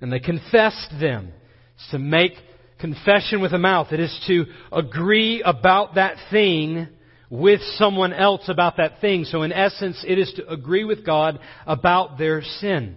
and 0.01 0.13
they 0.13 0.19
confessed 0.19 0.91
them. 1.01 1.33
It's 1.77 1.91
to 1.93 2.01
make 2.01 2.33
confession 2.81 3.41
with 3.41 3.53
a 3.53 3.59
mouth. 3.59 3.93
It 3.93 4.01
is 4.01 4.25
to 4.27 4.47
agree 4.73 5.45
about 5.45 5.95
that 5.95 6.17
thing 6.33 6.89
with 7.31 7.61
someone 7.77 8.13
else 8.13 8.49
about 8.49 8.79
that 8.79 9.01
thing. 9.01 9.27
So 9.27 9.43
in 9.43 9.53
essence, 9.53 10.05
it 10.05 10.19
is 10.19 10.33
to 10.39 10.49
agree 10.51 10.83
with 10.83 11.07
God 11.07 11.39
about 11.69 12.19
their 12.19 12.43
sin. 12.43 12.97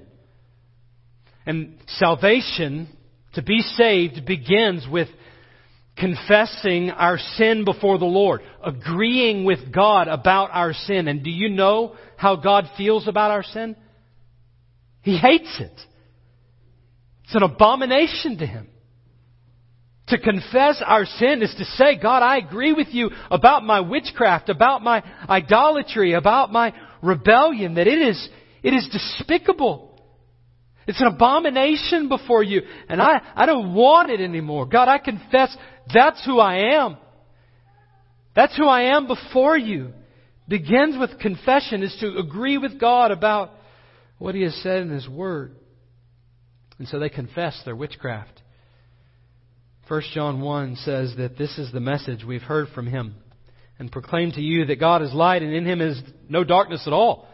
And 1.45 1.77
salvation, 1.85 2.87
to 3.35 3.43
be 3.43 3.59
saved, 3.59 4.25
begins 4.25 4.87
with 4.91 5.09
confessing 5.97 6.91
our 6.91 7.17
sin 7.37 7.63
before 7.63 7.97
the 7.97 8.05
Lord, 8.05 8.41
agreeing 8.63 9.45
with 9.45 9.71
God 9.73 10.07
about 10.07 10.49
our 10.51 10.73
sin. 10.73 11.07
And 11.07 11.23
do 11.23 11.29
you 11.29 11.49
know 11.49 11.95
how 12.17 12.35
God 12.35 12.69
feels 12.77 13.07
about 13.07 13.31
our 13.31 13.43
sin? 13.43 13.75
He 15.01 15.17
hates 15.17 15.57
it. 15.59 15.79
It's 17.23 17.35
an 17.35 17.43
abomination 17.43 18.37
to 18.39 18.45
Him. 18.45 18.69
To 20.07 20.19
confess 20.19 20.83
our 20.85 21.05
sin 21.05 21.41
is 21.41 21.53
to 21.57 21.65
say, 21.65 21.99
God, 21.99 22.21
I 22.21 22.37
agree 22.37 22.73
with 22.73 22.89
you 22.91 23.09
about 23.31 23.63
my 23.63 23.79
witchcraft, 23.79 24.49
about 24.49 24.83
my 24.83 25.03
idolatry, 25.27 26.13
about 26.13 26.51
my 26.51 26.73
rebellion, 27.01 27.75
that 27.75 27.87
it 27.87 27.99
is, 27.99 28.29
it 28.61 28.73
is 28.73 28.87
despicable. 28.91 29.99
It's 30.87 31.01
an 31.01 31.07
abomination 31.07 32.09
before 32.09 32.43
you, 32.43 32.61
and 32.87 33.01
I, 33.01 33.19
I 33.35 33.47
don't 33.47 33.73
want 33.73 34.11
it 34.11 34.21
anymore. 34.21 34.67
God, 34.67 34.87
I 34.87 34.99
confess 34.99 35.55
that's 35.93 36.23
who 36.25 36.39
I 36.39 36.75
am. 36.75 36.97
That's 38.35 38.55
who 38.57 38.65
I 38.65 38.95
am 38.95 39.07
before 39.07 39.57
you. 39.57 39.93
Begins 40.47 40.97
with 40.97 41.19
confession, 41.19 41.81
is 41.81 41.95
to 42.01 42.17
agree 42.17 42.57
with 42.57 42.79
God 42.79 43.11
about 43.11 43.51
what 44.17 44.35
He 44.35 44.41
has 44.43 44.55
said 44.61 44.81
in 44.81 44.89
His 44.89 45.07
Word. 45.07 45.55
And 46.77 46.87
so 46.87 46.99
they 46.99 47.09
confess 47.09 47.59
their 47.63 47.75
witchcraft. 47.75 48.41
1 49.87 50.01
John 50.13 50.41
1 50.41 50.75
says 50.77 51.13
that 51.17 51.37
this 51.37 51.57
is 51.57 51.71
the 51.71 51.79
message 51.79 52.23
we've 52.23 52.41
heard 52.41 52.67
from 52.69 52.87
Him 52.87 53.15
and 53.79 53.91
proclaim 53.91 54.31
to 54.31 54.41
you 54.41 54.65
that 54.65 54.79
God 54.79 55.01
is 55.01 55.13
light 55.13 55.41
and 55.41 55.53
in 55.53 55.65
Him 55.65 55.81
is 55.81 56.01
no 56.27 56.43
darkness 56.43 56.83
at 56.85 56.93
all. 56.93 57.27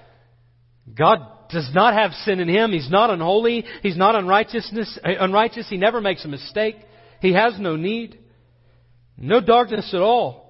God 0.93 1.19
does 1.49 1.69
not 1.73 1.93
have 1.93 2.11
sin 2.25 2.39
in 2.39 2.47
Him. 2.47 2.71
He's 2.71 2.89
not 2.89 3.09
unholy. 3.09 3.65
He's 3.83 3.97
not 3.97 4.15
unrighteousness, 4.15 4.99
uh, 5.03 5.09
unrighteous. 5.19 5.67
He 5.69 5.77
never 5.77 6.01
makes 6.01 6.25
a 6.25 6.27
mistake. 6.27 6.75
He 7.21 7.33
has 7.33 7.59
no 7.59 7.75
need. 7.75 8.19
No 9.17 9.41
darkness 9.41 9.93
at 9.93 10.01
all. 10.01 10.41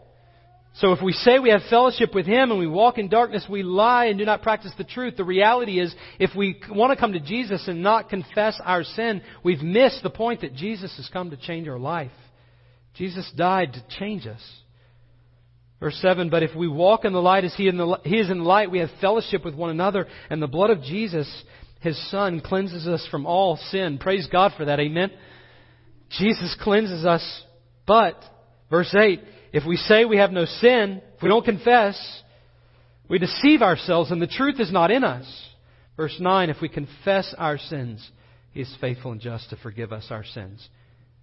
So 0.75 0.93
if 0.93 1.01
we 1.01 1.11
say 1.11 1.39
we 1.39 1.49
have 1.49 1.63
fellowship 1.69 2.15
with 2.15 2.25
Him 2.25 2.49
and 2.49 2.59
we 2.59 2.67
walk 2.67 2.97
in 2.97 3.09
darkness, 3.09 3.45
we 3.49 3.61
lie 3.61 4.05
and 4.05 4.17
do 4.17 4.23
not 4.23 4.41
practice 4.41 4.71
the 4.77 4.85
truth. 4.85 5.17
The 5.17 5.23
reality 5.23 5.79
is, 5.79 5.93
if 6.17 6.33
we 6.35 6.61
want 6.69 6.91
to 6.91 6.99
come 6.99 7.11
to 7.13 7.19
Jesus 7.19 7.67
and 7.67 7.83
not 7.83 8.09
confess 8.09 8.59
our 8.63 8.83
sin, 8.83 9.21
we've 9.43 9.61
missed 9.61 10.01
the 10.01 10.09
point 10.09 10.41
that 10.41 10.55
Jesus 10.55 10.95
has 10.95 11.09
come 11.11 11.31
to 11.31 11.37
change 11.37 11.67
our 11.67 11.79
life. 11.79 12.11
Jesus 12.95 13.29
died 13.35 13.73
to 13.73 13.83
change 13.99 14.27
us. 14.27 14.41
Verse 15.81 15.97
7, 15.99 16.29
but 16.29 16.43
if 16.43 16.55
we 16.55 16.67
walk 16.67 17.05
in 17.05 17.13
the 17.13 17.21
light 17.21 17.43
as 17.43 17.55
he, 17.55 17.67
in 17.67 17.75
the, 17.75 17.99
he 18.03 18.17
is 18.17 18.29
in 18.29 18.37
the 18.37 18.43
light, 18.43 18.69
we 18.69 18.79
have 18.79 18.89
fellowship 19.01 19.43
with 19.43 19.55
one 19.55 19.71
another, 19.71 20.07
and 20.29 20.39
the 20.39 20.47
blood 20.47 20.69
of 20.69 20.83
Jesus, 20.83 21.27
His 21.79 21.99
Son, 22.11 22.39
cleanses 22.39 22.85
us 22.85 23.05
from 23.09 23.25
all 23.25 23.57
sin. 23.71 23.97
Praise 23.97 24.27
God 24.31 24.53
for 24.55 24.65
that. 24.65 24.79
Amen. 24.79 25.09
Jesus 26.19 26.55
cleanses 26.61 27.03
us, 27.03 27.43
but, 27.87 28.15
verse 28.71 28.93
8, 28.95 29.21
if 29.53 29.63
we 29.67 29.75
say 29.75 30.05
we 30.05 30.17
have 30.17 30.31
no 30.31 30.45
sin, 30.45 31.01
if 31.15 31.21
we 31.21 31.29
don't 31.29 31.45
confess, 31.45 32.23
we 33.07 33.19
deceive 33.19 33.61
ourselves 33.61 34.09
and 34.09 34.21
the 34.21 34.27
truth 34.27 34.59
is 34.59 34.71
not 34.71 34.89
in 34.89 35.03
us. 35.03 35.27
Verse 35.97 36.15
9, 36.19 36.49
if 36.49 36.57
we 36.61 36.69
confess 36.69 37.35
our 37.37 37.59
sins, 37.59 38.09
He 38.53 38.61
is 38.61 38.75
faithful 38.81 39.11
and 39.11 39.21
just 39.21 39.51
to 39.51 39.57
forgive 39.57 39.91
us 39.91 40.07
our 40.09 40.23
sins 40.23 40.67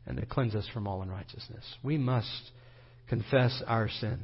and 0.06 0.18
to 0.18 0.26
cleanse 0.26 0.54
us 0.54 0.68
from 0.72 0.86
all 0.86 1.02
unrighteousness. 1.02 1.64
We 1.82 1.98
must 1.98 2.50
confess 3.08 3.62
our 3.66 3.88
sin. 3.88 4.20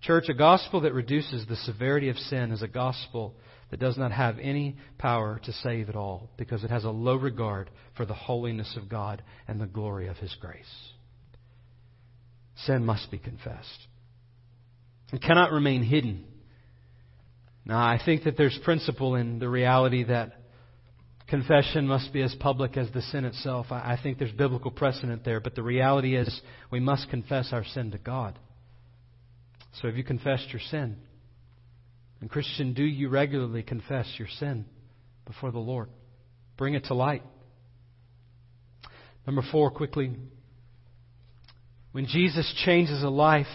Church, 0.00 0.28
a 0.28 0.34
gospel 0.34 0.82
that 0.82 0.94
reduces 0.94 1.46
the 1.46 1.56
severity 1.56 2.08
of 2.08 2.16
sin 2.16 2.52
is 2.52 2.62
a 2.62 2.68
gospel 2.68 3.34
that 3.70 3.80
does 3.80 3.98
not 3.98 4.12
have 4.12 4.38
any 4.38 4.76
power 4.98 5.40
to 5.44 5.52
save 5.52 5.88
at 5.88 5.96
all 5.96 6.30
because 6.36 6.62
it 6.62 6.70
has 6.70 6.84
a 6.84 6.90
low 6.90 7.16
regard 7.16 7.70
for 7.96 8.06
the 8.06 8.14
holiness 8.14 8.76
of 8.76 8.88
God 8.88 9.22
and 9.48 9.60
the 9.60 9.66
glory 9.66 10.06
of 10.06 10.16
His 10.18 10.34
grace. 10.40 10.64
Sin 12.64 12.84
must 12.84 13.10
be 13.10 13.18
confessed. 13.18 13.86
It 15.12 15.22
cannot 15.22 15.52
remain 15.52 15.82
hidden. 15.82 16.24
Now, 17.64 17.78
I 17.78 18.00
think 18.02 18.24
that 18.24 18.36
there's 18.36 18.58
principle 18.64 19.14
in 19.14 19.38
the 19.38 19.48
reality 19.48 20.04
that 20.04 20.32
confession 21.28 21.86
must 21.86 22.12
be 22.12 22.22
as 22.22 22.34
public 22.38 22.76
as 22.76 22.90
the 22.92 23.02
sin 23.02 23.24
itself. 23.24 23.66
I 23.70 23.98
think 24.00 24.18
there's 24.18 24.32
biblical 24.32 24.70
precedent 24.70 25.24
there, 25.24 25.40
but 25.40 25.54
the 25.54 25.62
reality 25.62 26.16
is 26.16 26.40
we 26.70 26.80
must 26.80 27.10
confess 27.10 27.48
our 27.52 27.64
sin 27.64 27.90
to 27.90 27.98
God. 27.98 28.38
So 29.80 29.88
have 29.88 29.96
you 29.96 30.04
confessed 30.04 30.48
your 30.52 30.62
sin? 30.70 30.96
And 32.20 32.30
Christian, 32.30 32.72
do 32.72 32.84
you 32.84 33.08
regularly 33.08 33.62
confess 33.62 34.06
your 34.16 34.28
sin 34.38 34.64
before 35.26 35.50
the 35.50 35.58
Lord? 35.58 35.90
Bring 36.56 36.74
it 36.74 36.84
to 36.84 36.94
light. 36.94 37.22
Number 39.26 39.42
four, 39.52 39.70
quickly. 39.70 40.12
When 41.96 42.04
Jesus 42.04 42.52
changes 42.62 43.02
a 43.02 43.08
life, 43.08 43.46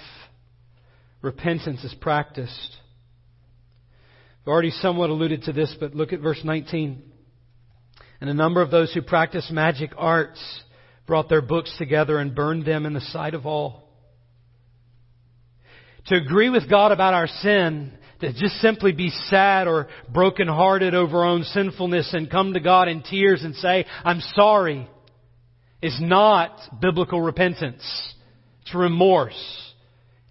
repentance 1.21 1.83
is 1.83 1.93
practiced. 1.93 2.75
I've 4.41 4.47
already 4.47 4.71
somewhat 4.71 5.11
alluded 5.11 5.43
to 5.43 5.53
this, 5.53 5.71
but 5.79 5.93
look 5.93 6.11
at 6.11 6.21
verse 6.21 6.41
19. 6.43 7.03
And 8.19 8.29
a 8.31 8.33
number 8.33 8.63
of 8.63 8.71
those 8.71 8.91
who 8.95 9.03
practiced 9.03 9.51
magic 9.51 9.91
arts 9.95 10.41
brought 11.05 11.29
their 11.29 11.43
books 11.43 11.71
together 11.77 12.17
and 12.17 12.33
burned 12.33 12.65
them 12.65 12.87
in 12.87 12.93
the 12.93 13.01
sight 13.01 13.35
of 13.35 13.45
all. 13.45 13.87
To 16.07 16.15
agree 16.15 16.49
with 16.49 16.67
God 16.67 16.91
about 16.91 17.13
our 17.13 17.27
sin, 17.27 17.91
to 18.21 18.33
just 18.33 18.55
simply 18.55 18.91
be 18.91 19.11
sad 19.27 19.67
or 19.67 19.87
brokenhearted 20.11 20.95
over 20.95 21.19
our 21.19 21.25
own 21.25 21.43
sinfulness 21.43 22.11
and 22.11 22.27
come 22.27 22.53
to 22.53 22.59
God 22.59 22.87
in 22.87 23.03
tears 23.03 23.43
and 23.43 23.55
say, 23.55 23.85
I'm 24.03 24.21
sorry, 24.33 24.89
is 25.79 25.99
not 26.01 26.59
biblical 26.81 27.21
repentance. 27.21 28.15
It's 28.61 28.75
remorse. 28.75 29.73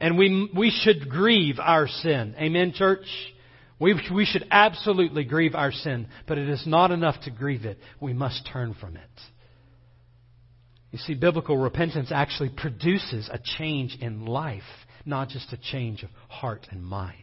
And 0.00 0.16
we, 0.16 0.50
we 0.56 0.70
should 0.70 1.08
grieve 1.08 1.58
our 1.58 1.86
sin. 1.86 2.34
Amen, 2.38 2.72
church? 2.74 3.06
We, 3.78 4.00
we 4.14 4.24
should 4.24 4.46
absolutely 4.50 5.24
grieve 5.24 5.54
our 5.54 5.72
sin, 5.72 6.08
but 6.26 6.38
it 6.38 6.48
is 6.48 6.66
not 6.66 6.90
enough 6.90 7.20
to 7.22 7.30
grieve 7.30 7.64
it. 7.64 7.78
We 8.00 8.12
must 8.12 8.48
turn 8.52 8.74
from 8.78 8.96
it. 8.96 9.02
You 10.90 10.98
see, 10.98 11.14
biblical 11.14 11.56
repentance 11.56 12.10
actually 12.10 12.50
produces 12.50 13.30
a 13.32 13.38
change 13.38 13.96
in 14.00 14.26
life 14.26 14.62
not 15.04 15.28
just 15.28 15.52
a 15.52 15.56
change 15.56 16.02
of 16.02 16.10
heart 16.28 16.66
and 16.70 16.84
mind. 16.84 17.16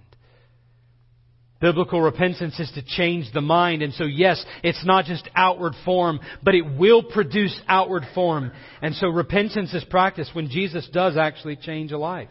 Biblical 1.59 2.01
repentance 2.01 2.59
is 2.59 2.71
to 2.75 2.83
change 2.83 3.31
the 3.33 3.41
mind, 3.41 3.81
and 3.81 3.91
so 3.93 4.03
yes, 4.03 4.43
it's 4.63 4.85
not 4.85 5.05
just 5.05 5.27
outward 5.35 5.73
form, 5.83 6.19
but 6.43 6.53
it 6.53 6.61
will 6.77 7.01
produce 7.01 7.59
outward 7.67 8.03
form. 8.13 8.51
And 8.81 8.93
so 8.93 9.07
repentance 9.07 9.73
is 9.73 9.83
practiced 9.85 10.35
when 10.35 10.49
Jesus 10.49 10.87
does 10.93 11.17
actually 11.17 11.55
change 11.55 11.91
a 11.91 11.97
life. 11.97 12.29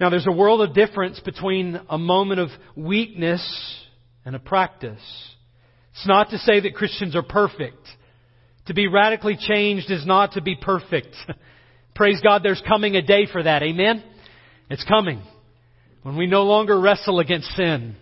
Now 0.00 0.08
there's 0.08 0.26
a 0.26 0.32
world 0.32 0.62
of 0.62 0.74
difference 0.74 1.20
between 1.20 1.78
a 1.88 1.98
moment 1.98 2.40
of 2.40 2.48
weakness 2.74 3.42
and 4.24 4.34
a 4.34 4.40
practice. 4.40 5.02
It's 5.92 6.06
not 6.06 6.30
to 6.30 6.38
say 6.38 6.60
that 6.60 6.74
Christians 6.74 7.14
are 7.14 7.22
perfect. 7.22 7.86
To 8.66 8.74
be 8.74 8.88
radically 8.88 9.36
changed 9.38 9.90
is 9.90 10.06
not 10.06 10.32
to 10.32 10.40
be 10.40 10.56
perfect. 10.56 11.14
Praise 11.94 12.20
God, 12.22 12.42
there's 12.42 12.62
coming 12.66 12.96
a 12.96 13.02
day 13.02 13.26
for 13.30 13.42
that. 13.42 13.62
Amen? 13.62 14.02
It's 14.70 14.84
coming. 14.84 15.22
When 16.04 16.18
we 16.18 16.26
no 16.26 16.42
longer 16.42 16.78
wrestle 16.78 17.18
against 17.18 17.48
sin. 17.56 17.96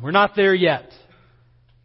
We're 0.00 0.10
not 0.10 0.36
there 0.36 0.54
yet. 0.54 0.90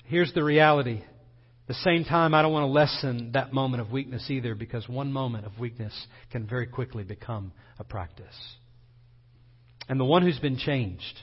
Here's 0.03 0.33
the 0.33 0.43
reality. 0.43 0.97
At 0.97 1.67
the 1.69 1.73
same 1.75 2.03
time, 2.03 2.33
I 2.33 2.41
don't 2.41 2.51
want 2.51 2.63
to 2.63 2.71
lessen 2.71 3.31
that 3.31 3.53
moment 3.53 3.79
of 3.79 3.89
weakness 3.89 4.29
either 4.29 4.53
because 4.53 4.89
one 4.89 5.13
moment 5.13 5.45
of 5.45 5.57
weakness 5.57 5.93
can 6.29 6.45
very 6.45 6.67
quickly 6.67 7.05
become 7.05 7.53
a 7.79 7.85
practice. 7.85 8.35
And 9.87 9.97
the 9.97 10.03
one 10.03 10.23
who's 10.23 10.39
been 10.39 10.57
changed 10.57 11.21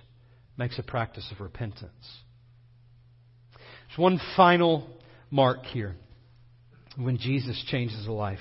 makes 0.56 0.78
a 0.78 0.82
practice 0.82 1.30
of 1.30 1.40
repentance. 1.40 1.92
There's 3.52 3.98
one 3.98 4.18
final 4.34 4.88
mark 5.30 5.66
here 5.66 5.94
when 6.96 7.18
Jesus 7.18 7.62
changes 7.68 8.06
a 8.06 8.12
life. 8.12 8.38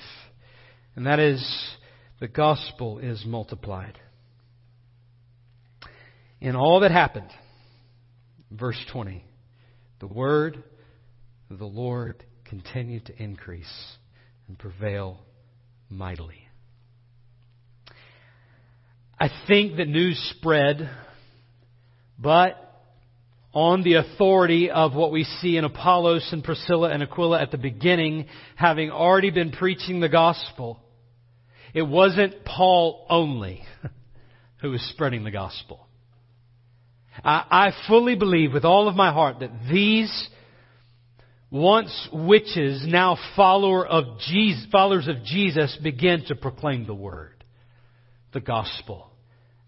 And 0.94 1.04
that 1.04 1.18
is 1.18 1.46
the 2.18 2.28
gospel 2.28 2.98
is 2.98 3.26
multiplied. 3.26 3.98
In 6.40 6.54
all 6.54 6.80
that 6.80 6.90
happened, 6.90 7.30
verse 8.50 8.78
20, 8.92 9.24
the 10.00 10.06
word 10.06 10.62
of 11.50 11.58
the 11.58 11.66
Lord 11.66 12.22
continued 12.44 13.06
to 13.06 13.22
increase 13.22 13.96
and 14.48 14.58
prevail 14.58 15.18
mightily. 15.88 16.46
I 19.18 19.30
think 19.46 19.76
the 19.76 19.86
news 19.86 20.18
spread, 20.36 20.90
but 22.18 22.62
on 23.54 23.82
the 23.82 23.94
authority 23.94 24.70
of 24.70 24.94
what 24.94 25.10
we 25.10 25.24
see 25.24 25.56
in 25.56 25.64
Apollos 25.64 26.28
and 26.32 26.44
Priscilla 26.44 26.90
and 26.90 27.02
Aquila 27.02 27.40
at 27.40 27.50
the 27.50 27.58
beginning, 27.58 28.26
having 28.54 28.90
already 28.90 29.30
been 29.30 29.50
preaching 29.50 30.00
the 30.00 30.10
gospel 30.10 30.82
it 31.76 31.86
wasn't 31.86 32.42
Paul 32.42 33.04
only 33.10 33.62
who 34.62 34.70
was 34.70 34.80
spreading 34.94 35.24
the 35.24 35.30
gospel. 35.30 35.85
I, 37.24 37.44
I 37.50 37.72
fully 37.88 38.16
believe 38.16 38.52
with 38.52 38.64
all 38.64 38.88
of 38.88 38.94
my 38.94 39.12
heart 39.12 39.40
that 39.40 39.50
these 39.70 40.28
once 41.50 42.08
witches, 42.12 42.84
now 42.86 43.16
follower 43.36 43.86
of 43.86 44.18
Jesus, 44.18 44.66
followers 44.70 45.08
of 45.08 45.22
Jesus, 45.24 45.76
began 45.82 46.24
to 46.26 46.34
proclaim 46.34 46.86
the 46.86 46.94
word, 46.94 47.44
the 48.32 48.40
gospel. 48.40 49.10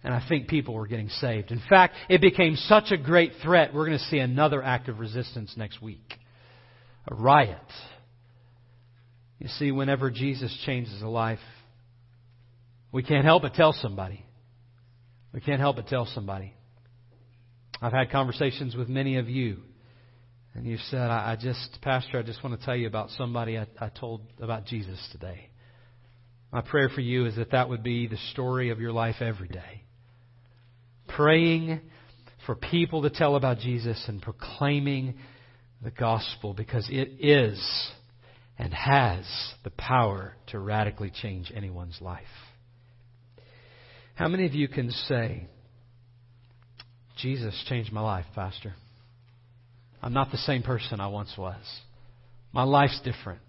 And 0.03 0.15
I 0.15 0.25
think 0.29 0.49
people 0.49 0.75
were 0.75 0.87
getting 0.87 1.09
saved. 1.09 1.51
In 1.51 1.63
fact, 1.69 1.95
it 2.09 2.21
became 2.21 2.57
such 2.57 2.91
a 2.91 2.97
great 2.97 3.33
threat, 3.43 3.75
we're 3.75 3.87
going 3.87 3.99
to 3.99 4.05
see 4.05 4.19
another 4.19 4.63
act 4.63 4.89
of 4.89 4.99
resistance 4.99 5.55
next 5.57 5.83
week. 5.83 6.15
A 7.11 7.15
riot. 7.15 7.59
You 9.39 9.49
see, 9.49 9.71
whenever 9.71 10.11
Jesus 10.11 10.57
changes 10.67 11.01
a 11.01 11.09
life, 11.09 11.39
we 12.91 13.03
can't 13.03 13.25
help 13.25 13.43
but 13.43 13.55
tell 13.55 13.73
somebody. 13.73 14.25
We 15.33 15.41
can't 15.41 15.61
help 15.61 15.77
but 15.77 15.87
tell 15.89 16.07
somebody. 16.07 16.55
I've 17.81 17.93
had 17.93 18.11
conversations 18.11 18.75
with 18.75 18.89
many 18.89 19.19
of 19.19 19.29
you, 19.29 19.59
and 20.55 20.67
you've 20.67 20.81
said, 20.91 21.11
I, 21.11 21.33
I 21.33 21.37
just, 21.37 21.79
Pastor, 21.83 22.19
I 22.19 22.23
just 22.23 22.43
want 22.43 22.59
to 22.59 22.67
tell 22.67 22.75
you 22.75 22.89
about 22.89 23.11
somebody 23.11 23.57
I, 23.57 23.67
I 23.79 23.89
told 23.89 24.23
about 24.41 24.67
Jesus 24.67 24.99
today. 25.13 25.51
My 26.53 26.61
prayer 26.63 26.89
for 26.89 27.01
you 27.03 27.27
is 27.27 27.37
that 27.37 27.53
that 27.53 27.69
would 27.69 27.83
be 27.83 28.07
the 28.07 28.17
story 28.33 28.71
of 28.71 28.81
your 28.81 28.93
life 28.93 29.17
every 29.21 29.49
day. 29.49 29.83
Praying 31.07 31.81
for 32.47 32.55
people 32.55 33.03
to 33.03 33.11
tell 33.11 33.37
about 33.37 33.59
Jesus 33.59 34.03
and 34.09 34.23
proclaiming 34.23 35.15
the 35.83 35.91
gospel 35.91 36.55
because 36.55 36.89
it 36.91 37.17
is 37.21 37.91
and 38.59 38.73
has 38.75 39.25
the 39.63 39.71
power 39.71 40.35
to 40.49 40.59
radically 40.59 41.13
change 41.23 41.53
anyone's 41.55 41.99
life. 42.01 42.25
How 44.15 44.27
many 44.27 44.47
of 44.47 44.55
you 44.55 44.67
can 44.67 44.91
say, 44.91 45.47
Jesus 47.19 47.55
changed 47.69 47.93
my 47.93 48.01
life, 48.01 48.27
Pastor? 48.35 48.75
I'm 50.03 50.13
not 50.13 50.31
the 50.31 50.39
same 50.39 50.63
person 50.63 51.01
I 51.01 51.09
once 51.09 51.35
was. 51.37 51.63
My 52.53 52.63
life's 52.63 53.01
different. 53.01 53.41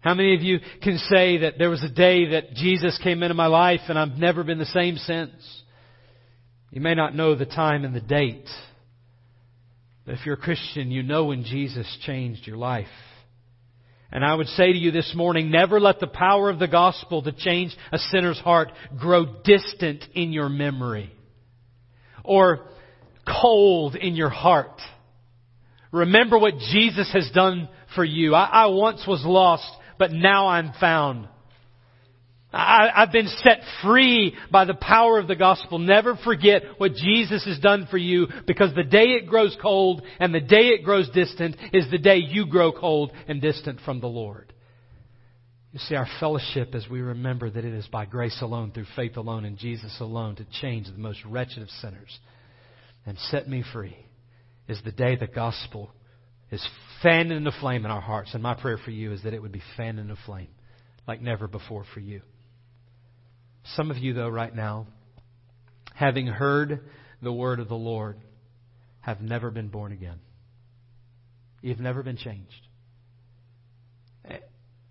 How 0.00 0.14
many 0.14 0.34
of 0.34 0.42
you 0.42 0.58
can 0.82 0.98
say 0.98 1.38
that 1.38 1.54
there 1.58 1.70
was 1.70 1.84
a 1.84 1.88
day 1.88 2.30
that 2.30 2.54
Jesus 2.54 2.98
came 3.02 3.22
into 3.22 3.34
my 3.34 3.46
life 3.46 3.80
and 3.88 3.98
I've 3.98 4.18
never 4.18 4.42
been 4.42 4.58
the 4.58 4.64
same 4.66 4.96
since? 4.96 5.30
You 6.70 6.80
may 6.80 6.94
not 6.94 7.14
know 7.14 7.34
the 7.34 7.46
time 7.46 7.84
and 7.84 7.94
the 7.94 8.00
date, 8.00 8.48
but 10.04 10.14
if 10.14 10.24
you're 10.24 10.36
a 10.36 10.38
Christian, 10.38 10.90
you 10.90 11.02
know 11.02 11.26
when 11.26 11.44
Jesus 11.44 11.86
changed 12.06 12.46
your 12.46 12.56
life. 12.56 12.86
And 14.10 14.24
I 14.24 14.34
would 14.34 14.48
say 14.48 14.72
to 14.72 14.78
you 14.78 14.90
this 14.90 15.12
morning, 15.14 15.50
never 15.50 15.78
let 15.78 16.00
the 16.00 16.08
power 16.08 16.50
of 16.50 16.58
the 16.58 16.66
gospel 16.66 17.22
to 17.22 17.32
change 17.32 17.76
a 17.92 17.98
sinner's 17.98 18.38
heart 18.40 18.72
grow 18.98 19.42
distant 19.44 20.04
in 20.14 20.32
your 20.32 20.48
memory 20.48 21.12
or 22.24 22.66
cold 23.26 23.96
in 23.96 24.14
your 24.14 24.28
heart. 24.28 24.80
Remember 25.92 26.38
what 26.38 26.54
Jesus 26.72 27.10
has 27.12 27.30
done 27.34 27.68
for 27.94 28.04
you. 28.04 28.34
I, 28.34 28.44
I 28.44 28.66
once 28.66 29.04
was 29.06 29.24
lost, 29.24 29.68
but 29.98 30.12
now 30.12 30.48
I'm 30.48 30.72
found. 30.80 31.28
I, 32.52 32.90
have 32.94 33.12
been 33.12 33.28
set 33.28 33.60
free 33.82 34.34
by 34.50 34.64
the 34.64 34.74
power 34.74 35.18
of 35.18 35.28
the 35.28 35.36
gospel. 35.36 35.78
Never 35.78 36.16
forget 36.16 36.62
what 36.78 36.94
Jesus 36.94 37.44
has 37.44 37.60
done 37.60 37.86
for 37.90 37.98
you 37.98 38.26
because 38.46 38.74
the 38.74 38.82
day 38.82 39.10
it 39.10 39.28
grows 39.28 39.56
cold 39.62 40.02
and 40.18 40.34
the 40.34 40.40
day 40.40 40.68
it 40.68 40.84
grows 40.84 41.08
distant 41.10 41.56
is 41.72 41.88
the 41.90 41.98
day 41.98 42.16
you 42.16 42.46
grow 42.46 42.72
cold 42.72 43.12
and 43.28 43.40
distant 43.40 43.80
from 43.84 44.00
the 44.00 44.08
Lord. 44.08 44.52
You 45.72 45.78
see, 45.78 45.94
our 45.94 46.08
fellowship 46.18 46.74
as 46.74 46.88
we 46.88 47.00
remember 47.00 47.48
that 47.48 47.64
it 47.64 47.72
is 47.72 47.86
by 47.86 48.04
grace 48.04 48.38
alone, 48.42 48.72
through 48.72 48.86
faith 48.96 49.16
alone, 49.16 49.44
in 49.44 49.56
Jesus 49.56 49.96
alone 50.00 50.36
to 50.36 50.46
change 50.60 50.86
the 50.86 50.98
most 50.98 51.24
wretched 51.24 51.62
of 51.62 51.70
sinners 51.70 52.18
and 53.06 53.16
set 53.30 53.48
me 53.48 53.62
free 53.72 53.96
is 54.68 54.80
the 54.84 54.92
day 54.92 55.16
the 55.16 55.26
gospel 55.28 55.92
is 56.50 56.66
fanned 57.02 57.30
into 57.30 57.52
flame 57.60 57.84
in 57.84 57.90
our 57.90 58.00
hearts. 58.00 58.34
And 58.34 58.42
my 58.42 58.54
prayer 58.54 58.78
for 58.84 58.90
you 58.90 59.12
is 59.12 59.22
that 59.22 59.32
it 59.32 59.40
would 59.40 59.52
be 59.52 59.62
fanned 59.76 59.98
into 59.98 60.16
flame 60.26 60.48
like 61.06 61.20
never 61.20 61.46
before 61.46 61.84
for 61.94 62.00
you. 62.00 62.22
Some 63.76 63.90
of 63.90 63.96
you, 63.98 64.12
though, 64.14 64.28
right 64.28 64.54
now, 64.54 64.86
having 65.94 66.26
heard 66.26 66.80
the 67.22 67.32
word 67.32 67.60
of 67.60 67.68
the 67.68 67.74
Lord, 67.74 68.18
have 69.00 69.20
never 69.20 69.50
been 69.50 69.68
born 69.68 69.92
again. 69.92 70.18
You've 71.62 71.80
never 71.80 72.02
been 72.02 72.16
changed. 72.16 72.66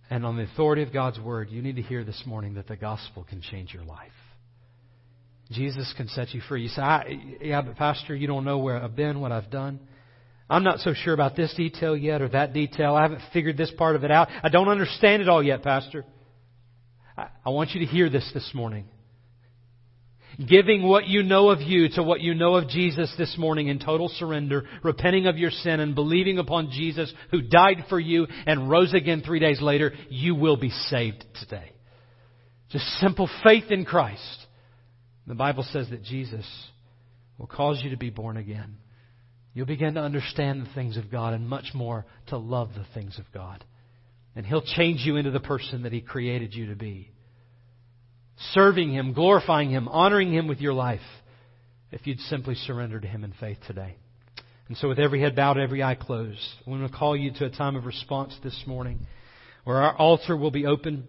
And 0.10 0.26
on 0.26 0.38
the 0.38 0.43
authority 0.43 0.82
of 0.82 0.91
God's 0.91 1.20
word, 1.20 1.49
you 1.49 1.62
need 1.62 1.76
to 1.76 1.82
hear 1.82 2.03
this 2.03 2.24
morning 2.26 2.55
that 2.55 2.68
the 2.68 2.76
gospel 2.76 3.26
can 3.30 3.41
change 3.41 3.74
your 3.74 3.84
life. 3.84 4.12
Jesus 5.51 5.93
can 5.97 6.07
set 6.07 6.34
you 6.34 6.41
free. 6.41 6.64
You 6.64 6.70
say, 6.70 6.82
yeah, 7.41 7.62
but 7.62 7.76
Pastor, 7.76 8.16
you 8.16 8.28
don't 8.28 8.43
know 8.43 8.60
where 8.60 8.82
I've 8.82 8.95
been, 8.95 9.20
what 9.20 9.32
I've 9.32 9.49
done. 9.49 9.80
I'm 10.49 10.64
not 10.64 10.80
so 10.80 10.93
sure 10.93 11.14
about 11.14 11.36
this 11.36 11.53
detail 11.55 11.95
yet 11.95 12.22
or 12.22 12.30
that 12.30 12.53
detail. 12.53 12.95
I 12.95 13.03
haven't 13.03 13.22
figured 13.34 13.55
this 13.55 13.72
part 13.78 13.95
of 13.95 14.03
it 14.03 14.10
out. 14.10 14.30
I 14.43 14.49
don't 14.49 14.68
understand 14.68 15.22
it 15.22 15.30
all 15.30 15.43
yet, 15.43 15.62
Pastor. 15.62 16.05
I 17.18 17.49
want 17.49 17.72
you 17.72 17.82
to 17.82 17.86
hear 17.86 18.10
this 18.10 18.30
this 18.34 18.49
morning. 18.53 18.86
Giving 20.38 20.88
what 20.88 21.08
you 21.08 21.24
know 21.24 21.50
of 21.50 21.62
you 21.62 21.90
to 21.90 22.04
what 22.04 22.22
you 22.22 22.34
know 22.34 22.56
of 22.56 22.70
Jesus 22.70 23.14
this 23.18 23.36
morning 23.38 23.68
in 23.68 23.80
total 23.80 24.10
surrender, 24.10 24.66
repenting 24.84 25.28
of 25.28 25.38
your 25.38 25.52
sin 25.52 25.80
and 25.80 25.96
believing 25.96 26.38
upon 26.38 26.72
Jesus 26.72 27.12
who 27.32 27.42
died 27.42 27.86
for 27.90 28.00
you 28.00 28.28
and 28.46 28.70
rose 28.70 28.94
again 28.94 29.22
three 29.26 29.40
days 29.40 29.62
later, 29.62 29.94
you 30.10 30.36
will 30.36 30.56
be 30.56 30.70
saved 30.70 31.26
today. 31.40 31.72
Just 32.70 32.86
simple 33.00 33.30
faith 33.44 33.72
in 33.72 33.84
Christ. 33.84 34.46
The 35.28 35.36
Bible 35.36 35.66
says 35.72 35.90
that 35.90 36.04
Jesus 36.04 36.46
will 37.38 37.48
cause 37.48 37.82
you 37.84 37.90
to 37.92 37.98
be 37.98 38.10
born 38.10 38.38
again. 38.38 38.78
You'll 39.54 39.66
begin 39.66 39.96
to 39.96 40.02
understand 40.02 40.62
the 40.66 40.74
things 40.74 40.96
of 40.96 41.12
God 41.12 41.34
and 41.34 41.50
much 41.50 41.74
more 41.74 42.06
to 42.28 42.38
love 42.38 42.70
the 42.76 42.86
things 42.94 43.18
of 43.18 43.26
God. 43.34 43.64
And 44.36 44.46
He'll 44.46 44.62
change 44.62 45.02
you 45.02 45.18
into 45.18 45.32
the 45.32 45.40
person 45.40 45.84
that 45.84 45.92
He 45.92 46.02
created 46.02 46.54
you 46.54 46.68
to 46.68 46.76
be. 46.76 47.12
Serving 48.54 48.94
Him, 48.94 49.14
glorifying 49.14 49.70
Him, 49.70 49.88
honoring 49.88 50.34
Him 50.34 50.48
with 50.48 50.60
your 50.62 50.74
life, 50.74 51.02
if 51.92 52.08
you'd 52.08 52.20
simply 52.22 52.56
surrender 52.56 53.00
to 53.00 53.08
Him 53.08 53.24
in 53.24 53.34
faith 53.40 53.58
today. 53.68 53.96
And 54.68 54.78
so, 54.78 54.88
with 54.88 55.00
every 55.00 55.20
head 55.20 55.36
bowed, 55.36 55.58
every 55.58 55.82
eye 55.84 55.96
closed, 55.96 56.40
I 56.66 56.70
want 56.70 56.90
to 56.90 56.98
call 56.98 57.18
you 57.18 57.32
to 57.34 57.46
a 57.46 57.50
time 57.50 57.76
of 57.76 57.86
response 57.86 58.36
this 58.44 58.64
morning 58.68 59.00
where 59.64 59.78
our 59.78 59.96
altar 59.96 60.38
will 60.38 60.52
be 60.52 60.66
open. 60.66 61.08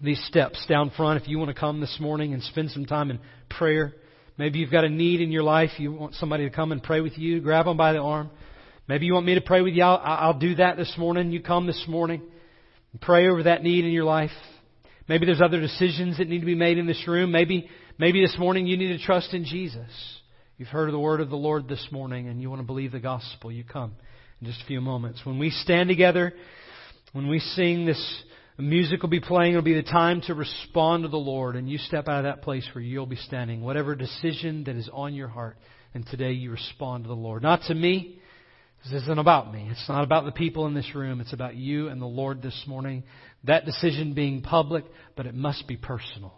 These 0.00 0.22
steps 0.26 0.64
down 0.68 0.90
front, 0.96 1.22
if 1.22 1.28
you 1.28 1.38
want 1.38 1.48
to 1.48 1.58
come 1.58 1.80
this 1.80 1.98
morning 2.00 2.34
and 2.34 2.42
spend 2.42 2.70
some 2.70 2.86
time 2.86 3.10
in 3.10 3.18
prayer. 3.48 3.94
Maybe 4.38 4.58
you've 4.58 4.70
got 4.70 4.84
a 4.84 4.88
need 4.88 5.20
in 5.20 5.30
your 5.30 5.42
life. 5.42 5.70
You 5.78 5.92
want 5.92 6.14
somebody 6.14 6.48
to 6.48 6.54
come 6.54 6.72
and 6.72 6.82
pray 6.82 7.00
with 7.00 7.18
you. 7.18 7.40
Grab 7.40 7.66
them 7.66 7.76
by 7.76 7.92
the 7.92 8.00
arm. 8.00 8.30
Maybe 8.88 9.06
you 9.06 9.14
want 9.14 9.26
me 9.26 9.34
to 9.36 9.40
pray 9.40 9.62
with 9.62 9.74
you. 9.74 9.84
I'll, 9.84 10.00
I'll 10.02 10.38
do 10.38 10.56
that 10.56 10.76
this 10.76 10.92
morning. 10.98 11.30
You 11.30 11.40
come 11.40 11.66
this 11.66 11.84
morning. 11.86 12.22
and 12.92 13.00
Pray 13.00 13.28
over 13.28 13.44
that 13.44 13.62
need 13.62 13.84
in 13.84 13.92
your 13.92 14.04
life. 14.04 14.30
Maybe 15.08 15.26
there's 15.26 15.40
other 15.40 15.60
decisions 15.60 16.18
that 16.18 16.28
need 16.28 16.40
to 16.40 16.46
be 16.46 16.54
made 16.54 16.78
in 16.78 16.86
this 16.86 17.06
room. 17.08 17.32
Maybe, 17.32 17.68
maybe 17.98 18.20
this 18.20 18.36
morning 18.38 18.66
you 18.66 18.76
need 18.76 18.96
to 18.96 19.04
trust 19.04 19.34
in 19.34 19.44
Jesus. 19.44 19.90
You've 20.56 20.68
heard 20.68 20.88
of 20.88 20.92
the 20.92 21.00
word 21.00 21.20
of 21.20 21.30
the 21.30 21.36
Lord 21.36 21.68
this 21.68 21.88
morning 21.90 22.28
and 22.28 22.40
you 22.40 22.48
want 22.48 22.60
to 22.60 22.66
believe 22.66 22.92
the 22.92 23.00
gospel. 23.00 23.50
You 23.50 23.64
come 23.64 23.94
in 24.40 24.46
just 24.46 24.62
a 24.62 24.66
few 24.66 24.80
moments. 24.80 25.20
When 25.24 25.38
we 25.38 25.50
stand 25.50 25.88
together, 25.88 26.32
when 27.12 27.28
we 27.28 27.40
sing 27.40 27.84
this 27.84 28.22
music 28.58 29.02
will 29.02 29.08
be 29.08 29.20
playing, 29.20 29.52
it'll 29.52 29.62
be 29.62 29.74
the 29.74 29.82
time 29.82 30.20
to 30.22 30.34
respond 30.34 31.02
to 31.02 31.08
the 31.08 31.16
Lord 31.16 31.56
and 31.56 31.68
you 31.68 31.78
step 31.78 32.06
out 32.06 32.18
of 32.18 32.24
that 32.24 32.42
place 32.42 32.68
where 32.72 32.84
you'll 32.84 33.06
be 33.06 33.16
standing. 33.16 33.62
Whatever 33.62 33.96
decision 33.96 34.64
that 34.64 34.76
is 34.76 34.88
on 34.92 35.14
your 35.14 35.28
heart 35.28 35.56
and 35.94 36.06
today 36.06 36.32
you 36.32 36.52
respond 36.52 37.04
to 37.04 37.08
the 37.08 37.14
Lord. 37.14 37.42
Not 37.42 37.62
to 37.62 37.74
me, 37.74 38.20
this 38.84 39.02
isn't 39.02 39.18
about 39.18 39.52
me. 39.52 39.68
It's 39.70 39.88
not 39.88 40.04
about 40.04 40.24
the 40.24 40.32
people 40.32 40.66
in 40.66 40.74
this 40.74 40.94
room. 40.94 41.20
It's 41.20 41.32
about 41.32 41.54
you 41.54 41.88
and 41.88 42.00
the 42.00 42.06
Lord 42.06 42.42
this 42.42 42.64
morning. 42.66 43.04
That 43.44 43.64
decision 43.64 44.14
being 44.14 44.42
public, 44.42 44.84
but 45.16 45.26
it 45.26 45.34
must 45.34 45.68
be 45.68 45.76
personal. 45.76 46.34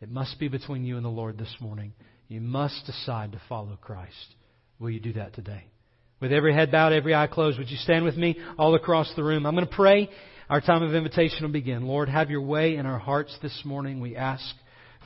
It 0.00 0.10
must 0.10 0.38
be 0.38 0.48
between 0.48 0.84
you 0.84 0.96
and 0.96 1.04
the 1.04 1.10
Lord 1.10 1.38
this 1.38 1.54
morning. 1.60 1.92
You 2.28 2.40
must 2.40 2.86
decide 2.86 3.32
to 3.32 3.40
follow 3.48 3.78
Christ. 3.80 4.34
Will 4.78 4.90
you 4.90 5.00
do 5.00 5.14
that 5.14 5.34
today? 5.34 5.64
With 6.20 6.32
every 6.32 6.54
head 6.54 6.72
bowed, 6.72 6.92
every 6.92 7.14
eye 7.14 7.26
closed, 7.26 7.58
would 7.58 7.70
you 7.70 7.76
stand 7.76 8.04
with 8.04 8.16
me 8.16 8.38
all 8.58 8.74
across 8.74 9.12
the 9.14 9.22
room? 9.22 9.46
I'm 9.46 9.54
going 9.54 9.66
to 9.66 9.74
pray. 9.74 10.08
Our 10.48 10.60
time 10.60 10.82
of 10.82 10.94
invitation 10.94 11.42
will 11.42 11.52
begin. 11.52 11.86
Lord, 11.86 12.08
have 12.08 12.30
your 12.30 12.42
way 12.42 12.76
in 12.76 12.86
our 12.86 12.98
hearts 12.98 13.36
this 13.42 13.62
morning. 13.64 14.00
We 14.00 14.16
ask 14.16 14.44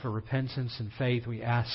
for 0.02 0.10
repentance 0.10 0.74
and 0.78 0.90
faith. 0.98 1.26
We 1.26 1.42
ask, 1.42 1.70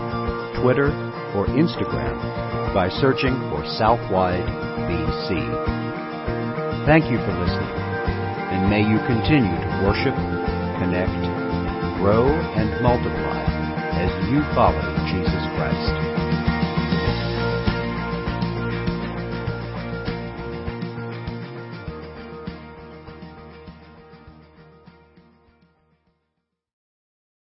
Twitter, 0.62 0.90
or 1.34 1.46
Instagram 1.46 2.47
by 2.78 2.88
searching 3.02 3.34
for 3.50 3.66
Southwide 3.76 4.46
BC. 4.86 5.34
Thank 6.86 7.10
you 7.10 7.18
for 7.18 7.34
listening, 7.34 7.74
and 8.54 8.70
may 8.70 8.86
you 8.86 8.98
continue 9.02 9.50
to 9.50 9.82
worship, 9.82 10.14
connect, 10.78 11.10
grow, 11.98 12.30
and 12.54 12.80
multiply 12.80 13.42
as 13.98 14.30
you 14.30 14.46
follow 14.54 14.78
Jesus 15.10 15.42
Christ. 15.58 16.27